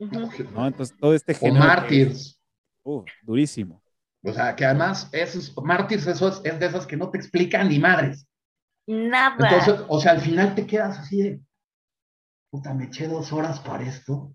[0.00, 0.66] ¿no?
[0.66, 1.64] Entonces, todo este O género.
[1.64, 2.40] es, Mártires.
[2.84, 3.82] uh, durísimo.
[4.24, 7.68] O sea, que además, esos Mártires, eso es, es de esas que no te explican
[7.68, 8.26] ni madres.
[8.86, 9.36] Nada.
[9.38, 11.40] Entonces, o sea, al final te quedas así de,
[12.50, 14.32] puta, me eché dos horas para esto.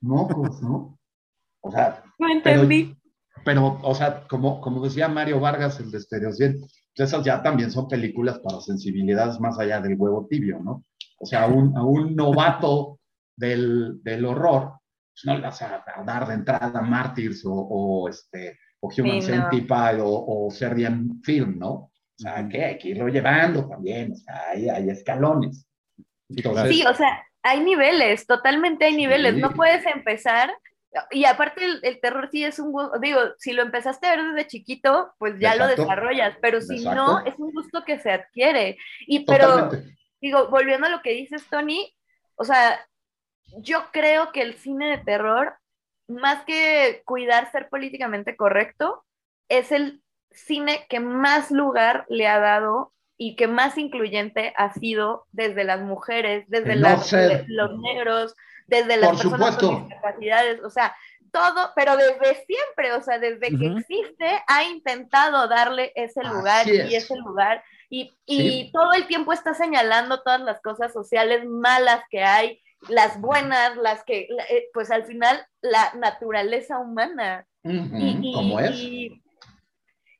[0.00, 0.98] Mocos, ¿no?
[1.60, 2.95] O sea, no pero, entendí.
[3.46, 7.44] Pero, o sea, como, como decía Mario Vargas, el de Stereo 100, pues esas ya
[7.44, 10.84] también son películas para sensibilidades más allá del huevo tibio, ¿no?
[11.20, 12.98] O sea, a un, a un novato
[13.36, 14.80] del, del horror,
[15.12, 19.22] pues no le vas a, a dar de entrada Martyrs o, o, este, o Human
[19.22, 19.36] Sí, no.
[19.50, 21.70] Centipede o, o Serbian Film, ¿no?
[21.70, 25.68] O sea, que hay que irlo llevando también, o sea, hay, hay escalones.
[26.28, 29.36] Entonces, Sí, o sea, hay niveles, totalmente hay niveles.
[29.36, 29.40] Sí.
[29.40, 30.50] No puedes empezar.
[31.10, 34.24] Y aparte el, el terror sí es un gusto, digo, si lo empezaste a ver
[34.32, 35.82] desde chiquito, pues ya lo Exacto.
[35.82, 36.94] desarrollas, pero si Exacto.
[36.94, 38.78] no, es un gusto que se adquiere.
[39.06, 39.96] Y pero, totalmente.
[40.20, 41.94] digo, volviendo a lo que dices, Tony,
[42.36, 42.78] o sea,
[43.58, 45.54] yo creo que el cine de terror,
[46.08, 49.04] más que cuidar ser políticamente correcto,
[49.48, 55.26] es el cine que más lugar le ha dado y que más incluyente ha sido
[55.32, 57.12] desde las mujeres, desde no las-
[57.48, 58.34] los negros,
[58.66, 59.72] desde las Por personas supuesto.
[59.72, 60.96] con discapacidades, o sea,
[61.32, 63.78] todo, pero desde siempre, o sea, desde que Ujú.
[63.78, 67.04] existe, ha intentado darle ese lugar y es.
[67.04, 68.70] ese lugar y, y Sí.
[68.72, 74.02] todo el tiempo está señalando todas las cosas sociales malas que hay, las buenas, las
[74.04, 77.46] que, eh, pues al final, la naturaleza humana.
[77.64, 78.76] Ujú, Y, y- como es.
[78.76, 79.22] y-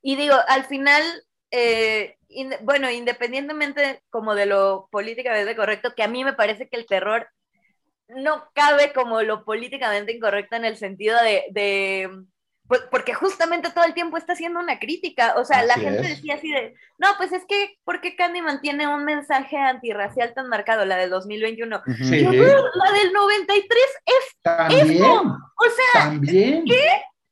[0.02, 1.02] y digo, al final,
[1.50, 6.76] eh, in- bueno, independientemente como de lo políticamente correcto, que a mí me parece que
[6.76, 7.28] el terror
[8.08, 12.10] no cabe como lo políticamente incorrecto en el sentido de, de-
[12.68, 16.08] pues, porque justamente todo el tiempo está haciendo una crítica, o sea, la gente es.
[16.16, 20.48] decía así de, no, pues es que, ¿por qué Candyman tiene un mensaje antirracial tan
[20.48, 21.76] marcado, la del 2021?
[21.86, 22.04] Ujú.
[22.04, 22.40] Sí, Yo, "Dude,
[22.74, 26.64] la del 93 es, también, o sea, también.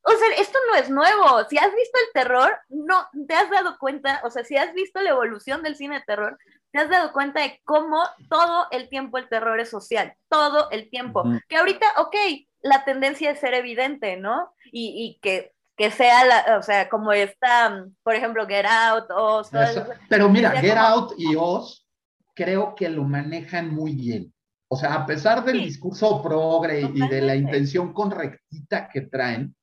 [0.02, 1.44] o sea, esto no es nuevo.
[1.50, 5.00] Si has visto el terror, no te has dado cuenta, o sea, si has visto
[5.00, 6.38] la evolución del cine de terror,
[6.74, 10.90] te has dado cuenta de cómo todo el tiempo el terror es social, todo el
[10.90, 11.22] tiempo.
[11.48, 12.16] Que ahorita, ok,
[12.62, 14.52] la tendencia es ser evidente, ¿no?
[14.72, 19.04] Y, y que, que sea, la, o sea, como está, mm, por ejemplo, Get Out,
[19.16, 19.86] o Eso.
[20.08, 21.86] Pero mira, Get como- Out y Oz
[22.34, 24.34] creo que lo manejan muy bien.
[24.66, 25.66] O sea, a pesar del Sí.
[25.66, 27.34] discurso progre y de la Totalmente.
[27.38, 29.54] intención correctita que traen,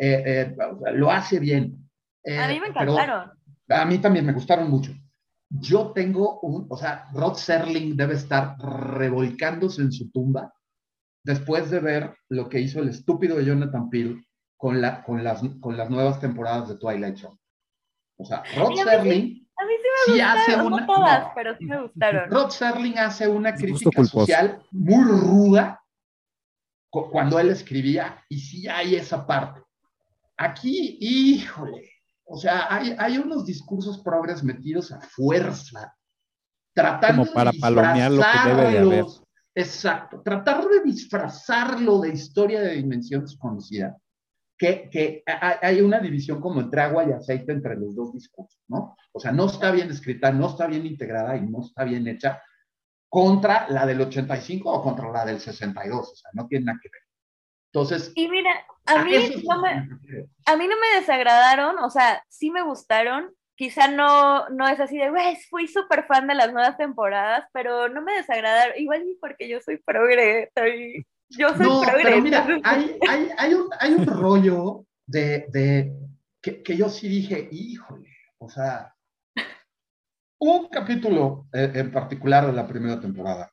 [0.00, 0.56] eh, eh,
[0.94, 1.90] lo hace bien.
[2.24, 3.32] Eh, a mí me pero encantaron.
[3.68, 4.92] a mí también me gustaron mucho.
[5.50, 10.52] Yo tengo un, o sea, Rod Serling debe estar revolcándose en su tumba
[11.24, 14.22] después de ver lo que hizo el estúpido de Jonathan Peele
[14.56, 17.38] con, la, con, las, con las nuevas temporadas de Twilight Zone.
[18.18, 20.80] O sea, Rod Serling A mí sí me sí hace gustaron, una...
[20.80, 21.32] no todas, no.
[21.34, 22.30] pero sí me gustaron.
[22.30, 25.80] Rod Serling hace una crítica social muy ruda
[26.90, 29.62] cu- cuando él escribía, y sí hay esa parte.
[30.36, 31.90] Aquí, híjole,
[32.28, 35.94] o sea, hay, hay unos discursos progres metidos a fuerza,
[36.74, 38.80] tratando Como para de palomear lo que debe de haber.
[39.04, 39.22] disfrazarlos.
[39.54, 43.96] Exacto, tratar de disfrazarlo de historia de dimensión desconocida,
[44.56, 48.60] que, que ha- hay una división como entre agua y aceite entre los dos discursos,
[48.68, 48.96] ¿no?
[49.12, 52.40] O sea, no está bien escrita, no está bien integrada y no está bien hecha
[53.08, 56.90] contra la del 85 o contra la del 62, o sea, no tiene nada que
[56.92, 57.02] ver.
[57.72, 58.50] Entonces, Y mira,
[58.86, 59.70] a mí eso es no me,
[60.46, 63.32] a mí no me desagradaron, o sea, sí me gustaron.
[63.56, 67.88] Quizá no, no es así de, güey, fui súper fan de las nuevas temporadas, pero
[67.88, 68.74] no me desagradaron.
[68.78, 72.02] Igual porque yo soy progre, soy- yo soy No, progre.
[72.04, 75.92] pero mira, hay, hay, hay, un, hay un rollo de, de
[76.40, 78.08] que, que yo sí dije, híjole,
[78.38, 78.94] o sea,
[80.40, 83.52] un capítulo eh, en particular de la primera temporada,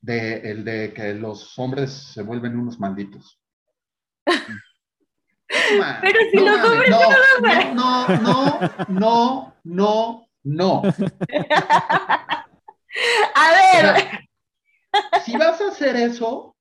[0.00, 3.40] de, el de que los hombres se vuelven unos malditos.
[5.78, 8.58] Man, Pero si los mames, hombres no, no,
[8.88, 10.82] no, no, no, no.
[13.34, 14.20] A O ver, sea,
[15.24, 16.56] si vas a hacer eso,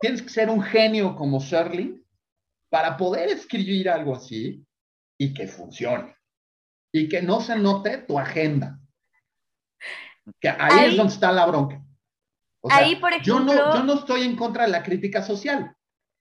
[0.00, 2.04] tienes que ser un genio como Serling
[2.68, 4.64] para poder escribir algo así
[5.18, 6.14] y que funcione.
[6.92, 8.78] y que no se note tu agenda.
[10.40, 11.80] Que ahí, es donde está la bronca.
[12.70, 13.34] ahí, por ejemplo.
[13.34, 15.75] Yo no, yo no estoy en contra de la crítica social,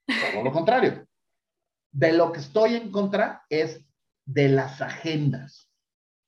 [0.05, 1.07] todo lo contrario.
[1.91, 3.85] De lo que estoy en contra es
[4.25, 5.69] de las agendas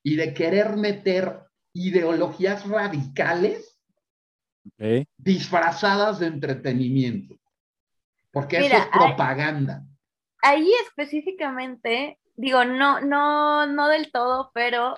[0.03, 1.41] y de querer meter
[1.73, 3.79] ideologías radicales
[5.17, 7.35] disfrazadas de entretenimiento.
[8.31, 9.83] Porque eso es propaganda.
[10.41, 14.97] Ahí, específicamente, digo, no, no, no del todo, pero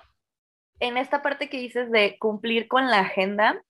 [0.80, 3.61] en esta parte que dices de cumplir con la agenda,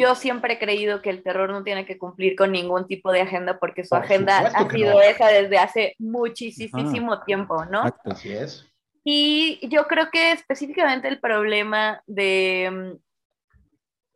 [0.00, 3.20] yo siempre he creído que el terror no tiene que cumplir con ningún tipo de
[3.20, 7.84] agenda porque su agenda ha sido esa desde hace muchísimo tiempo, ¿no?
[8.04, 8.66] Así es.
[9.04, 12.98] Y yo creo que específicamente el problema de,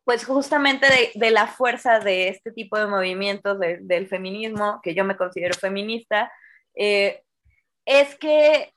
[0.03, 5.17] pues justamente de, la fuerza de este tipo de movimientos del feminismo, que yo me
[5.17, 6.31] considero feminista,
[6.75, 7.23] eh,
[7.85, 8.73] es que,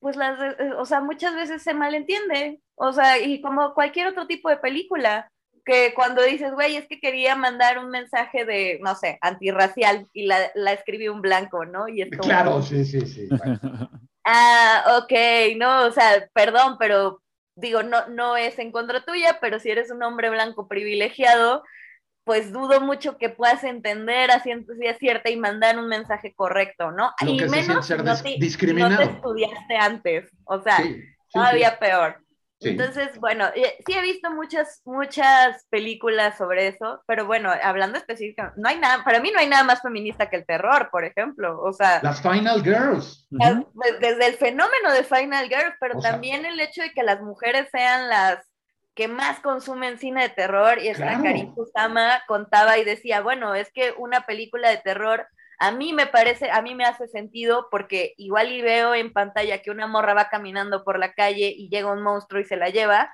[0.00, 0.38] pues, las,
[0.76, 5.30] o sea, muchas veces se malentiende, o sea, y como cualquier otro tipo de película,
[5.64, 10.26] que cuando dices, güey, es que quería mandar un mensaje de, no sé, antirracial y
[10.26, 11.88] la, la escribí un blanco, ¿no?
[11.88, 13.28] Y es como, claro, sí, sí, sí.
[14.26, 15.12] ah, ok,
[15.56, 17.22] no, o sea, perdón, pero
[17.56, 21.62] digo, no, no es en contra tuya, pero si eres un hombre blanco privilegiado,
[22.24, 27.12] pues dudo mucho que puedas entender a ciencia cierta y mandar un mensaje correcto, ¿no?
[27.20, 30.78] y menos ser no, te, no te estudiaste antes, o sea,
[31.30, 32.23] todavía peor.
[32.60, 38.60] Entonces, bueno, eh, sí he visto muchas, muchas películas sobre eso, pero bueno, hablando específicamente,
[38.60, 41.60] no hay nada, para mí no hay nada más feminista que el terror, por ejemplo,
[41.60, 42.00] o sea...
[42.02, 43.28] Las Final Girls.
[44.00, 48.08] Desde el fenómeno de Final Girls, pero también el hecho de que las mujeres sean
[48.08, 48.38] las
[48.94, 53.72] que más consumen cine de terror, y esta Karim Kusama contaba y decía, bueno, es
[53.72, 55.26] que una película de terror
[55.64, 59.62] a mí me parece, a mí me hace sentido porque igual y veo en pantalla
[59.62, 62.68] que una morra va caminando por la calle y llega un monstruo y se la
[62.68, 63.10] lleva,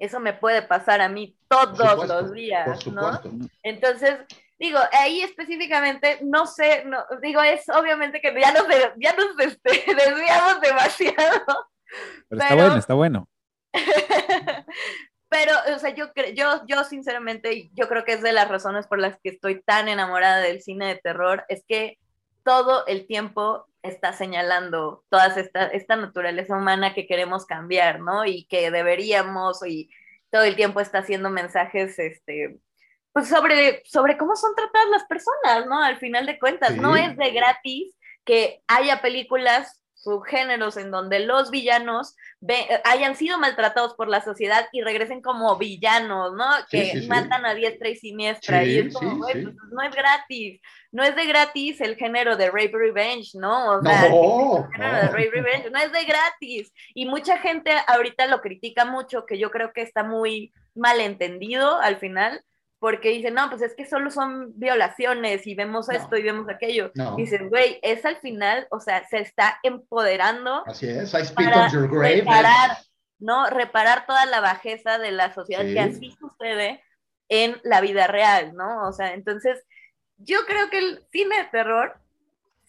[0.00, 3.20] eso me puede pasar a mí todos los días, ¿no?
[3.62, 4.16] Entonces,
[4.58, 8.66] digo, ahí específicamente, no sé, no, digo, es obviamente que ya nos,
[8.96, 11.68] ya nos este, desviamos demasiado.
[12.28, 13.28] Pero, está bueno, está bueno.
[15.32, 18.98] Pero, o sea, yo, yo, yo sinceramente, yo creo que es de las razones por
[18.98, 21.98] las que estoy tan enamorada del cine de terror, es que
[22.44, 28.26] todo el tiempo está señalando toda esta, esta naturaleza humana que queremos cambiar, ¿no?
[28.26, 29.88] Y que deberíamos, y
[30.30, 32.58] todo el tiempo está haciendo mensajes, este,
[33.14, 35.82] pues sobre, sobre cómo son tratadas las personas, ¿no?
[35.82, 37.96] Al final de cuentas, no es de gratis
[38.26, 42.16] que haya películas subgéneros en donde los villanos
[42.84, 46.44] hayan sido maltratados por la sociedad y regresen como villanos, ¿no?
[46.68, 48.64] que matan a diestra y siniestra.
[48.64, 50.60] y es como, pues, no es gratis.
[50.90, 53.78] No es de gratis el género de Rape Revenge, ¿no?
[53.78, 56.72] O sea, no, el género de Rape Revenge no es de gratis.
[56.94, 61.80] Y mucha gente ahorita lo critica mucho, que yo creo que está muy mal entendido
[61.80, 62.42] al final
[62.82, 66.90] porque dicen, no, pues es que solo son violaciones y vemos esto y vemos aquello.
[67.16, 70.64] Dicen, güey, es al final, o sea, se está empoderando.
[70.66, 72.22] Así es, I speak on your grave.
[72.22, 72.78] Reparar,
[73.20, 73.48] ¿no?
[73.50, 76.82] Reparar toda la bajeza de la sociedad que así sucede
[77.28, 78.88] en la vida real, ¿no?
[78.88, 79.64] O sea, entonces,
[80.16, 82.01] yo creo que el cine de terror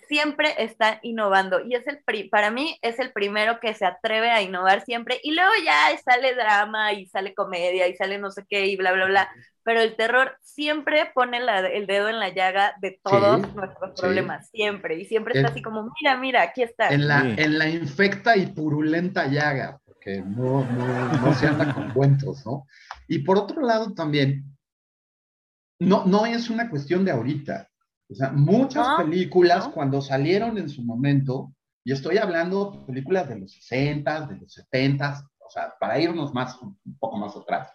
[0.08, 2.00] siempre está innovando y es el
[2.30, 6.36] para mí es el primero que se atreve a innovar siempre y luego ya sale
[6.36, 9.30] drama y sale comedia y sale no sé qué y bla bla bla
[9.64, 11.40] pero el terror siempre pone
[11.74, 15.92] el dedo en la llaga de todos nuestros problemas siempre y siempre está así como
[16.02, 21.14] mira mira aquí está en la en la infecta y purulenta llaga porque no, no,
[21.14, 22.68] no se anda con cuentos no
[23.08, 24.44] y por otro lado también
[25.80, 27.70] no no es una cuestión de ahorita
[28.10, 31.54] o sea, muchas películas cuando salieron en su momento,
[31.84, 36.34] y estoy hablando de películas de los 60, de los 70, o sea, para irnos
[36.34, 37.72] más, un poco más atrás,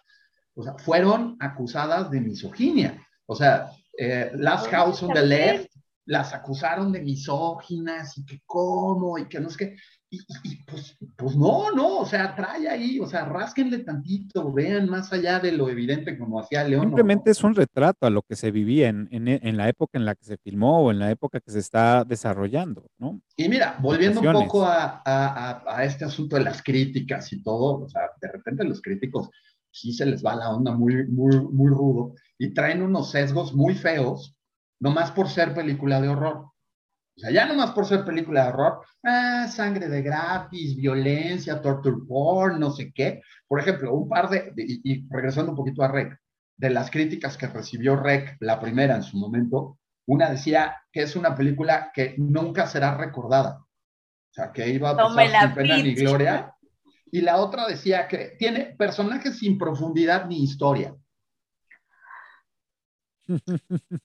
[0.55, 3.05] o sea, fueron acusadas de misoginia.
[3.25, 5.69] O sea, eh, Last House on the Left
[6.05, 9.77] las acusaron de misóginas y que cómo y que no es que
[10.11, 15.13] y, pues, pues, no, no, o sea, trae ahí, o sea, rásquenle tantito, vean más
[15.13, 16.85] allá de lo evidente como hacía León.
[16.85, 20.15] Simplemente es un retrato a lo que se vivía en, en, la época en la
[20.15, 23.21] que se filmó o en la época que se está desarrollando, ¿no?
[23.37, 27.83] Y mira, volviendo un poco a, a, a, este asunto de las críticas y todo,
[27.83, 29.29] o sea, de repente los críticos
[29.71, 33.75] sí se les va la onda muy, muy, muy rudo y traen unos sesgos muy
[33.75, 34.35] feos,
[34.79, 36.48] nomás por ser película de horror.
[37.19, 41.97] O sea, ya nomás por ser película de horror, ah, sangre de gratis, violencia, torture
[42.07, 43.21] porn, no sé qué.
[43.45, 46.17] Por ejemplo, un par de, y, regresando un poquito a Rec,
[46.55, 51.17] de las críticas que recibió Rec, la primera en su momento, una decía que es
[51.17, 53.57] una película que nunca será recordada.
[53.59, 56.55] O sea, que iba a pasar sin pena ni gloria.
[57.11, 60.95] y la otra decía que tiene personajes sin profundidad ni historia.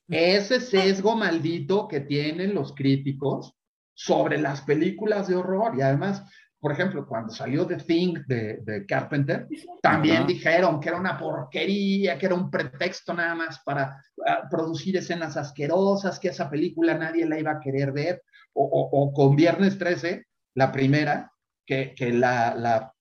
[0.07, 3.55] Ese sesgo maldito que tienen los críticos
[3.93, 5.75] sobre las películas de horror.
[5.77, 6.23] Y además,
[6.59, 9.47] por ejemplo, cuando salió The Thing de, Carpenter,
[9.81, 14.97] también dijeron que era una porquería, que era un pretexto nada más para ah, producir
[14.97, 18.23] escenas asquerosas, que esa película nadie la iba a querer ver,
[18.53, 20.25] o, con Viernes 13,
[20.55, 21.31] la primera,
[21.65, 22.93] que, la, la,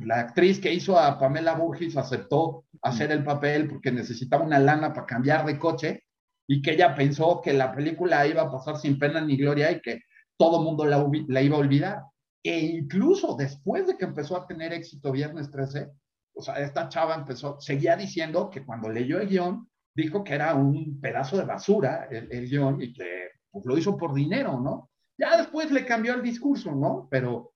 [0.00, 4.92] la, actriz que hizo a Pamela Burgis aceptó hacer el papel porque necesitaba una lana
[4.92, 6.04] para cambiar de coche
[6.48, 9.80] y que ella pensó que la película iba a pasar sin pena ni gloria y
[9.80, 10.02] que
[10.36, 12.02] todo mundo la, la, iba a olvidar.
[12.42, 15.90] E incluso después de que empezó a tener éxito Viernes 13,
[16.34, 20.54] o sea, esta chava empezó, seguía diciendo que cuando leyó el guion, dijo que era
[20.54, 24.90] un pedazo de basura el, el guion y que pues, lo hizo por dinero, ¿no?
[25.18, 27.08] Ya después le cambió el discurso, ¿no?
[27.10, 27.54] Pero,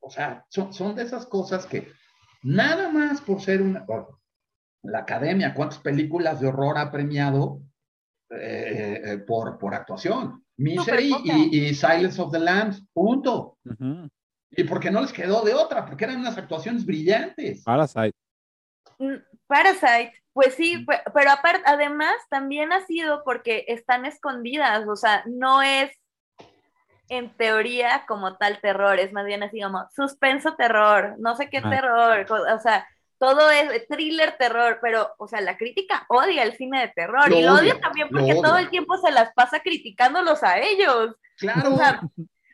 [0.00, 1.88] o sea, son, son de esas cosas que
[2.42, 3.84] nada más por ser una...
[4.86, 7.60] La academia, ¿cuántas películas de horror ha premiado
[8.30, 10.44] eh, eh, por, por actuación?
[10.56, 13.58] Misery y, Silence of the Lambs, punto.
[14.50, 17.62] Y porque no les quedó de otra, porque eran unas actuaciones brillantes.
[17.62, 18.14] Parasite.
[18.98, 20.84] Mm, Parasite, pues sí,
[21.14, 25.92] pero aparte, además también ha sido porque están escondidas, o sea, no es
[27.08, 31.58] en teoría como tal terror, es más bien así como suspenso terror, no sé qué
[31.62, 31.70] ah.
[31.70, 32.88] terror, o sea,
[33.18, 37.42] todo es thriller, terror, pero, o sea, la crítica odia el cine de terror y
[37.42, 41.14] lo odia, también porque todo el tiempo se las pasa criticándolos a ellos.
[41.38, 42.00] Claro, o sea,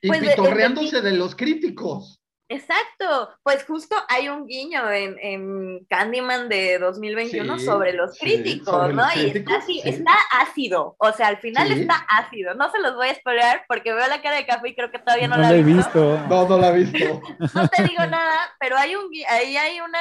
[0.00, 2.21] y pues pitorreándose de, los críticos.
[2.52, 9.04] Exacto, pues justo hay un guiño en, Candyman de 2021 sobre los críticos, ¿no?
[9.16, 12.54] y está, así, está ácido, o sea, al final está ácido.
[12.54, 14.98] No se los voy a spoiler porque veo la cara de café y creo que
[14.98, 16.18] todavía no, la he visto.
[16.28, 17.22] No, no la he visto.
[17.54, 19.98] no te digo nada, pero hay un, ahí hay una,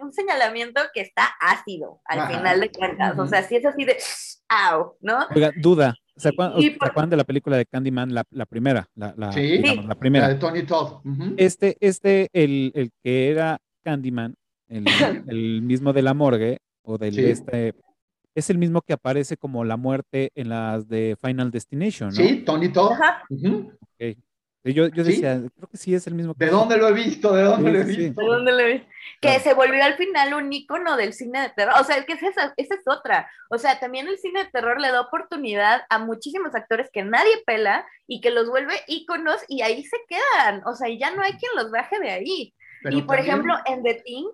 [0.00, 3.18] un señalamiento que está ácido al final de cuentas.
[3.18, 3.96] O sea, si es así de,
[4.48, 4.96] ¡au!
[5.00, 5.26] ¿no?
[5.34, 5.94] Oiga, duda.
[6.16, 8.88] ¿Se acuerdan, de la película de Candyman, la, la primera?
[8.94, 10.28] La, la, sí, la primera.
[10.28, 11.00] de Tony Todd.
[11.36, 14.34] Este, este el, el, que era Candyman,
[14.68, 14.84] el,
[15.28, 17.74] el, mismo de la morgue, o del este,
[18.34, 22.14] es el mismo que aparece como la muerte en las de Final Destination, ¿no?
[22.14, 22.92] Sí, Tony Todd.
[24.64, 26.32] Yo, yo decía, creo que sí es el mismo.
[26.38, 27.34] ¿De dónde lo he visto?
[27.34, 28.20] ¿De dónde lo he visto?
[28.20, 28.88] ¿De dónde lo he visto?
[29.20, 31.74] Que se volvió al final un icono del cine de terror.
[31.78, 33.30] O sea, que esa, esa es otra.
[33.50, 37.42] O sea, también el cine de terror le da oportunidad a muchísimos actores que nadie
[37.44, 40.62] pela y que los vuelve íconos y ahí se quedan.
[40.64, 42.54] O sea, y ya no hay quien los baje de ahí.
[42.84, 44.26] y por ejemplo, en The Thing,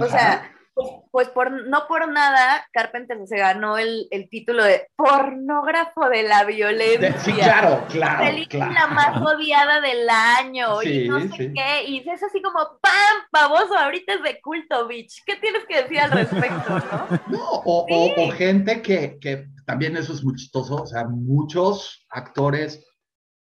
[0.00, 4.88] o sea, pues, pues, por, no por nada, Carpenter se ganó el, el, título de
[4.94, 7.18] pornógrafo de la violencia.
[7.18, 8.26] sí, claro, claro.
[8.26, 11.84] Película más odiada del año y no sé qué.
[11.88, 13.22] Y es así como, ¡pam!
[13.30, 15.22] Pavoso, ahorita es de culto, bitch.
[15.24, 17.06] ¿Qué tienes que decir al respecto, no?
[17.28, 20.74] No, o, o, gente que, que también eso es muy chistoso.
[20.74, 22.86] O sea, muchos actores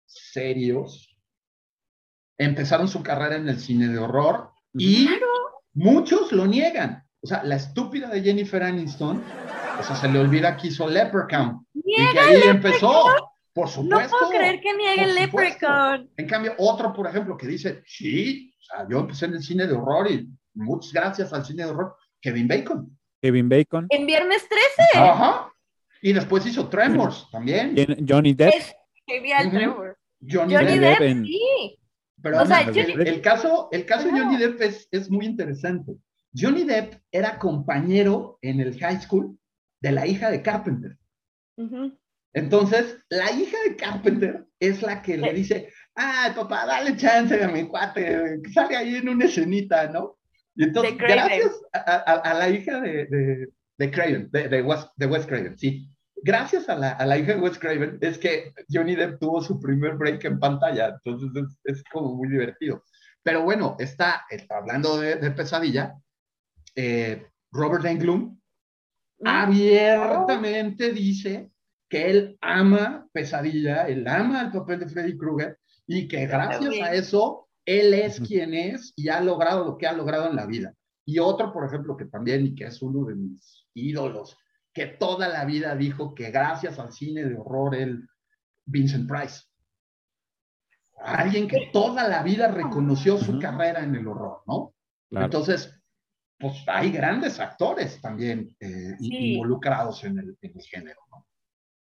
[0.06, 1.14] serios
[2.38, 5.10] empezaron su carrera en el cine de horror y
[5.74, 7.06] muchos lo niegan.
[7.20, 9.22] O sea, la estúpida de Jennifer Aniston,
[9.78, 11.66] o sea, se le olvida que hizo Leprechaun.
[11.74, 13.04] y que ahí empezó.
[13.52, 14.16] Por supuesto.
[14.16, 16.08] No puedo creer que niegue Leprechaun.
[16.16, 19.66] En cambio, otro, por ejemplo, que dice, sí, o sea, yo empecé en el cine
[19.66, 22.96] de horror y muchas gracias al cine de horror, Kevin Bacon.
[23.20, 23.86] Kevin Bacon.
[23.90, 24.98] En Viernes 13.
[25.04, 25.52] Ajá.
[26.02, 27.74] Y después hizo Tremors también.
[28.08, 28.54] Johnny Depp.
[28.54, 28.76] Es
[29.06, 29.96] genial, Tremors.
[30.20, 31.78] Johnny, Depp, sí.
[32.22, 35.96] Pero o sea, el, caso, el caso de Johnny Depp es, es muy interesante.
[36.34, 39.38] Johnny Depp era compañero en el high school
[39.80, 40.96] de la hija de Carpenter.
[42.34, 47.48] Entonces, la hija de Carpenter es la que le dice, ah, papá, dale chance a
[47.48, 50.18] mi cuate, que salga ahí en una escenita, ¿no?
[50.54, 53.48] Y entonces, gracias a, la hija de, de,
[53.78, 55.88] de Craven, de, West, de West Craven, sí.
[56.22, 59.60] Gracias a la, a la, hija de Wes Craven es que Johnny Depp tuvo su
[59.60, 61.30] primer break en pantalla, entonces
[61.64, 62.82] es, es como muy divertido.
[63.22, 65.94] Pero bueno, está, está hablando de, de pesadilla,
[66.80, 68.38] eh, Robert Englund
[69.18, 69.26] mm.
[69.26, 71.50] abiertamente dice
[71.88, 76.94] que él ama Pesadilla, él ama el papel de Freddy Krueger y que gracias a
[76.94, 80.72] eso él es quien es y ha logrado lo que ha logrado en la vida.
[81.04, 84.36] Y otro, por ejemplo, que también y que es uno de mis ídolos,
[84.72, 88.06] que toda la vida dijo que gracias al cine de horror él,
[88.66, 89.42] Vincent Price.
[91.00, 94.74] Alguien que toda la vida reconoció su carrera en el horror, ¿no?
[95.10, 95.77] Entonces,
[96.38, 101.26] pues hay grandes actores también eh, involucrados en el, género, ¿no?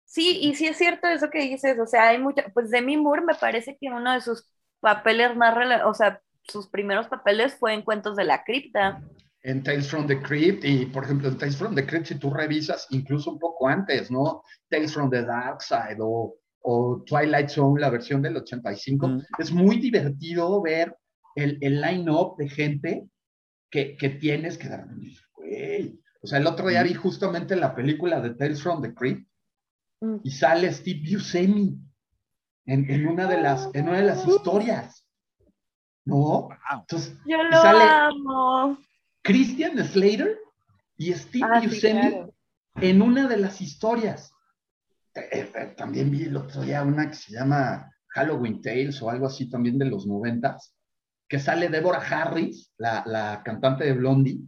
[0.05, 3.23] Sí, y sí es cierto eso que dices, o sea, hay mucho, pues Demi Moore
[3.23, 4.45] me parece que uno de sus
[4.79, 5.55] papeles más,
[5.85, 9.01] o sea, sus primeros papeles fue en Cuentos de la Cripta.
[9.41, 12.29] En Tales from the Crypt, y por ejemplo, en Tales from the Crypt, si tú
[12.29, 14.43] revisas incluso un poco antes, ¿no?
[14.69, 19.21] Tales from the Dark Side o, o Twilight Zone, la versión del 85, Mm.
[19.39, 20.95] es muy divertido ver
[21.35, 23.07] el, el line-up de gente
[23.73, 24.85] que, que tienes que dar.
[25.35, 25.99] Güey.
[26.21, 29.27] O sea, el otro día vi justamente la película de Tales from the Crypt
[30.01, 30.17] Mm.
[30.21, 31.77] y sale Steve Buscemi
[32.65, 35.07] en, en una de las, en una de las historias.
[36.03, 36.49] ¿No?
[36.71, 38.77] Entonces, Yo lo sale amo.
[39.21, 40.37] Christian Slater
[40.97, 42.33] y Steve Ah, sí, Buscemi claro.
[42.81, 44.33] en una de las historias.
[45.15, 49.27] Eh, eh, también vi el otro día una que se llama Halloween Tales o algo
[49.27, 50.75] así también de los noventas,
[51.27, 54.41] que sale Deborah Harris, la, la cantante de Blondie,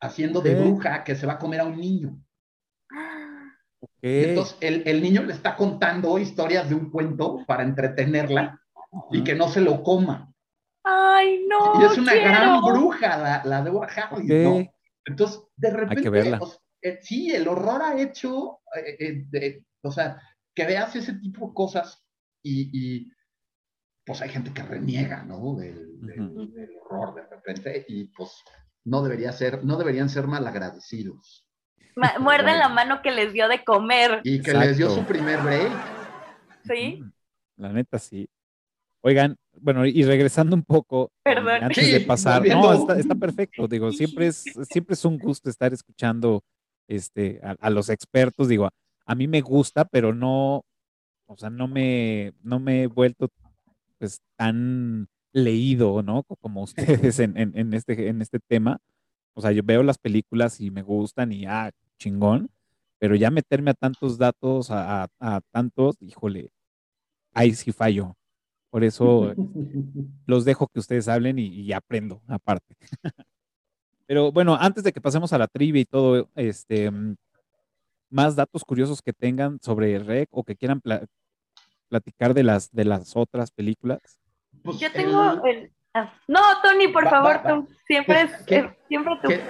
[0.00, 2.20] haciendo de bruja que se va a comer a un niño.
[4.02, 8.60] Entonces el, el niño le está contando historias de un cuento para entretenerla
[9.10, 10.32] y que no se lo coma.
[10.84, 11.80] Ay, no.
[11.80, 12.28] y es una quiero.
[12.28, 14.64] gran bruja la, la Deborah Harris, ¿no?
[15.04, 16.38] Entonces, de repente, verla.
[16.40, 20.20] o sea, eh, sí, el horror ha hecho, eh, eh, de- o sea,
[20.54, 22.04] que veas ese tipo de cosas
[22.42, 23.12] y, y,
[24.08, 25.54] pues hay gente que reniega, ¿no?
[25.54, 26.50] Del, del- Ujú.
[26.52, 28.42] del horror de repente y pues
[28.84, 31.46] no debería ser, no deberían ser malagradecidos.
[31.94, 34.22] Ma- muerden la mano que les dio de comer.
[34.24, 35.70] Y que les dio su primer break.
[36.64, 37.04] ¿Sí?
[37.56, 38.26] La neta, sí.
[39.02, 41.56] Oigan, bueno, y regresando un poco, Perdón.
[41.62, 45.18] eh, antes Sí, de pasar, no, está, está perfecto, digo, siempre es, siempre es un
[45.18, 46.42] gusto estar escuchando
[46.88, 48.70] este, a, a los expertos, digo, a,
[49.06, 50.64] a mí me gusta, pero no,
[51.26, 53.28] o sea, no me, no me he vuelto
[53.98, 56.22] pues tan leído, ¿no?
[56.24, 56.62] Co- Como
[57.12, 58.78] ustedes en, en, en este, en este tema.
[59.34, 62.50] O sea, yo veo las películas y me gustan y ah, chingón,
[62.98, 66.50] pero ya meterme a tantos datos, a, a- a tantos, híjole,
[67.34, 68.16] ahí sí fallo.
[68.70, 69.34] Por eso
[70.26, 72.76] los dejo que ustedes hablen y, y aprendo aparte.
[74.06, 77.16] Pero bueno, antes de que pasemos a la trivia y todo, este, mm,
[78.10, 80.80] más datos curiosos que tengan sobre REC o que quieran
[81.88, 84.00] platicar de las, de las otras películas.
[84.62, 85.72] Pues, Yo tengo el- el.
[85.94, 87.48] ah, No, Tony, por Va, favor, va, va.
[87.66, 87.68] tú.
[87.86, 88.30] Siempre es.
[88.48, 89.28] eh, siempre tú.
[89.28, 89.40] que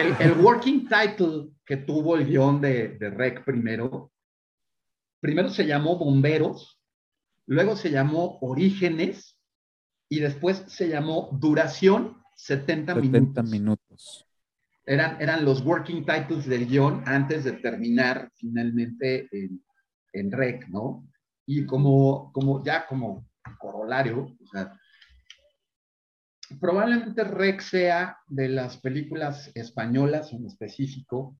[0.00, 4.10] el, el working title que tuvo el guion de, de Rec primero,
[5.20, 6.80] primero se llamó Bomberos,
[7.46, 9.38] luego se llamó Orígenes
[10.08, 13.00] y después se llamó Duración 70, 70
[13.42, 13.50] minutos.
[13.50, 14.26] minutos.
[14.86, 19.64] Eran, eran los working titles del guion antes de terminar finalmente en,
[20.12, 21.06] en Rec, ¿no?
[21.46, 23.26] Y como, como ya como
[23.58, 24.36] corolario,
[26.60, 31.36] probablemente Rec sea de las películas españolas en específico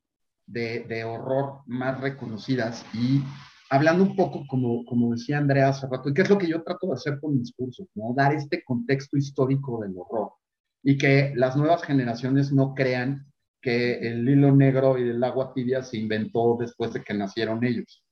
[0.46, 3.22] de, de horror más reconocidas y
[3.70, 6.62] hablando un poco como, como decía Andrea hace rato, y que es lo que yo
[6.62, 8.14] trato de hacer con mis cursos, ¿no?
[8.14, 10.32] Dar este contexto histórico del horror
[10.82, 13.26] y que las nuevas generaciones no crean
[13.60, 18.03] que el hilo negro y el agua tibia se inventó después de que nacieron ellos,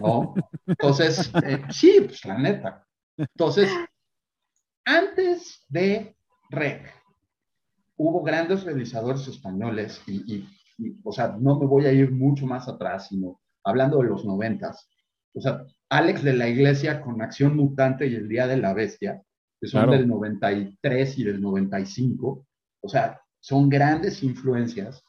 [0.00, 0.34] ¿no?
[0.66, 2.86] Entonces, eh, sí, pues la neta.
[3.16, 3.70] Entonces,
[4.84, 6.16] antes de
[6.50, 6.92] REC,
[7.96, 12.46] hubo grandes realizadores españoles y, y- y, o sea, no me voy a ir mucho
[12.46, 14.88] más atrás, sino hablando de los noventas.
[15.32, 19.22] O sea, Alex de la Iglesia con Acción Mutante y El Día de la Bestia,
[19.58, 19.92] que son Claro.
[19.92, 22.46] del 93 y del 95.
[22.82, 25.02] O sea, son grandes influencias.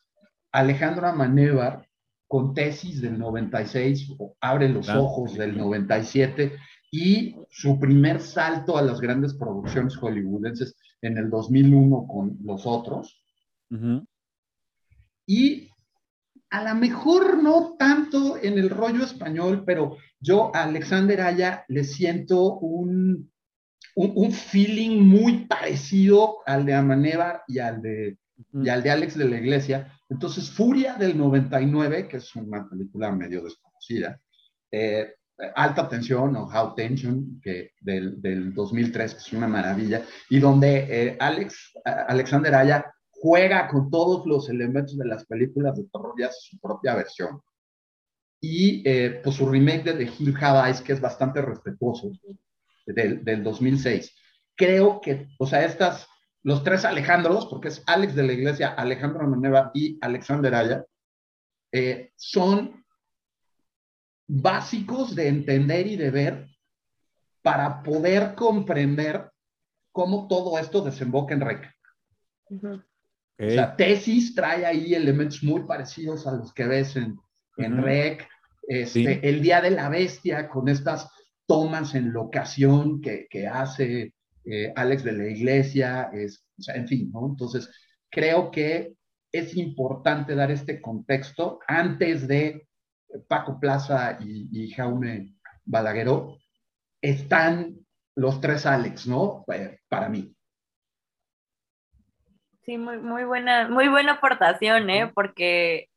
[0.54, 1.87] Alejandro Manévar
[2.28, 5.06] con Tesis del 96, o Abre los Claro.
[5.06, 6.54] Ojos del 97,
[6.92, 13.22] y su primer salto a las grandes producciones hollywoodenses en el 2001 con Los Otros.
[15.26, 15.70] Y
[16.50, 21.84] a lo mejor no tanto en el rollo español, pero yo a Alexander Aya le
[21.84, 23.32] siento un,
[23.96, 28.18] un, un feeling muy parecido al de Amanevar y al de,
[28.54, 29.97] y al de Alex de la Iglesia.
[30.10, 34.20] Entonces, Furia del 99, que es una película medio desconocida,
[34.72, 35.16] eh,
[35.56, 40.88] Alta Tensión o How Tension, que del, del 2003, que es una maravilla, y donde
[40.90, 46.24] eh, Alex, Alexander Aya juega con todos los elementos de las películas de terror y
[46.24, 47.42] hace su propia versión.
[48.40, 52.12] Y eh, pues su remake de The Hill Have Eyes, que es bastante respetuoso,
[52.86, 54.16] del, del 2006.
[54.56, 56.08] Creo que, o sea, estas,
[56.48, 60.86] los tres Alejandros, porque es Alex de la Iglesia, Alejandro Maneva y Alexander Aya,
[61.74, 62.86] eh, son
[64.26, 66.48] básicos de entender y de ver
[67.42, 69.30] para poder comprender
[69.92, 71.70] cómo todo esto desemboca en REC.
[72.50, 77.20] O sea, tesis trae ahí elementos muy parecidos a los que ves en,
[77.58, 77.84] en.
[77.84, 78.26] REC.
[78.70, 79.20] Este, Sí.
[79.22, 81.10] El Día de la Bestia, con estas
[81.46, 84.14] tomas en locación que, que hace
[84.50, 87.28] eh, Alex de la Iglesia, es, o sea, en fin, ¿no?
[87.28, 87.70] Entonces,
[88.10, 88.96] creo que
[89.32, 92.68] es importante dar este contexto antes de
[93.28, 96.38] Paco Plaza y, y Jaume Balagueró,
[97.02, 97.78] están
[98.16, 99.46] los tres Alex, ¿no?
[99.54, 100.34] Eh, para mí.
[102.64, 105.12] Sí, muy, muy buena, muy buena aportación, ¿eh?
[105.14, 105.90] Porque,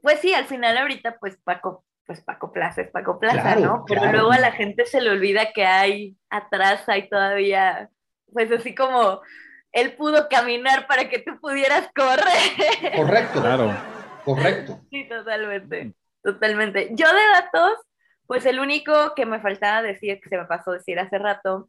[0.00, 3.84] pues sí, al final ahorita, pues Paco, pues Paco Plaza es Paco Plaza, Claro, ¿no?
[3.86, 4.18] Pero claro.
[4.18, 7.88] luego a la gente se le olvida que hay atrás, hay todavía,
[8.32, 9.20] pues así como
[9.72, 12.96] él pudo caminar para que tú pudieras correr.
[12.96, 13.72] Correcto, Claro.
[14.24, 14.80] correcto.
[14.90, 16.88] Sí, totalmente, totalmente.
[16.92, 17.78] Yo de datos,
[18.26, 21.68] pues el único que me faltaba decir, que se me pasó decir hace rato,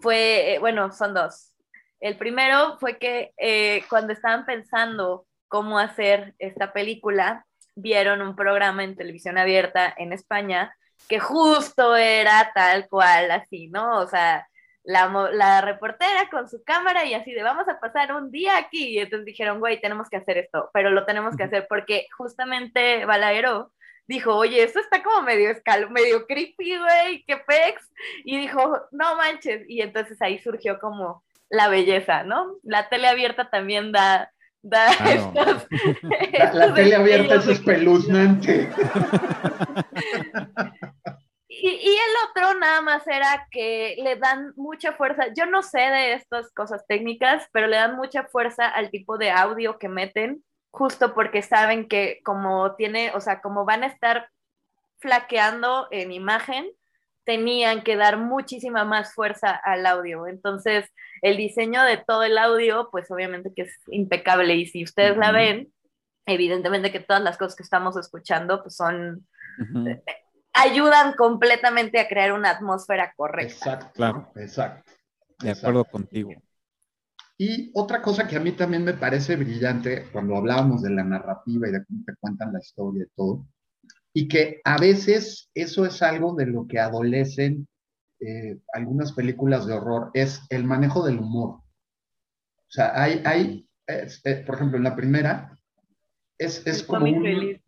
[0.00, 1.54] fue, eh, bueno, son dos.
[2.00, 7.44] El primero fue que eh, cuando estaban pensando cómo hacer esta película,
[7.80, 10.74] vieron un programa en televisión abierta en España
[11.08, 13.98] que justo era tal cual, así, ¿no?
[13.98, 14.46] O sea,
[14.84, 18.88] la, la reportera con su cámara y así de vamos a pasar un día aquí.
[18.90, 23.04] Y entonces dijeron, güey, tenemos que hacer esto, pero lo tenemos que hacer porque justamente
[23.04, 23.72] Balagueró
[24.08, 27.90] dijo, oye, esto está como medio escalo, medio creepy, güey, qué pex.
[28.24, 29.64] Y dijo, no manches.
[29.68, 32.56] Y entonces ahí surgió como la belleza, ¿no?
[32.62, 35.32] La tele abierta también da, da Claro.
[35.34, 35.66] estos,
[36.32, 38.70] La, la tele abierta es espeluznante.
[41.50, 45.80] Y, y el otro nada más era que le dan mucha fuerza, yo no sé
[45.80, 50.44] de estas cosas técnicas, pero le dan mucha fuerza al tipo de audio que meten,
[50.70, 54.28] justo porque saben que como tiene, o sea, como van a estar
[55.00, 56.70] flaqueando en imagen,
[57.28, 60.26] tenían que dar muchísima más fuerza al audio.
[60.26, 60.86] Entonces,
[61.20, 65.30] el diseño de todo el audio, pues obviamente que es impecable y si ustedes la
[65.30, 65.70] ven,
[66.24, 69.26] evidentemente que todas las cosas que estamos escuchando, pues son
[69.60, 70.02] Ujú.
[70.54, 73.52] ayudan completamente a crear una atmósfera correcta.
[73.52, 74.32] Exacto, Claro.
[74.36, 74.90] exacto.
[75.38, 75.68] De exacto.
[75.68, 76.32] acuerdo contigo.
[77.36, 81.68] Y otra cosa que a mí también me parece brillante cuando hablábamos de la narrativa
[81.68, 83.44] y de cómo te cuentan la historia y todo,
[84.14, 87.68] y que a veces eso es algo de lo que adolecen
[88.20, 91.60] eh, algunas películas de horror, es el manejo del humor.
[91.60, 95.58] O sea, hay, hay es- eh, por ejemplo, en la primera,
[96.38, 97.60] es, es como un,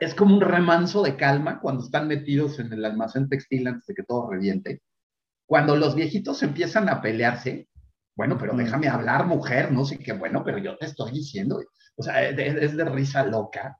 [0.00, 3.94] es como un remanso de calma cuando están metidos en el almacén textil antes de
[3.94, 4.82] que todo reviente.
[5.46, 7.68] Cuando los viejitos empiezan a pelearse,
[8.16, 11.62] bueno, pero déjame hablar, mujer, no sé qué, bueno, pero yo te estoy diciendo,
[11.96, 13.78] o sea, es de, es de risa loca.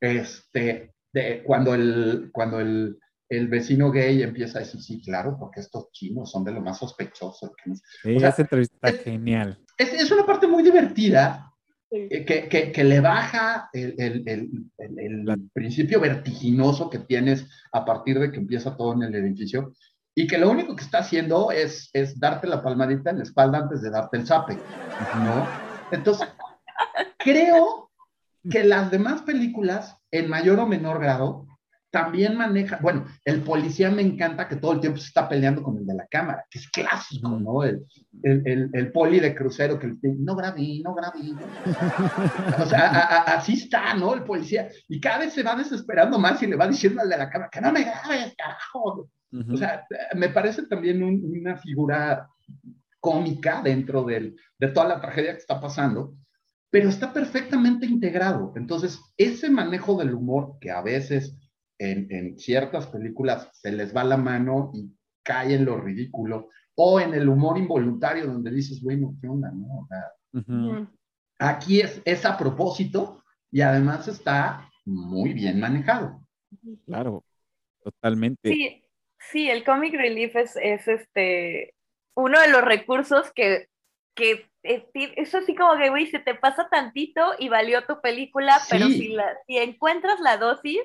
[0.00, 2.98] Este, de, cuando el, cuando el,
[3.30, 6.78] el vecino gay empieza a decir, sí, claro, porque estos chinos son de lo más
[6.78, 7.54] sospechoso.
[7.56, 7.82] que no sé".
[8.02, 9.58] Sí, O sea, esa entrevista está es- genial.
[9.78, 11.50] Es, es una parte muy divertida
[11.90, 12.08] Sí.
[12.10, 17.84] eh, que, que, que le baja el, el, el, el- principio vertiginoso que tienes a
[17.84, 19.72] partir de que empieza todo en el edificio
[20.16, 23.58] y que lo único que está haciendo es, es darte la palmadita en la espalda
[23.58, 24.54] antes de darte el zape,
[25.24, 25.46] ¿no?
[25.92, 26.26] Entonces,
[27.18, 27.90] creo
[28.50, 31.46] que las demás películas, en mayor o menor grado,
[31.90, 35.78] también manejan, bueno, el policía me encanta que todo el tiempo se está peleando con
[35.78, 37.28] el de la cámara, que es clásico.
[37.28, 37.62] ¿no?
[37.62, 37.84] El,
[38.24, 41.20] el, el, el poli de crucero que le dice, no grabé, no grabé.
[42.62, 44.12] o sea, a- a- así está, ¿no?
[44.14, 44.68] El policía.
[44.88, 47.50] Y cada vez se va desesperando más y le va diciendo al de la cámara,
[47.52, 49.08] que no me grabes, carajo.
[49.52, 49.84] O sea,
[50.16, 52.28] me parece también un- una figura
[53.00, 56.14] cómica dentro del, de toda la tragedia que está pasando,
[56.74, 58.52] pero está perfectamente integrado.
[58.56, 61.38] Entonces, ese manejo del humor que a veces
[61.78, 64.92] en, en ciertas películas se les va la mano y
[65.22, 69.52] cae en lo ridículo, o en el humor involuntario donde dices, bueno, ¿qué onda?
[69.52, 69.82] No?
[69.82, 70.02] O sea,
[70.32, 70.52] Ujú.
[70.52, 70.88] Mm.
[71.38, 73.22] aquí es, es a propósito
[73.52, 76.26] y además está muy bien manejado.
[76.86, 77.24] Claro,
[77.84, 78.50] totalmente.
[78.50, 78.82] Sí,
[79.30, 81.72] sí, el comic relief es, es este
[82.16, 83.68] uno de los recursos que,
[84.16, 88.60] que es, es así como que, güey, se te pasa tantito y valió tu película,
[88.70, 88.98] pero Sí.
[88.98, 90.80] si, la, si encuentras la dosis,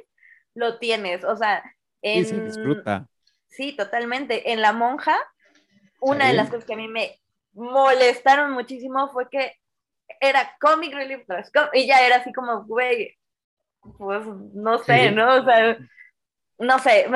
[0.53, 1.23] lo tienes.
[1.23, 1.64] O sea,
[2.03, 3.07] Sí, en, se disfruta.
[3.47, 4.51] Sí, totalmente.
[4.51, 5.18] En La Monja,
[5.99, 6.31] una Sí.
[6.31, 7.19] de las cosas que a mí me
[7.53, 9.56] molestaron muchísimo fue que
[10.22, 13.18] era comic relief tras com- y ya era así como, güey,
[13.97, 15.15] pues no sé, Sí.
[15.15, 15.35] ¿no?
[15.35, 15.77] O sea,
[16.57, 17.07] no sé,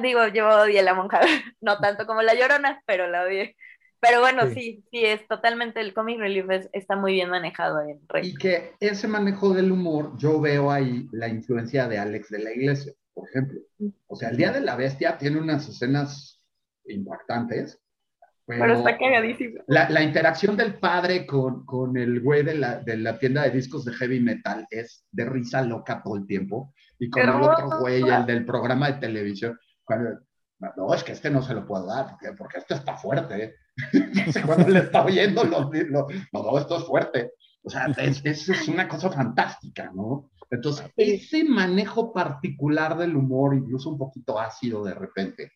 [0.00, 1.20] digo, yo odié La Monja,
[1.60, 3.56] no tanto como La Llorona, pero la odié.
[4.00, 4.54] Pero bueno, Sí.
[4.54, 8.24] sí, sí, es totalmente, el comic relief es- está muy bien manejado en Rec.
[8.24, 12.52] Y que ese manejo del humor, yo veo ahí la influencia de Alex de la
[12.52, 13.60] Iglesia, por ejemplo.
[14.06, 16.40] O sea, el Día de la Bestia tiene unas escenas
[16.86, 17.78] impactantes,
[18.46, 19.62] pero, Pero está cagadísimo.
[19.68, 23.50] la, la interacción del padre con, con el güey de la, de la tienda de
[23.50, 26.74] discos de heavy metal es de risa loca todo el tiempo.
[26.98, 30.18] Y con el otro güey, el del programa de televisión, cuando,
[30.76, 33.54] no, es que este no se lo puedo dar, porque, porque este está fuerte.
[34.46, 37.32] Cuando le está oyendo, no, esto es fuerte.
[37.62, 40.30] O sea, es, es, una cosa fantástica, ¿no?
[40.50, 45.52] Entonces, ese manejo particular del humor, incluso un poquito ácido de repente,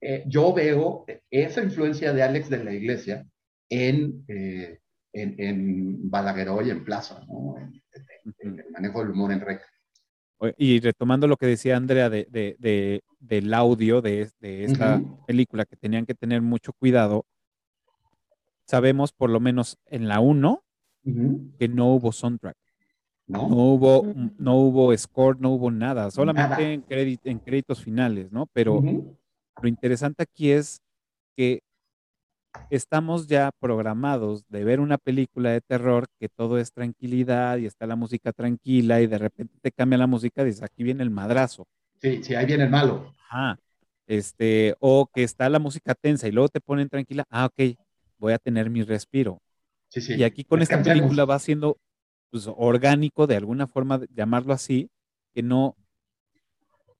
[0.00, 3.26] eh, yo veo esa influencia de Alex de la Iglesia
[3.70, 4.80] en, eh,
[5.12, 7.56] en, en, Balagueró y en Plaza, ¿no?
[7.58, 9.62] En, el manejo del humor en rec.
[10.58, 15.76] Y retomando lo que decía Andrea de, de, del audio de, de esta película, que
[15.76, 17.24] tenían que tener mucho cuidado,
[18.66, 20.62] sabemos por lo menos en la 1
[21.58, 22.56] que no hubo soundtrack.
[23.26, 23.46] ¿No?
[23.46, 26.84] hubo, no hubo score, no hubo nada, solamente En,
[27.24, 28.46] en, créditos finales, ¿no?
[28.52, 30.82] Pero lo interesante aquí es
[31.34, 31.62] que
[32.70, 37.86] estamos ya programados de ver una película de terror que todo es tranquilidad y está
[37.86, 41.10] la música tranquila y de repente te cambia la música y dices, aquí viene el
[41.10, 41.66] madrazo.
[42.00, 43.14] Sí, sí, ahí viene el malo.
[43.30, 43.58] Ajá.
[44.06, 47.76] Este, o que está la música tensa y luego te ponen tranquila, ah, ok,
[48.24, 49.42] voy a tener mi respiro.
[49.88, 50.14] Sí, sí.
[50.14, 51.76] Y aquí con esta película va siendo
[52.30, 54.88] pues, orgánico, de alguna forma, llamarlo así,
[55.34, 55.76] que no,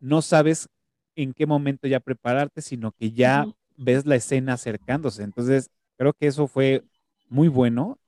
[0.00, 0.68] no sabes
[1.16, 3.46] en qué momento ya prepararte, sino que ya
[3.76, 5.22] ves la escena acercándose.
[5.22, 6.84] Entonces, creo que eso fue
[7.30, 7.98] muy bueno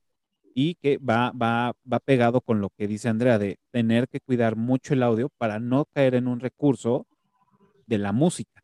[0.55, 4.57] y que va, va, va pegado con lo que dice Andrea, de tener que cuidar
[4.57, 7.07] mucho el audio para no caer en un recurso
[7.87, 8.56] de la música,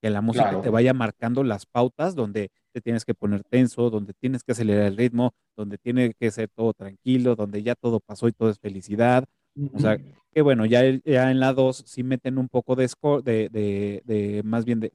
[0.00, 4.12] que la música te vaya marcando las pautas donde te tienes que poner tenso, donde
[4.12, 8.28] tienes que acelerar el ritmo, donde tiene que ser todo tranquilo, donde ya todo pasó
[8.28, 9.24] y todo es felicidad.
[9.72, 9.96] O sea,
[10.32, 14.02] que bueno, ya, ya en la 2 sí meten un poco de score, de, de,
[14.04, 14.90] de más bien de,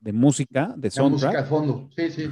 [0.00, 1.32] de música, de soundtrack.
[1.32, 2.30] música de fondo, sí, sí.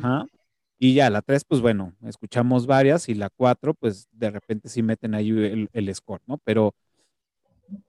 [0.78, 4.82] Y ya la 3, pues bueno, escuchamos varias y la 4, pues de repente sí
[4.82, 6.38] meten ahí el, el score, ¿no?
[6.44, 6.74] Pero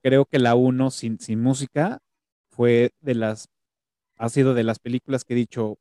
[0.02, 1.98] creo que la 1 sin, sin música
[2.50, 3.48] fue de las,
[4.18, 5.78] ha sido de las películas que he dicho,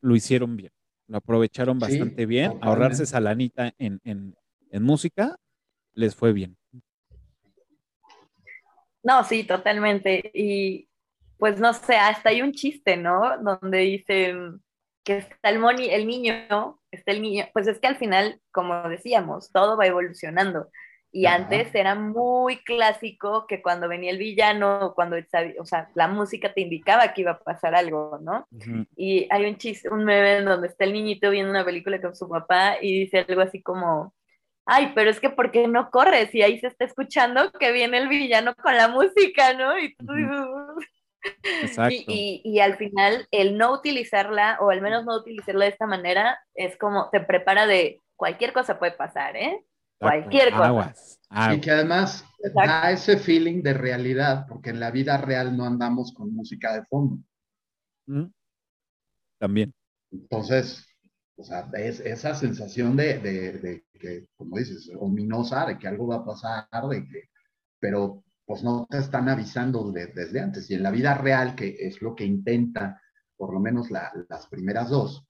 [0.00, 0.72] lo hicieron bien,
[1.06, 4.36] lo aprovecharon bastante bien, ahorrarse esa lanita en, en,
[4.70, 5.36] en música,
[5.94, 6.56] les fue bien.
[9.02, 10.30] No, sí, totalmente.
[10.34, 10.88] Y,
[11.38, 13.38] pues no sé, hasta hay un chiste, ¿no?
[13.40, 14.62] Donde dicen
[15.04, 18.88] que está el, moni, el niño, está el niño, pues es que al final, como
[18.88, 20.68] decíamos, todo va evolucionando.
[21.16, 25.16] Y antes era muy clásico que cuando venía el villano, cuando,
[25.58, 28.46] o sea, la música te indicaba que iba a pasar algo, ¿no?
[28.96, 32.28] Y hay un chiste, un meme donde está el niñito viendo una película con su
[32.28, 34.14] papá y dice algo así como,
[34.66, 36.34] ay, pero es que ¿por qué no corres?
[36.34, 39.78] Y ahí se está escuchando que viene el villano con la música, ¿no?
[39.78, 40.12] Y tú
[41.88, 46.76] y, al final, el no utilizarla, o al menos no utilizarla de esta manera, es
[46.76, 49.64] como te prepara de cualquier cosa puede pasar, ¿eh?
[49.98, 50.94] Cualquier cosa.
[51.54, 52.24] Y que además
[52.54, 56.84] da ese feeling de realidad, porque en la vida real no andamos con música de
[56.84, 57.18] fondo.
[58.06, 58.26] Mm.
[59.38, 59.74] También.
[60.10, 60.86] Entonces,
[61.36, 66.06] o sea, es esa sensación de, de, de, que, como dices, ominosa, de que algo
[66.06, 67.28] va a pasar, de que,
[67.78, 70.70] pero pues no te están avisando desde antes.
[70.70, 73.02] Y en la vida real, que es lo que intenta,
[73.36, 75.26] por lo menos las primeras dos,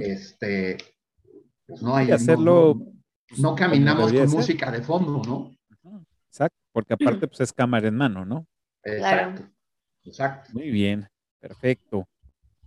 [0.00, 0.76] este,
[1.66, 2.10] pues no hay...
[2.10, 2.74] hacerlo...
[2.78, 2.93] No,
[3.56, 5.56] caminamos con música de fondo, ¿no?
[6.28, 8.46] Exacto, porque aparte pues es cámara en mano, ¿no?
[8.82, 9.42] Exacto,
[10.04, 10.50] exacto.
[10.52, 11.08] Muy bien,
[11.40, 12.08] perfecto.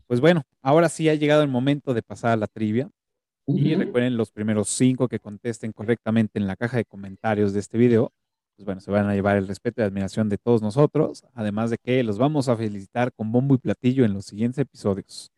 [0.07, 2.89] Pues bueno, ahora sí ha llegado el momento de pasar a la trivia.
[3.49, 7.77] Y recuerden los primeros cinco que contesten correctamente en la caja de comentarios de este
[7.77, 8.11] video
[8.57, 11.77] pues bueno, se van a llevar el respeto y admiración de todos nosotros, además de
[11.77, 15.31] que los vamos a felicitar con bombo y platillo en los siguientes episodios.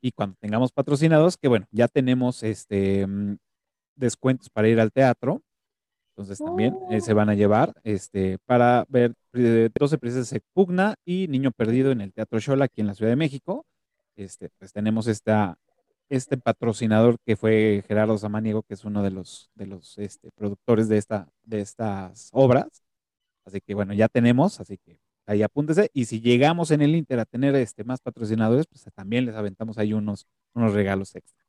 [0.00, 3.36] Y cuando tengamos patrocinados, que bueno, ya tenemos este mm,
[3.96, 5.42] descuentos para ir al teatro,
[6.20, 11.28] entonces también eh, se van a llevar este, para ver 12 Princesas de Pugna y
[11.28, 13.64] Niño Perdido en el Teatro Shola aquí en la Ciudad de México.
[14.16, 15.56] Este, pues tenemos esta,
[16.10, 20.88] este patrocinador que fue Gerardo Samaniego, que es uno de los, de los este, productores
[20.88, 22.82] de, esta, de estas obras.
[23.46, 25.90] Así que bueno, ya tenemos, así que ahí apúntese.
[25.94, 29.78] Y si llegamos en el Inter a tener este, más patrocinadores, pues también les aventamos
[29.78, 31.46] ahí unos, unos regalos extra.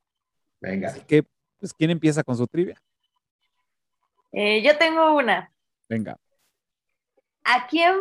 [0.61, 0.89] Venga.
[0.89, 1.23] Así que,
[1.61, 2.75] pues, ¿quién empieza con su trivia?
[4.33, 5.53] Eh, yo tengo una.
[5.87, 6.17] Venga.
[7.43, 7.93] ¿A quién,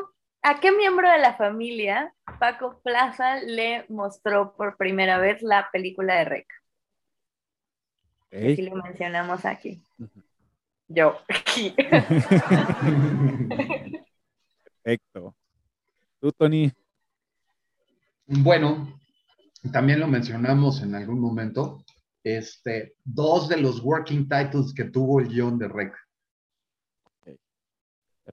[0.42, 6.14] a qué miembro de la familia Paco Plaza le mostró por primera vez la película
[6.16, 6.46] de Rec.
[8.32, 9.82] Aquí lo mencionamos aquí.
[10.88, 11.18] Yo.
[14.82, 15.34] Perfecto.
[16.20, 16.72] ¿Tú, Tony?
[18.26, 18.98] Bueno,
[19.72, 21.84] también lo mencionamos en algún momento.
[22.22, 25.94] Este, dos de los working titles que tuvo el guion de Rec.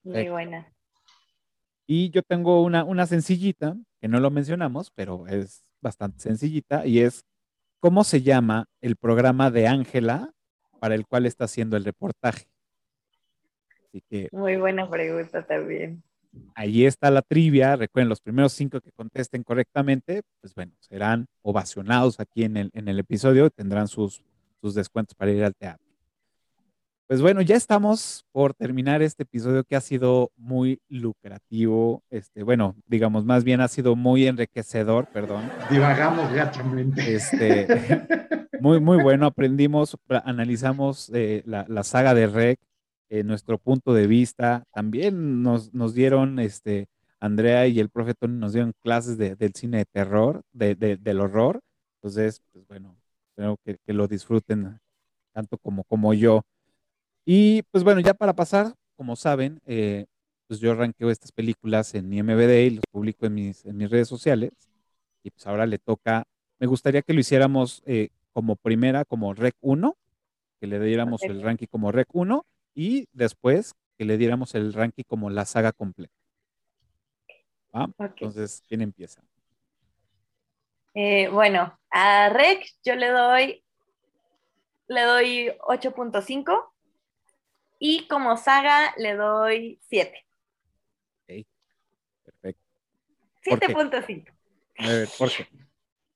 [0.03, 0.71] Muy buena.
[1.85, 6.99] Y yo tengo una, una sencillita, que no lo mencionamos, pero es bastante sencillita, y
[6.99, 7.25] es
[7.79, 10.33] ¿cómo se llama el programa de Ángela
[10.79, 12.45] para el cual está haciendo el reportaje?
[13.85, 16.03] Así que Muy buena pregunta también.
[16.55, 17.75] Ahí está la trivia.
[17.75, 22.87] Recuerden, los primeros cinco que contesten correctamente, pues bueno, serán ovacionados aquí en el, en
[22.87, 24.23] el episodio y tendrán sus,
[24.61, 25.87] sus descuentos para ir al teatro.
[27.07, 32.03] Pues bueno, ya estamos por terminar este episodio que ha sido muy lucrativo.
[32.09, 35.49] Este, bueno, digamos, más bien ha sido muy enriquecedor, perdón.
[35.71, 37.15] Divagamos gachamente.
[37.15, 37.65] Este,
[38.59, 39.25] muy, muy bueno.
[39.25, 39.95] Aprendimos,
[40.25, 42.59] analizamos eh, la, la saga de Rec,
[43.09, 44.63] eh, nuestro punto de vista.
[44.73, 46.87] También nos, nos dieron, este,
[47.19, 50.97] Andrea y el profe Tony nos dieron clases de- del cine de terror, de, de-
[50.97, 51.61] del horror.
[51.97, 52.97] Entonces, pues bueno,
[53.31, 54.79] espero que, que lo disfruten
[55.33, 56.43] tanto como, como yo.
[57.25, 60.05] Y pues bueno, ya para pasar, como saben, eh,
[60.47, 64.07] pues yo arranqueo estas películas en IMBD y los publico en mis, en mis redes
[64.07, 64.51] sociales.
[65.23, 66.23] Y pues ahora le toca,
[66.59, 69.97] me gustaría que lo hiciéramos eh, como primera, como Rec 1,
[70.61, 72.45] que le diéramos el ranking como Rec 1
[72.77, 76.13] y después que le diéramos el ranking como la saga completa.
[77.75, 77.85] ¿Va?
[77.85, 78.21] Ok.
[78.21, 79.23] Entonces, ¿quién empieza?
[80.93, 83.63] Eh, bueno, a Rec yo le doy,
[84.87, 86.71] le doy 8.5
[87.79, 90.23] y como saga le doy 7.
[92.23, 92.61] Perfecto.
[93.43, 93.67] ¿Por qué?
[93.73, 94.31] 7.5.
[94.77, 95.47] A ver, ¿por qué?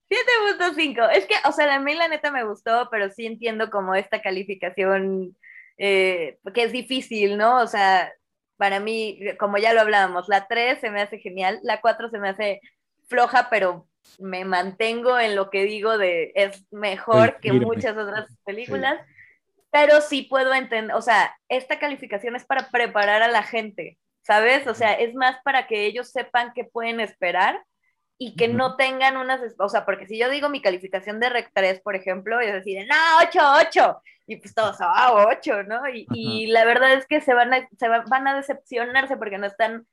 [0.10, 1.10] 7.5.
[1.12, 4.22] Es que, o sea, a mí la neta me gustó, pero sí entiendo como esta
[4.22, 5.36] calificación
[5.84, 7.60] eh, que es difícil, ¿no?
[7.60, 8.14] O sea,
[8.56, 12.20] para mí, como ya lo hablábamos, la 3 se me hace genial, la 4 se
[12.20, 12.62] me hace
[13.08, 13.88] floja, pero
[14.20, 17.66] me mantengo en lo que digo de es mejor Estoy que firme.
[17.66, 19.02] muchas otras películas,
[19.72, 24.68] pero sí puedo entender, o sea, esta calificación es para preparar a la gente, ¿sabes?
[24.68, 27.60] O sea, es más para que ellos sepan qué pueden esperar
[28.24, 31.50] y que no tengan unas, o sea, porque si yo digo mi calificación de Rec
[31.56, 32.96] 3, por ejemplo, es decir, no,
[33.28, 35.90] 8, 8, y pues todos, ah, 8, ¿no?
[35.90, 39.40] Y, y la verdad es que se van a, se va- van a decepcionarse porque
[39.40, 39.88] no están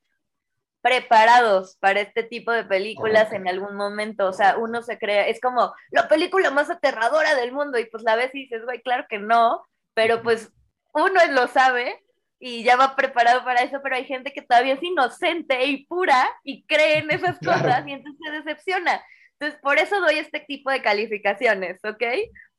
[0.81, 5.41] preparados para este tipo de películas en algún momento, o sea, uno se crea, es
[5.41, 9.05] como la película más aterradora del mundo y pues la ves y dices, güey, claro
[9.09, 10.51] que no, pero pues
[10.93, 12.01] uno lo sabe
[12.39, 16.27] y ya va preparado para eso, pero hay gente que todavía es inocente y pura
[16.43, 17.63] y cree en esas Claro.
[17.63, 19.03] cosas y entonces se decepciona.
[19.33, 22.03] Entonces, por eso doy este tipo de calificaciones, ¿ok?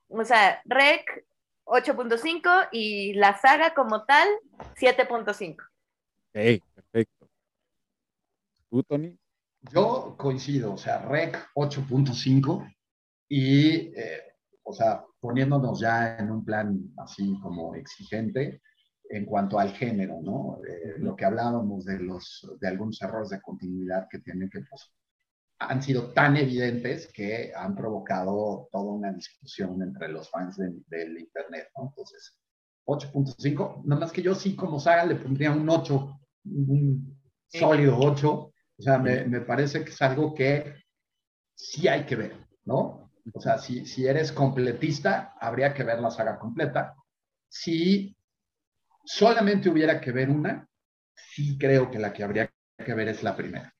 [0.09, 1.25] O sea, Rec
[1.65, 4.29] 8.5 y la saga como tal
[4.77, 5.53] 7.5.
[5.53, 7.29] Ok, perfecto.
[8.71, 9.17] ¿Tú, Tony?
[9.73, 12.75] Yo coincido, o sea, REC 8.5
[13.29, 14.23] y, eh,
[14.63, 18.63] o sea, poniéndonos ya en un plan así como exigente
[19.11, 20.59] en cuanto al género, ¿no?
[20.69, 24.93] Eh, lo que hablábamos de, los, de algunos errores de continuidad que tienen que, pues,
[25.59, 31.19] han sido tan evidentes que han provocado toda una discusión entre los fans de- del
[31.19, 31.89] Internet, ¿no?
[31.89, 32.37] Entonces,
[32.87, 38.53] 8.5, nada más que yo sí como saga le pondría un 8, un sólido 8,
[38.79, 40.75] o sea, me, me parece que es algo que
[41.55, 43.11] sí hay que ver, ¿no?
[43.35, 46.95] O sea, si, si eres completista, habría que ver la saga completa.
[47.49, 48.17] Si
[49.11, 50.69] solamente hubiera que ver una,
[51.15, 52.51] sí creo que la que habría
[52.85, 53.75] que ver es la primera.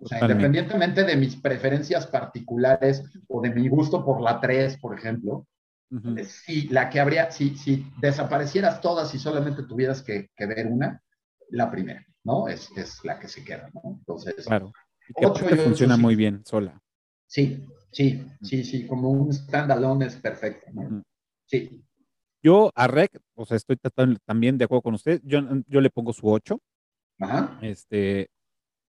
[0.00, 4.96] O sea, independientemente de mis preferencias particulares o de mi gusto por la 3, por
[4.98, 5.46] ejemplo,
[5.90, 6.16] Ujú.
[6.16, 10.66] eh, sí, la que habría, si, si desaparecieras todas y solamente tuvieras que, que ver
[10.66, 11.02] una,
[11.50, 12.48] la primera, ¿no?
[12.48, 13.96] Es, es la que se queda, ¿no?
[13.98, 14.72] Entonces, Claro.
[15.08, 16.80] Y que y funciona muy bien sola.
[17.26, 21.02] sí, sí, sí, sí, como un standalone es perfecto, ¿no?
[21.46, 21.84] Sí,
[22.42, 23.76] Yo a Rec, o sea, estoy
[24.26, 25.20] también de acuerdo con usted.
[25.24, 26.60] Yo, yo le pongo su 8,
[27.20, 28.28] ajá, este,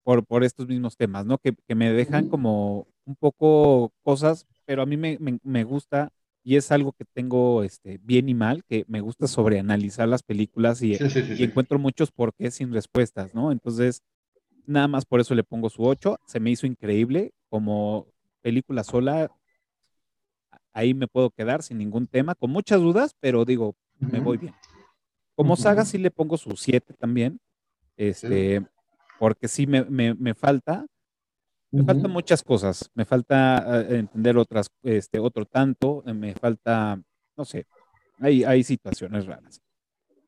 [0.03, 1.37] por, por estos mismos temas, ¿no?
[1.39, 6.09] Que, que me dejan como un poco cosas, pero a mí me, me- me gusta
[6.43, 10.81] y es algo que tengo este, bien y mal, que me gusta sobreanalizar las películas
[10.81, 13.51] y, sí, sí, sí, y encuentro muchos porqués sin respuestas, ¿no?
[13.51, 14.01] Entonces,
[14.65, 16.17] nada más por eso le pongo su 8.
[16.25, 18.07] Se me hizo increíble como
[18.41, 19.31] película sola.
[20.73, 24.53] Ahí me puedo quedar sin ningún tema, con muchas dudas, pero digo, me voy bien.
[25.35, 27.39] Como saga sí le pongo su 7 también,
[27.97, 28.61] este,
[29.17, 30.85] porque sí me, me- me falta,
[31.71, 32.13] me faltan Ujú.
[32.13, 37.01] muchas cosas, me falta eh, entender otras, este, otro tanto, eh, me falta,
[37.37, 37.65] no sé,
[38.19, 39.61] hay, hay situaciones raras.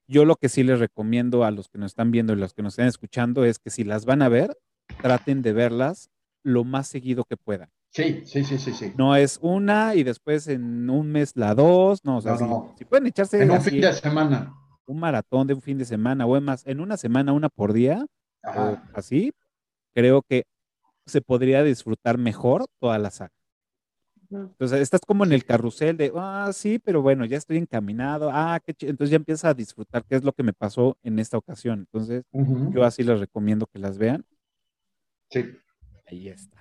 [0.08, 2.62] Yo lo que sí les recomiendo a los que nos están viendo y los que
[2.64, 4.58] nos están escuchando es que si las van a ver,
[5.02, 6.10] traten de verlas
[6.44, 7.70] lo más seguido que puedan.
[7.94, 8.94] Sí, sí, sí, sí, sí.
[8.98, 12.44] No es una y después en un mes la dos, no, o sea, No, si,
[12.46, 12.76] no.
[12.78, 14.54] si pueden echarse En un fin de semana.
[14.86, 17.74] un maratón de un fin de semana o es más, en una semana una por
[17.74, 18.06] día
[18.44, 19.34] o así,
[19.94, 20.44] creo que
[21.06, 23.34] se podría disfrutar mejor toda la saga.
[24.30, 28.62] Entonces, estás como en el carrusel de, ah, sí, pero bueno, ya estoy encaminado, ah,
[28.66, 28.92] qué chido.
[28.92, 31.80] Entonces ya empiezas a disfrutar qué es lo que me pasó en esta ocasión.
[31.80, 32.24] Entonces,
[32.74, 34.24] yo así les recomiendo que las vean.
[35.30, 35.44] Sí.
[36.08, 36.61] Ahí está.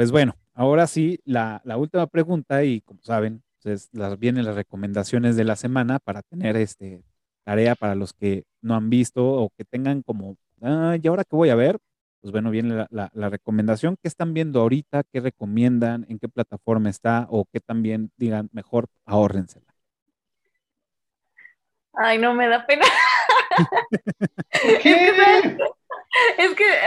[0.00, 4.54] Pues bueno, ahora sí, la, la última pregunta, y como saben, pues las, vienen las
[4.54, 7.04] recomendaciones de la semana para tener este
[7.44, 11.36] tarea para los que no han visto o que tengan como, ah, ¿y ahora qué
[11.36, 11.78] voy a ver?
[12.22, 13.96] Pues bueno, viene la, la- la recomendación.
[14.00, 15.02] ¿Qué están viendo ahorita?
[15.12, 16.06] ¿Qué recomiendan?
[16.08, 17.26] ¿En qué plataforma está?
[17.28, 19.66] O que también digan, mejor ahórrensela.
[21.92, 22.86] Ay, no me da pena.
[24.50, 24.52] ¿Qué?
[24.72, 25.79] Es que,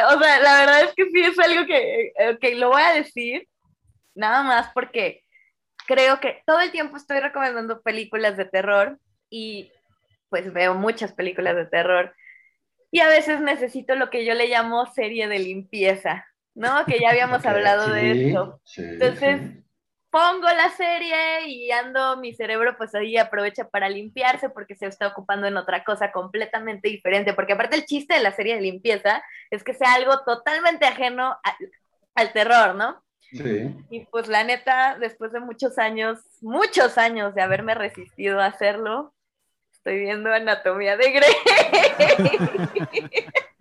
[0.09, 3.47] o sea, la verdad es que sí es algo que, que lo voy a decir,
[4.15, 5.23] nada más porque
[5.87, 9.71] creo que todo el tiempo estoy recomendando películas de terror y
[10.29, 12.13] pues veo muchas películas de terror
[12.93, 16.85] y a veces necesito lo que yo le llamo serie de limpieza, ¿no?
[16.85, 18.61] Que ya habíamos hablado de sí, esto.
[18.63, 19.62] sí, Entonces, sí.
[20.13, 25.07] Pongo la serie y ando, mi cerebro pues ahí aprovecha para limpiarse porque se está
[25.07, 29.23] ocupando en otra cosa completamente diferente, porque aparte el chiste de la serie de limpieza
[29.49, 31.57] es que sea algo totalmente ajeno a-
[32.13, 33.03] al terror, ¿no?
[33.31, 33.75] Sí.
[33.89, 39.15] Y pues la neta, después de muchos años, muchos años de haberme resistido a hacerlo,
[39.71, 41.33] estoy viendo Anatomía de Grey.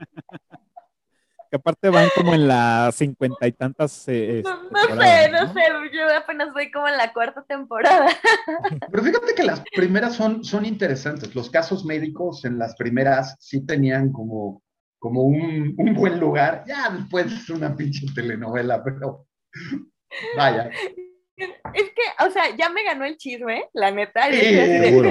[1.53, 4.09] Que aparte van como en las cincuenta y tantas.
[4.09, 5.61] eh, este, No, no sé, no sé,
[5.93, 8.07] yo apenas voy como en la cuarta temporada.
[8.91, 11.35] Pero fíjate que las primeras son, son interesantes.
[11.35, 14.63] Los casos médicos en las primeras sí tenían como,
[14.99, 16.65] como un, un buen lugar.
[16.67, 19.27] Ya después es una pinche telenovela, pero
[20.35, 20.71] vaya.
[21.37, 24.23] Es que, o sea, ya me ganó el chisme, la neta.
[24.31, 25.11] Sí, seguro.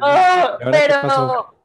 [0.00, 1.56] "Oh", pero,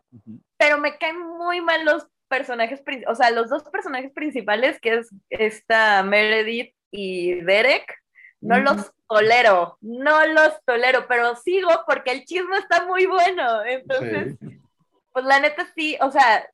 [0.57, 5.09] pero me caen muy mal los personajes, o sea, los dos personajes principales, que es
[5.29, 7.93] esta Meredith y Derek,
[8.41, 8.63] no Ujú.
[8.65, 13.63] los tolero, no los tolero, pero sigo porque el chisme está muy bueno.
[13.65, 14.59] Entonces, Sí.
[15.11, 16.47] pues la neta sí, o sea,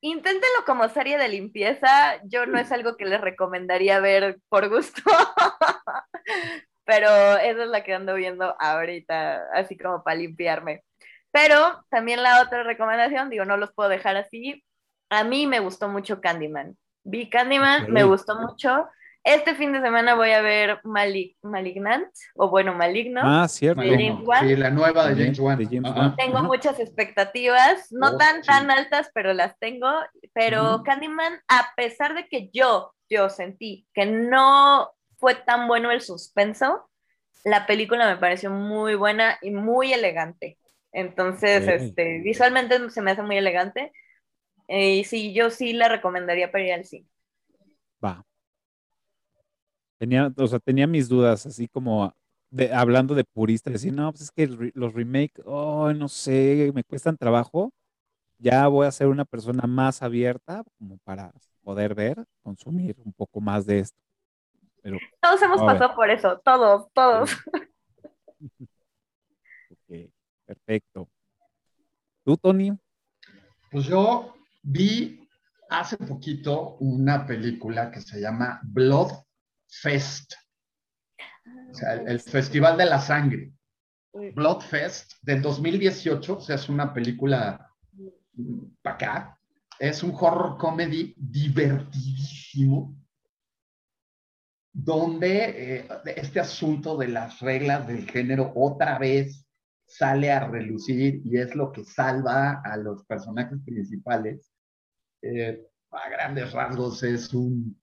[0.00, 2.18] inténtenlo como serie de limpieza.
[2.24, 5.02] Yo no es algo que les recomendaría ver por gusto.
[6.84, 7.08] Pero
[7.38, 10.82] esa es la que ando viendo ahorita, así como para limpiarme.
[11.30, 14.64] Pero también la otra recomendación, digo, no los puedo dejar así.
[15.12, 16.74] A mí me gustó mucho Candyman.
[17.04, 17.88] Vi Candyman, Ok.
[17.90, 18.86] me gustó mucho.
[19.24, 23.20] Este fin de semana voy a ver Mali- Malignant, o bueno, Maligno.
[23.22, 23.82] Ah, cierto.
[23.82, 24.48] De James Wan.
[24.48, 25.58] Sí, la nueva de James Wan.
[25.58, 26.00] de James Ajá.
[26.00, 26.16] Wan.
[26.16, 26.46] Tengo Ajá.
[26.46, 28.48] muchas expectativas, no Oh, tan, sí.
[28.48, 29.86] tan altas, pero las tengo.
[30.32, 30.84] Pero Ujú.
[30.84, 36.88] Candyman, a pesar de que yo, yo sentí que no fue tan bueno el suspenso,
[37.44, 40.58] la película me pareció muy buena y muy elegante.
[40.90, 43.92] Entonces, este, visualmente se me hace muy elegante.
[44.68, 47.06] Eh, y sí, yo sí la recomendaría para ir al cine.
[48.02, 48.24] Va.
[49.98, 52.12] Tenía, o sea, tenía mis dudas, así como
[52.50, 56.70] de, hablando de purista, decir, no, pues es que el los remakes, oh, no sé,
[56.74, 57.72] me cuestan trabajo.
[58.38, 61.32] Ya voy a ser una persona más abierta como para
[61.62, 63.96] poder ver, consumir un poco más de esto.
[64.82, 67.30] Pero, Todos hemos pasado por eso, todos, todos.
[69.70, 70.10] ok,
[70.44, 71.08] perfecto.
[72.24, 72.72] ¿Tú, Tony?
[73.70, 75.28] Pues yo vi
[75.68, 79.12] hace poquito una película que se llama Blood
[79.68, 80.34] Fest,
[81.70, 83.52] o sea, el, el Festival de la Sangre.
[84.34, 87.70] Blood Fest del 2018, o sea, es una película
[88.82, 89.38] para acá.
[89.78, 92.94] Es un horror comedy divertidísimo,
[94.72, 99.46] donde eh, este asunto de las reglas del género otra vez
[99.86, 104.51] sale a relucir y es lo que salva a los personajes principales.
[105.22, 107.80] Eh, a grandes rasgos es un...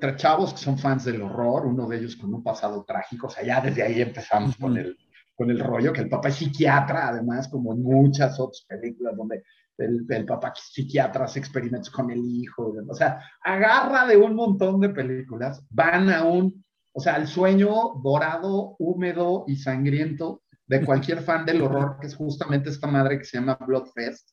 [0.00, 3.30] Tres chavos que son fans del horror, uno de ellos con un pasado trágico, o
[3.30, 4.96] sea, ya desde ahí empezamos con, el,
[5.36, 9.44] con el rollo, que el papá es psiquiatra, además, como en muchas otras películas donde
[9.78, 14.80] el, el papá psiquiatra hace experimentos con el hijo, o sea, agarra de un montón
[14.80, 21.22] de películas, van a un, o sea, al sueño dorado, húmedo y sangriento de cualquier
[21.22, 24.30] fan del horror, que es justamente esta madre que se llama Bloodfest,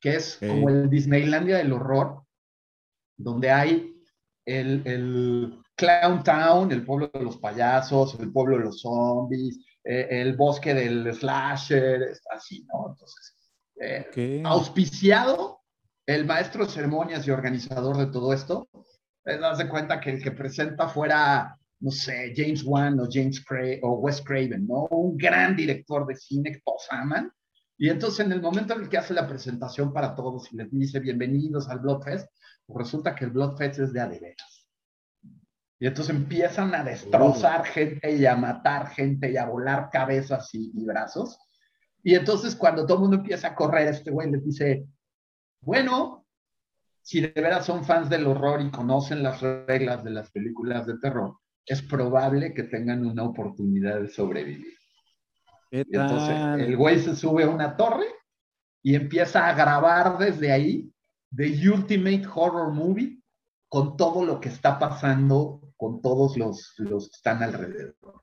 [0.00, 2.22] que es como el Disneylandia del horror,
[3.16, 3.94] donde hay
[4.46, 10.06] el, el Clown Town, el pueblo de los payasos, el pueblo de los zombies, eh,
[10.10, 12.90] el bosque del slasher, así, ¿no?
[12.90, 13.36] Entonces,
[13.80, 15.60] eh, auspiciado,
[16.06, 18.68] el maestro de ceremonias y organizador de todo esto,
[19.24, 23.44] te das de cuenta que el que presenta fuera, no sé, James Wan o James
[23.44, 24.86] Cra o Wes Craven, ¿no?
[24.90, 27.30] Un gran director de cine que todos aman,
[27.80, 30.68] Y entonces en el momento en el que hace la presentación para todos y les
[30.72, 32.28] dice bienvenidos al Bloodfest,
[32.66, 34.66] pues resulta que el Bloodfest es de adeveras.
[35.78, 40.72] Y entonces empiezan a destrozar gente y a matar gente y a volar cabezas y,
[40.74, 41.38] y brazos.
[42.02, 44.84] Y entonces cuando todo el mundo empieza a correr, este güey les dice,
[45.60, 46.26] bueno,
[47.00, 50.98] si de veras son fans del horror y conocen las reglas de las películas de
[50.98, 54.77] terror, es probable que tengan una oportunidad de sobrevivir.
[55.70, 58.06] ¿Qué Y entonces el güey se sube a una torre
[58.82, 60.92] y empieza a grabar desde ahí
[61.34, 63.20] The Ultimate Horror Movie
[63.68, 68.22] con todo lo que está pasando con todos los, los que están alrededor.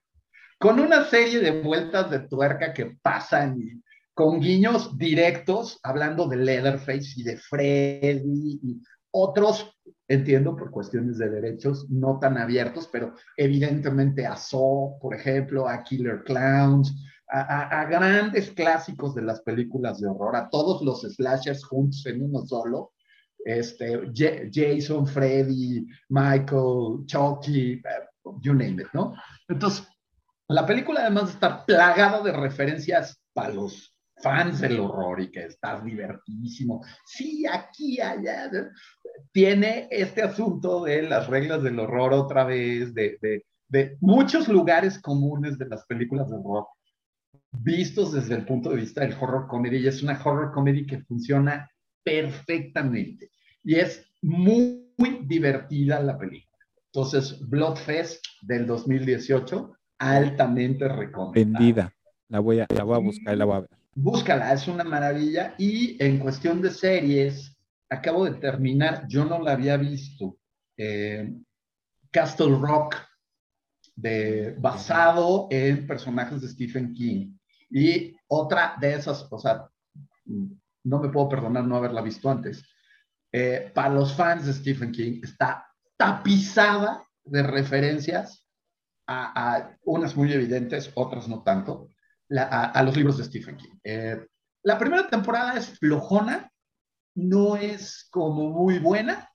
[0.59, 3.81] Con una serie de vueltas de tuerca que pasan y
[4.13, 8.81] con guiños directos, hablando de Leatherface y de Freddy y
[9.11, 9.77] otros,
[10.07, 15.83] entiendo por cuestiones de derechos, no tan abiertos, pero evidentemente a Saw, por ejemplo, a
[15.83, 16.93] Killer Clowns,
[17.27, 22.45] a, grandes clásicos de las películas de horror, a todos los slashers juntos en uno
[22.45, 22.93] solo.
[23.43, 27.81] Este, Ja- Jason, Freddy, Michael, Chucky, eh,
[28.41, 29.13] you name it, ¿no?
[29.47, 29.87] Entonces,
[30.47, 35.45] la película además de estar plagada de referencias para los fans del horror y que
[35.45, 36.81] está divertidísimo.
[37.05, 38.49] Sí, aquí, allá.
[39.31, 43.17] Tiene este asunto de las reglas del horror otra vez, de-
[43.67, 46.67] de muchos lugares comunes de las películas de horror,
[47.63, 49.77] vistos desde el punto de vista del horror comedy.
[49.77, 51.69] Y es una horror comedy que funciona
[52.03, 53.31] perfectamente.
[53.63, 56.63] Y es muy, muy divertida la película.
[56.93, 61.59] Entonces, Bloodfest del 2018, altamente recomendada.
[61.59, 61.93] Vendida.
[62.29, 63.69] La voy a, la voy a buscar y la voy a ver.
[63.95, 65.55] Búscala, es una maravilla.
[65.57, 67.57] Y en cuestión de series,
[67.89, 70.37] acabo de terminar, yo no la había visto,
[70.77, 71.33] eh,
[72.11, 72.95] Castle Rock,
[73.95, 77.34] de, basado en personajes de Stephen King.
[77.75, 79.69] Y otra de esas, o sea,
[80.23, 82.63] no me puedo perdonar no haberla visto antes.
[83.33, 88.47] Eh, para los fans de Stephen King, está tapizada de referencias
[89.07, 91.89] a, unas muy evidentes, otras no tanto
[92.33, 93.77] a, los libros de Stephen King.
[93.83, 94.25] Eh,
[94.63, 96.49] la primera temporada es flojona,
[97.13, 99.29] no es como muy buena.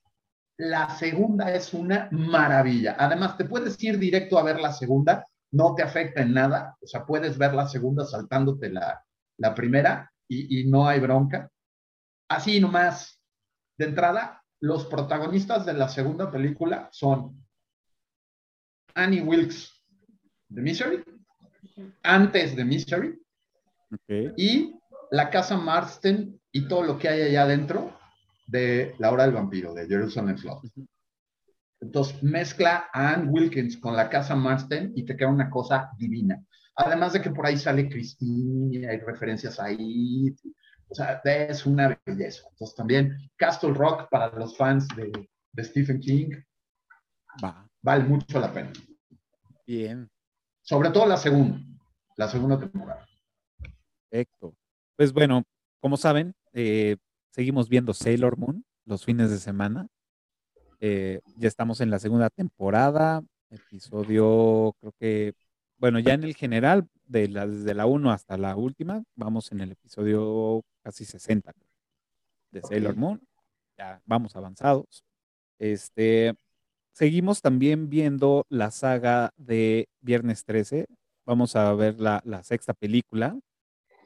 [0.57, 2.97] La segunda es una maravilla.
[2.99, 6.77] Además, te puedes ir directo a ver la segunda, no te afecta en nada.
[6.81, 9.05] O sea, puedes ver la segunda saltándote la,
[9.39, 11.51] la primera y, y no hay bronca.
[12.28, 13.20] Así nomás,
[13.77, 17.44] de entrada, los protagonistas de la segunda película son
[18.94, 19.72] Annie Wilkes
[20.48, 21.05] de Misery,
[22.02, 22.64] antes de
[23.93, 24.32] okay.
[24.36, 24.78] y
[25.10, 27.97] la casa Marston y todo lo que hay allá adentro
[28.47, 30.62] de La Hora del Vampiro, de Jerusalem Slot.
[31.81, 36.43] Entonces mezcla a Ann Wilkins con la casa Marston y te queda una cosa divina.
[36.77, 40.35] Además de que por ahí sale Christine y hay referencias ahí.
[40.89, 42.43] O sea, es una belleza.
[42.51, 45.11] Entonces también Castle Rock para los fans de,
[45.52, 46.31] de Stephen King
[47.43, 47.66] Va.
[47.82, 48.73] vale mucho la pena.
[49.66, 50.11] Bien.
[50.62, 51.61] Sobre todo la segunda,
[52.16, 53.07] la segunda temporada.
[54.09, 54.55] Perfecto.
[54.97, 55.44] Pues bueno,
[55.81, 56.97] como saben, eh,
[57.31, 59.89] seguimos viendo Sailor Moon los fines de semana.
[60.81, 65.35] Eh, ya estamos en la segunda temporada, episodio, creo que,
[65.78, 69.61] bueno, ya en el general, de la, desde la 1 hasta la última, vamos en
[69.61, 71.52] el episodio casi 60
[72.52, 72.97] de Sailor.
[72.97, 73.20] Moon.
[73.77, 75.05] Ya vamos avanzados.
[75.59, 76.35] Este,
[76.93, 80.86] seguimos también viendo la saga de Viernes 13.
[81.27, 83.36] Vamos a ver la, la sexta película.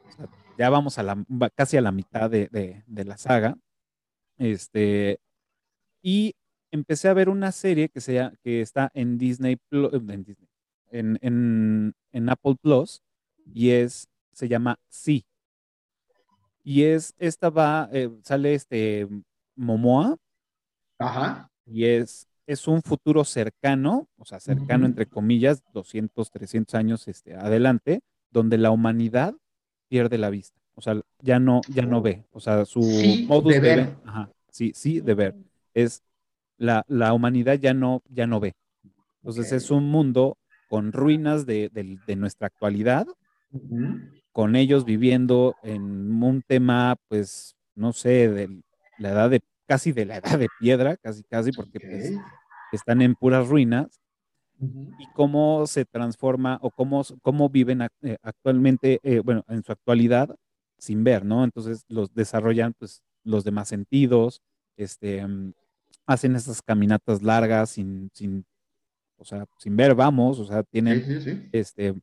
[0.08, 0.28] O sea,
[0.58, 1.24] ya vamos a la,
[1.54, 3.56] casi a la mitad de, de, de, la saga.
[4.38, 5.18] Este,
[6.02, 6.34] y
[6.74, 10.48] empecé a ver una serie que, sea, que está en Disney, en, Disney
[10.90, 13.02] en, en, en, Apple Plus
[13.46, 15.24] y es, se llama Sí.
[16.62, 19.06] Y es, esta va, eh, sale este
[19.54, 20.16] Momoa.
[20.98, 21.50] Ajá.
[21.66, 24.90] Y es es un futuro cercano, o sea, cercano uh -huh.
[24.90, 29.34] entre comillas, 200, 300 años este, adelante, donde la humanidad
[29.88, 30.60] pierde la vista.
[30.74, 32.26] O sea, ya no, ya no ve.
[32.32, 33.76] O sea, su sí, modus de ver.
[33.78, 35.34] Ver, ajá, sí, sí, de ver.
[35.72, 36.02] Es
[36.58, 38.54] la, la humanidad ya no, ya no ve.
[39.22, 39.56] Entonces okay.
[39.58, 40.36] es un mundo
[40.68, 43.06] con ruinas de, de, de nuestra actualidad,
[43.52, 44.22] uh -huh.
[44.32, 48.62] con ellos viviendo en un tema, pues, no sé, de
[48.98, 51.90] la edad de casi de la edad de piedra, casi, casi, porque okay.
[51.90, 52.12] pues,
[52.72, 54.00] están en puras ruinas,
[54.58, 54.96] uh -huh.
[54.98, 60.34] y cómo se transforma o cómo, cómo viven eh, actualmente, eh, bueno, en su actualidad,
[60.78, 61.44] sin ver, ¿no?
[61.44, 64.42] Entonces los desarrollan, pues, los demás sentidos,
[64.76, 65.52] este, um,
[66.06, 68.44] hacen esas caminatas largas sin, sin,
[69.16, 71.48] o sea, sin ver, vamos, o sea, tienen, sí, sí, sí.
[71.52, 71.94] este,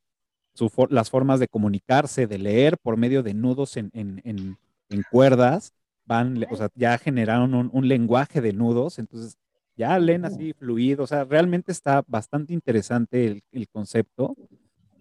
[0.90, 5.74] las formas de comunicarse, de leer por medio de nudos en, en, en, cuerdas,
[6.06, 9.38] van, o sea, ya generaron un, lenguaje de nudos, entonces
[9.78, 14.36] ya leen así fluido, o sea, realmente está bastante interesante el, el concepto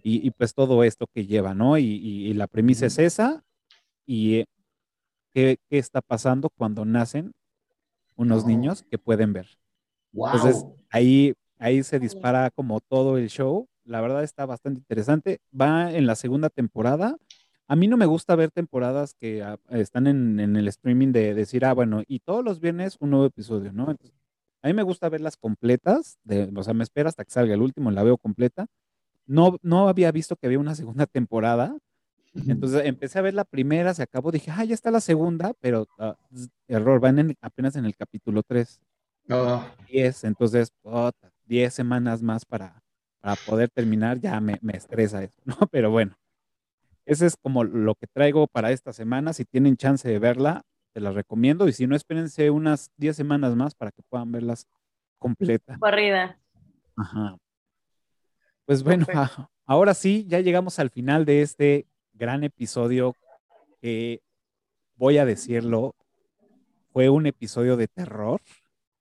[0.03, 1.77] y, y, pues todo esto que lleva, ¿no?
[1.77, 3.43] Y, y la premisa es esa
[4.07, 4.45] y
[5.35, 7.33] qué, qué, está pasando cuando nacen
[8.21, 9.49] unos niños que pueden ver.
[10.13, 15.41] Entonces ahí, ahí se dispara como todo el show la verdad está bastante interesante.
[15.59, 17.17] Va en la segunda temporada.
[17.67, 21.65] A mí no me gusta ver temporadas que ah, están en, el streaming de decir,
[21.65, 23.97] ah, bueno, y todos los viernes un nuevo episodio, ¿no?
[24.63, 27.63] a mí me gusta verlas completas, de, o sea, me espero hasta que salga el
[27.63, 28.67] último, la veo completa.
[29.27, 31.77] No, no había visto que había una segunda temporada,
[32.35, 35.87] entonces empecé a ver la primera, se acabó, dije, ah, ya está la segunda, pero
[35.99, 36.17] ah,
[36.69, 38.81] error, van apenas en el capítulo 3.
[39.89, 40.73] 10, entonces,
[41.47, 42.83] 10 semanas más para,
[43.21, 45.57] para poder terminar, ya me, estresa eso, ¿no?
[45.71, 46.17] Pero bueno,
[47.07, 49.33] ese es como lo que traigo para esta semana.
[49.33, 50.63] Si tienen chance de verla,
[50.93, 51.69] te la recomiendo.
[51.69, 54.67] Y si no, espérense unas 10 semanas más para que puedan verlas
[55.19, 55.79] completas.
[55.79, 56.39] Corrida.
[56.97, 57.37] Ajá.
[58.65, 59.07] Pues bueno,
[59.67, 61.87] ahora sí, ya llegamos al final de este
[62.21, 63.17] gran episodio
[63.81, 64.21] que,
[64.95, 65.97] voy a decirlo,
[66.93, 68.41] fue un episodio de terror.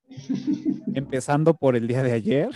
[0.96, 2.50] Empezando por el día de ayer.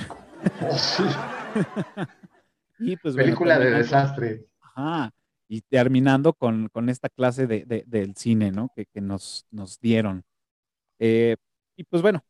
[2.79, 4.45] y pues, Película de desastre.
[4.61, 5.11] Ajá.
[5.49, 8.69] Y terminando con, con esta clase de, del cine, ¿no?
[8.75, 10.23] Que, que nos, nos dieron.
[10.97, 11.35] Eh,
[11.75, 12.23] y pues bueno,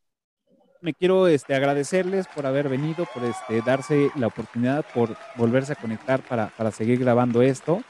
[0.80, 5.76] me quiero este, agradecerles por haber venido, por este, darse la oportunidad, por volverse a
[5.76, 7.82] conectar para, para seguir grabando esto.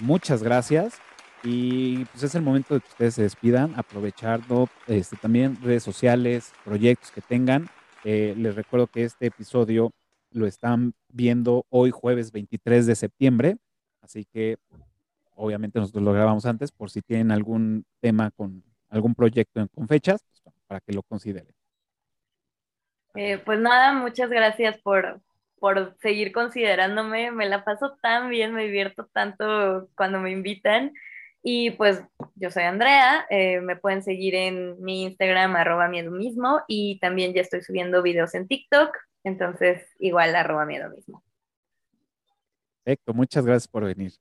[0.00, 1.00] Muchas gracias.
[1.42, 6.52] Y pues es el momento de que ustedes se despidan, aprovechando este, también redes sociales,
[6.64, 7.68] proyectos que tengan.
[8.04, 9.92] Eh, les recuerdo que este episodio
[10.30, 13.56] lo están viendo hoy jueves 23 de septiembre,
[14.00, 14.56] así que
[15.34, 20.24] obviamente nosotros lo grabamos antes por si tienen algún tema con algún proyecto con fechas,
[20.42, 21.54] pues, para que lo consideren.
[23.14, 25.20] Eh, pues nada, muchas gracias por,
[25.58, 27.30] por seguir considerándome.
[27.30, 30.92] Me la paso tan bien, me divierto tanto cuando me invitan.
[31.42, 32.02] Y pues
[32.36, 37.34] yo soy Andrea, eh, me pueden seguir en mi Instagram arroba miedo mismo y también
[37.34, 41.22] ya estoy subiendo videos en TikTok, entonces igual arroba miedo mismo.
[42.82, 44.12] Perfecto, muchas gracias por venir.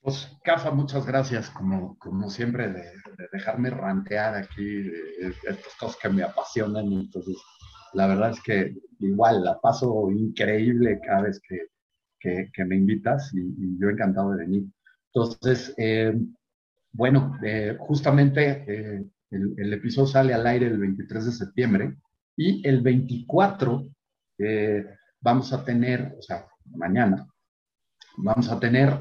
[0.00, 2.92] Pues Cafa, muchas gracias como, como siempre de,
[3.32, 6.86] dejarme rantear aquí de, estas cosas que me apasionan.
[6.86, 7.36] Entonces,
[7.94, 11.68] la verdad es que igual la paso increíble cada vez que,
[12.64, 14.64] me invitas y, y yo encantado de venir.
[15.12, 16.16] Entonces, eh,
[16.92, 21.96] bueno, eh, justamente eh, el, episodio sale al aire el 23 de septiembre
[22.36, 23.88] y el 24
[25.20, 27.26] vamos a tener, o sea, mañana,
[28.16, 28.96] vamos a tener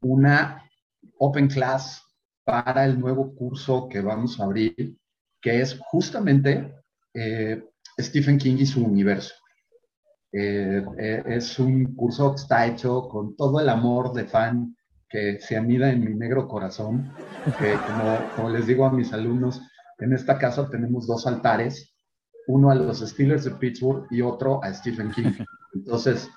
[0.00, 0.62] una
[1.18, 2.04] Open Class
[2.44, 4.96] para el nuevo curso que vamos a abrir,
[5.42, 6.72] que es justamente
[7.98, 9.34] Stephen King y su universo.
[10.32, 14.76] es un curso que está hecho con todo el amor de fan
[15.08, 17.12] que se anida en mi negro corazón,
[17.58, 17.74] que
[18.36, 19.62] como, les digo a mis alumnos,
[19.98, 21.94] en esta casa tenemos dos altares,
[22.48, 25.32] uno a los Steelers de Pittsburgh y otro a Stephen King.
[25.74, 26.28] Entonces,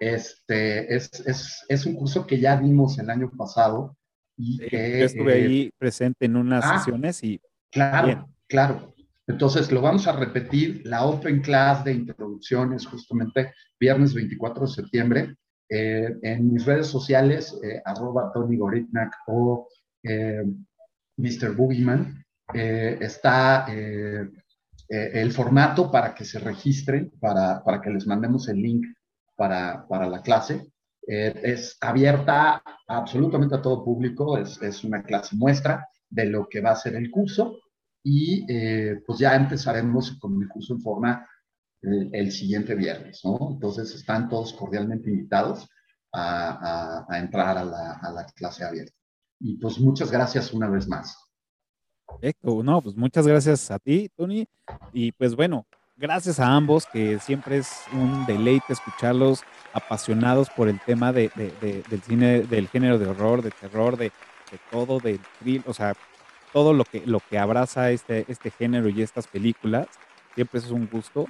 [0.00, 3.96] este, es, es, es un curso que ya dimos el año pasado
[4.36, 5.00] y que...
[5.00, 7.40] Yo estuve ahí eh, presente en unas ah, sesiones y...
[7.70, 8.94] Claro, claro.
[9.26, 10.82] Entonces, lo vamos a repetir.
[10.84, 15.36] La Open Class de introducción es justamente viernes 24 de septiembre
[15.68, 19.68] eh, en mis redes sociales, eh, arroba Tony Goritnak o
[20.02, 20.44] eh,
[21.16, 21.56] Mr.
[21.56, 22.22] Boogeyman,
[22.52, 28.86] está el formato para que se registren, para, para, que les mandemos el link
[29.34, 30.70] para, para la clase.
[31.02, 36.70] es abierta absolutamente a todo público, es, es, una clase muestra de lo que va
[36.70, 37.58] a ser el curso
[38.08, 38.46] y
[39.04, 41.28] pues ya empezaremos con mi curso en forma
[41.82, 43.36] el, siguiente viernes, ¿no?
[43.50, 45.68] Entonces están todos cordialmente invitados
[46.12, 48.94] a, entrar a la, clase abierta.
[49.40, 51.16] Y pues muchas gracias una vez más.
[52.06, 54.46] Perfecto, no, pues muchas gracias a ti, Tony.
[54.92, 60.78] Y pues bueno, gracias a ambos, que siempre es un deleite escucharlos apasionados por el
[60.78, 61.30] tema de,
[61.90, 64.12] del cine, del género de horror, de terror, de,
[64.70, 65.18] todo, de
[65.66, 65.94] o sea,
[66.56, 69.88] todo lo que, lo que abraza este, este género y estas películas.
[70.34, 71.26] Siempre es un gusto.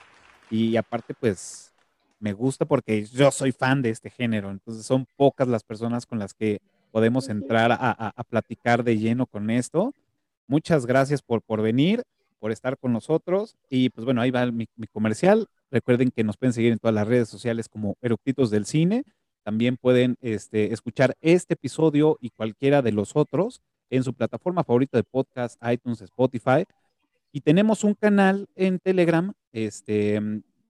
[0.52, 1.74] Y aparte, pues,
[2.20, 6.20] me gusta porque yo soy fan de este género, entonces son pocas las personas con
[6.20, 6.60] las que
[6.92, 9.92] podemos entrar a, platicar de lleno con esto.
[10.46, 12.04] Muchas gracias por, por venir,
[12.38, 15.48] por estar con nosotros y pues bueno, ahí va mi, comercial.
[15.72, 19.02] Recuerden que nos pueden seguir en todas las redes sociales como Eructitos del Cine.
[19.42, 24.98] también pueden este, escuchar este episodio y cualquiera de los otros en su plataforma favorita
[24.98, 26.64] de podcast, iTunes, Spotify.
[27.32, 30.20] Y tenemos un canal en Telegram este,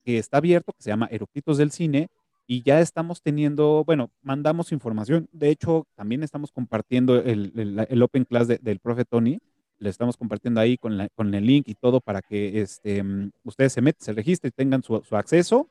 [0.05, 2.09] que está abierto, que se llama Eructitos del Cine,
[2.47, 5.29] y ya estamos teniendo, bueno, mandamos información.
[5.33, 9.41] De hecho, también estamos compartiendo el, Open Class del profe Tony.
[9.79, 13.03] Le estamos compartiendo ahí con, con el link y todo para que este,
[13.43, 15.69] ustedes se metan, se registren y tengan su, acceso.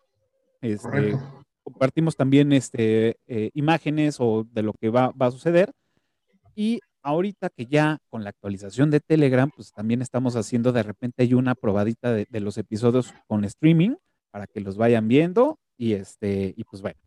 [0.61, 1.17] Este,
[1.63, 5.71] compartimos también este, eh, imágenes o de lo que va, va a suceder.
[6.55, 11.21] Y ahorita que ya con la actualización de Telegram, pues también estamos haciendo de repente
[11.21, 13.95] hay una probadita de, los episodios con streaming
[14.31, 16.99] para que los vayan viendo y este, y pues bueno.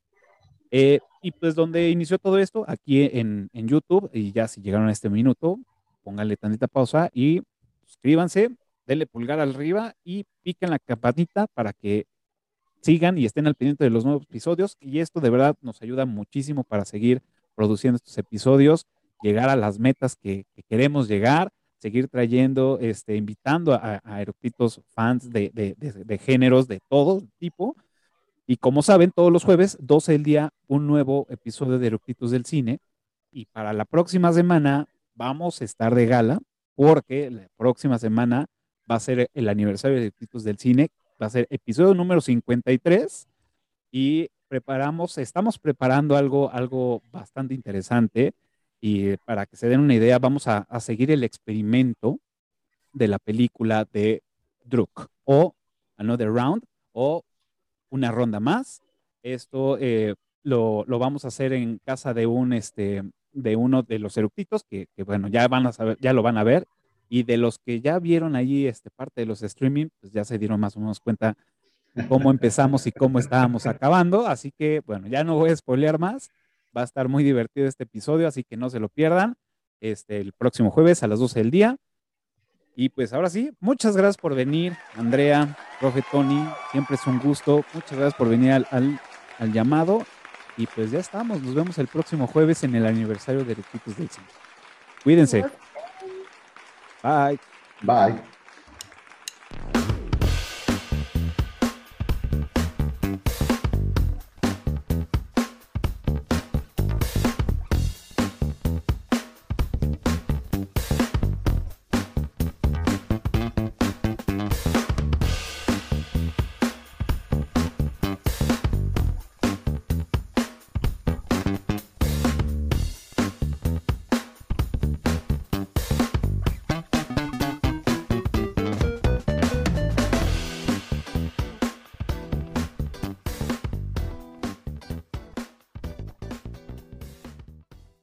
[0.70, 4.88] Eh, y pues donde inició todo esto, aquí en, en, YouTube, y ya si llegaron
[4.88, 5.58] a este minuto,
[6.04, 7.42] pónganle tantita pausa y
[7.84, 8.50] suscríbanse,
[8.86, 12.06] denle pulgar arriba y piquen la campanita para que
[12.82, 14.76] sigan y estén al pendiente de los nuevos episodios.
[14.78, 17.20] Y esto de verdad nos ayuda muchísimo para seguir
[17.56, 18.86] produciendo estos episodios
[19.22, 24.24] llegar a las metas que, queremos llegar, seguir trayendo, este, invitando a, a
[24.94, 27.76] fans de, géneros de todo tipo.
[28.46, 32.44] Y como saben, todos los jueves, 12 del día, un nuevo episodio de Eructitos del
[32.44, 32.78] Cine.
[33.30, 36.38] Y para la próxima semana vamos a estar de gala,
[36.74, 38.46] porque la próxima semana
[38.90, 40.88] va a ser el aniversario de Eructitos del Cine,
[41.20, 43.28] va a ser episodio número 53.
[43.90, 48.32] Y preparamos, estamos preparando algo, algo bastante interesante
[48.80, 52.18] y para que se den una idea, vamos a, seguir el experimento
[52.92, 54.22] de la película de
[54.64, 55.54] Druk o
[55.96, 57.24] Another Round o
[57.90, 58.82] una ronda más.
[59.22, 64.16] Esto eh, lo, vamos a hacer en casa de un este de uno de los
[64.16, 66.66] eructitos que, bueno ya van a saber, ya lo van a ver
[67.08, 70.38] y de los que ya vieron allí este parte de los streaming, pues ya se
[70.38, 71.36] dieron más o menos cuenta
[72.08, 74.26] cómo empezamos y cómo estábamos acabando.
[74.26, 76.30] Así que bueno, ya no voy a spoilear más.
[76.78, 79.34] Va a estar muy divertido este episodio, así que no se lo pierdan.
[79.80, 81.76] Este, el próximo jueves a las 12 del día.
[82.76, 86.48] Y pues ahora sí, muchas gracias por venir, Andrea, profe Tony.
[86.70, 87.64] Siempre es un gusto.
[87.74, 89.00] Muchas gracias por venir al,
[89.40, 90.06] al, llamado.
[90.56, 91.42] Y pues ya estamos.
[91.42, 94.26] Nos vemos el próximo jueves en el aniversario de Requitos del Cine.
[95.02, 95.46] Cuídense.
[97.02, 97.40] Bye.
[97.82, 98.37] Bye.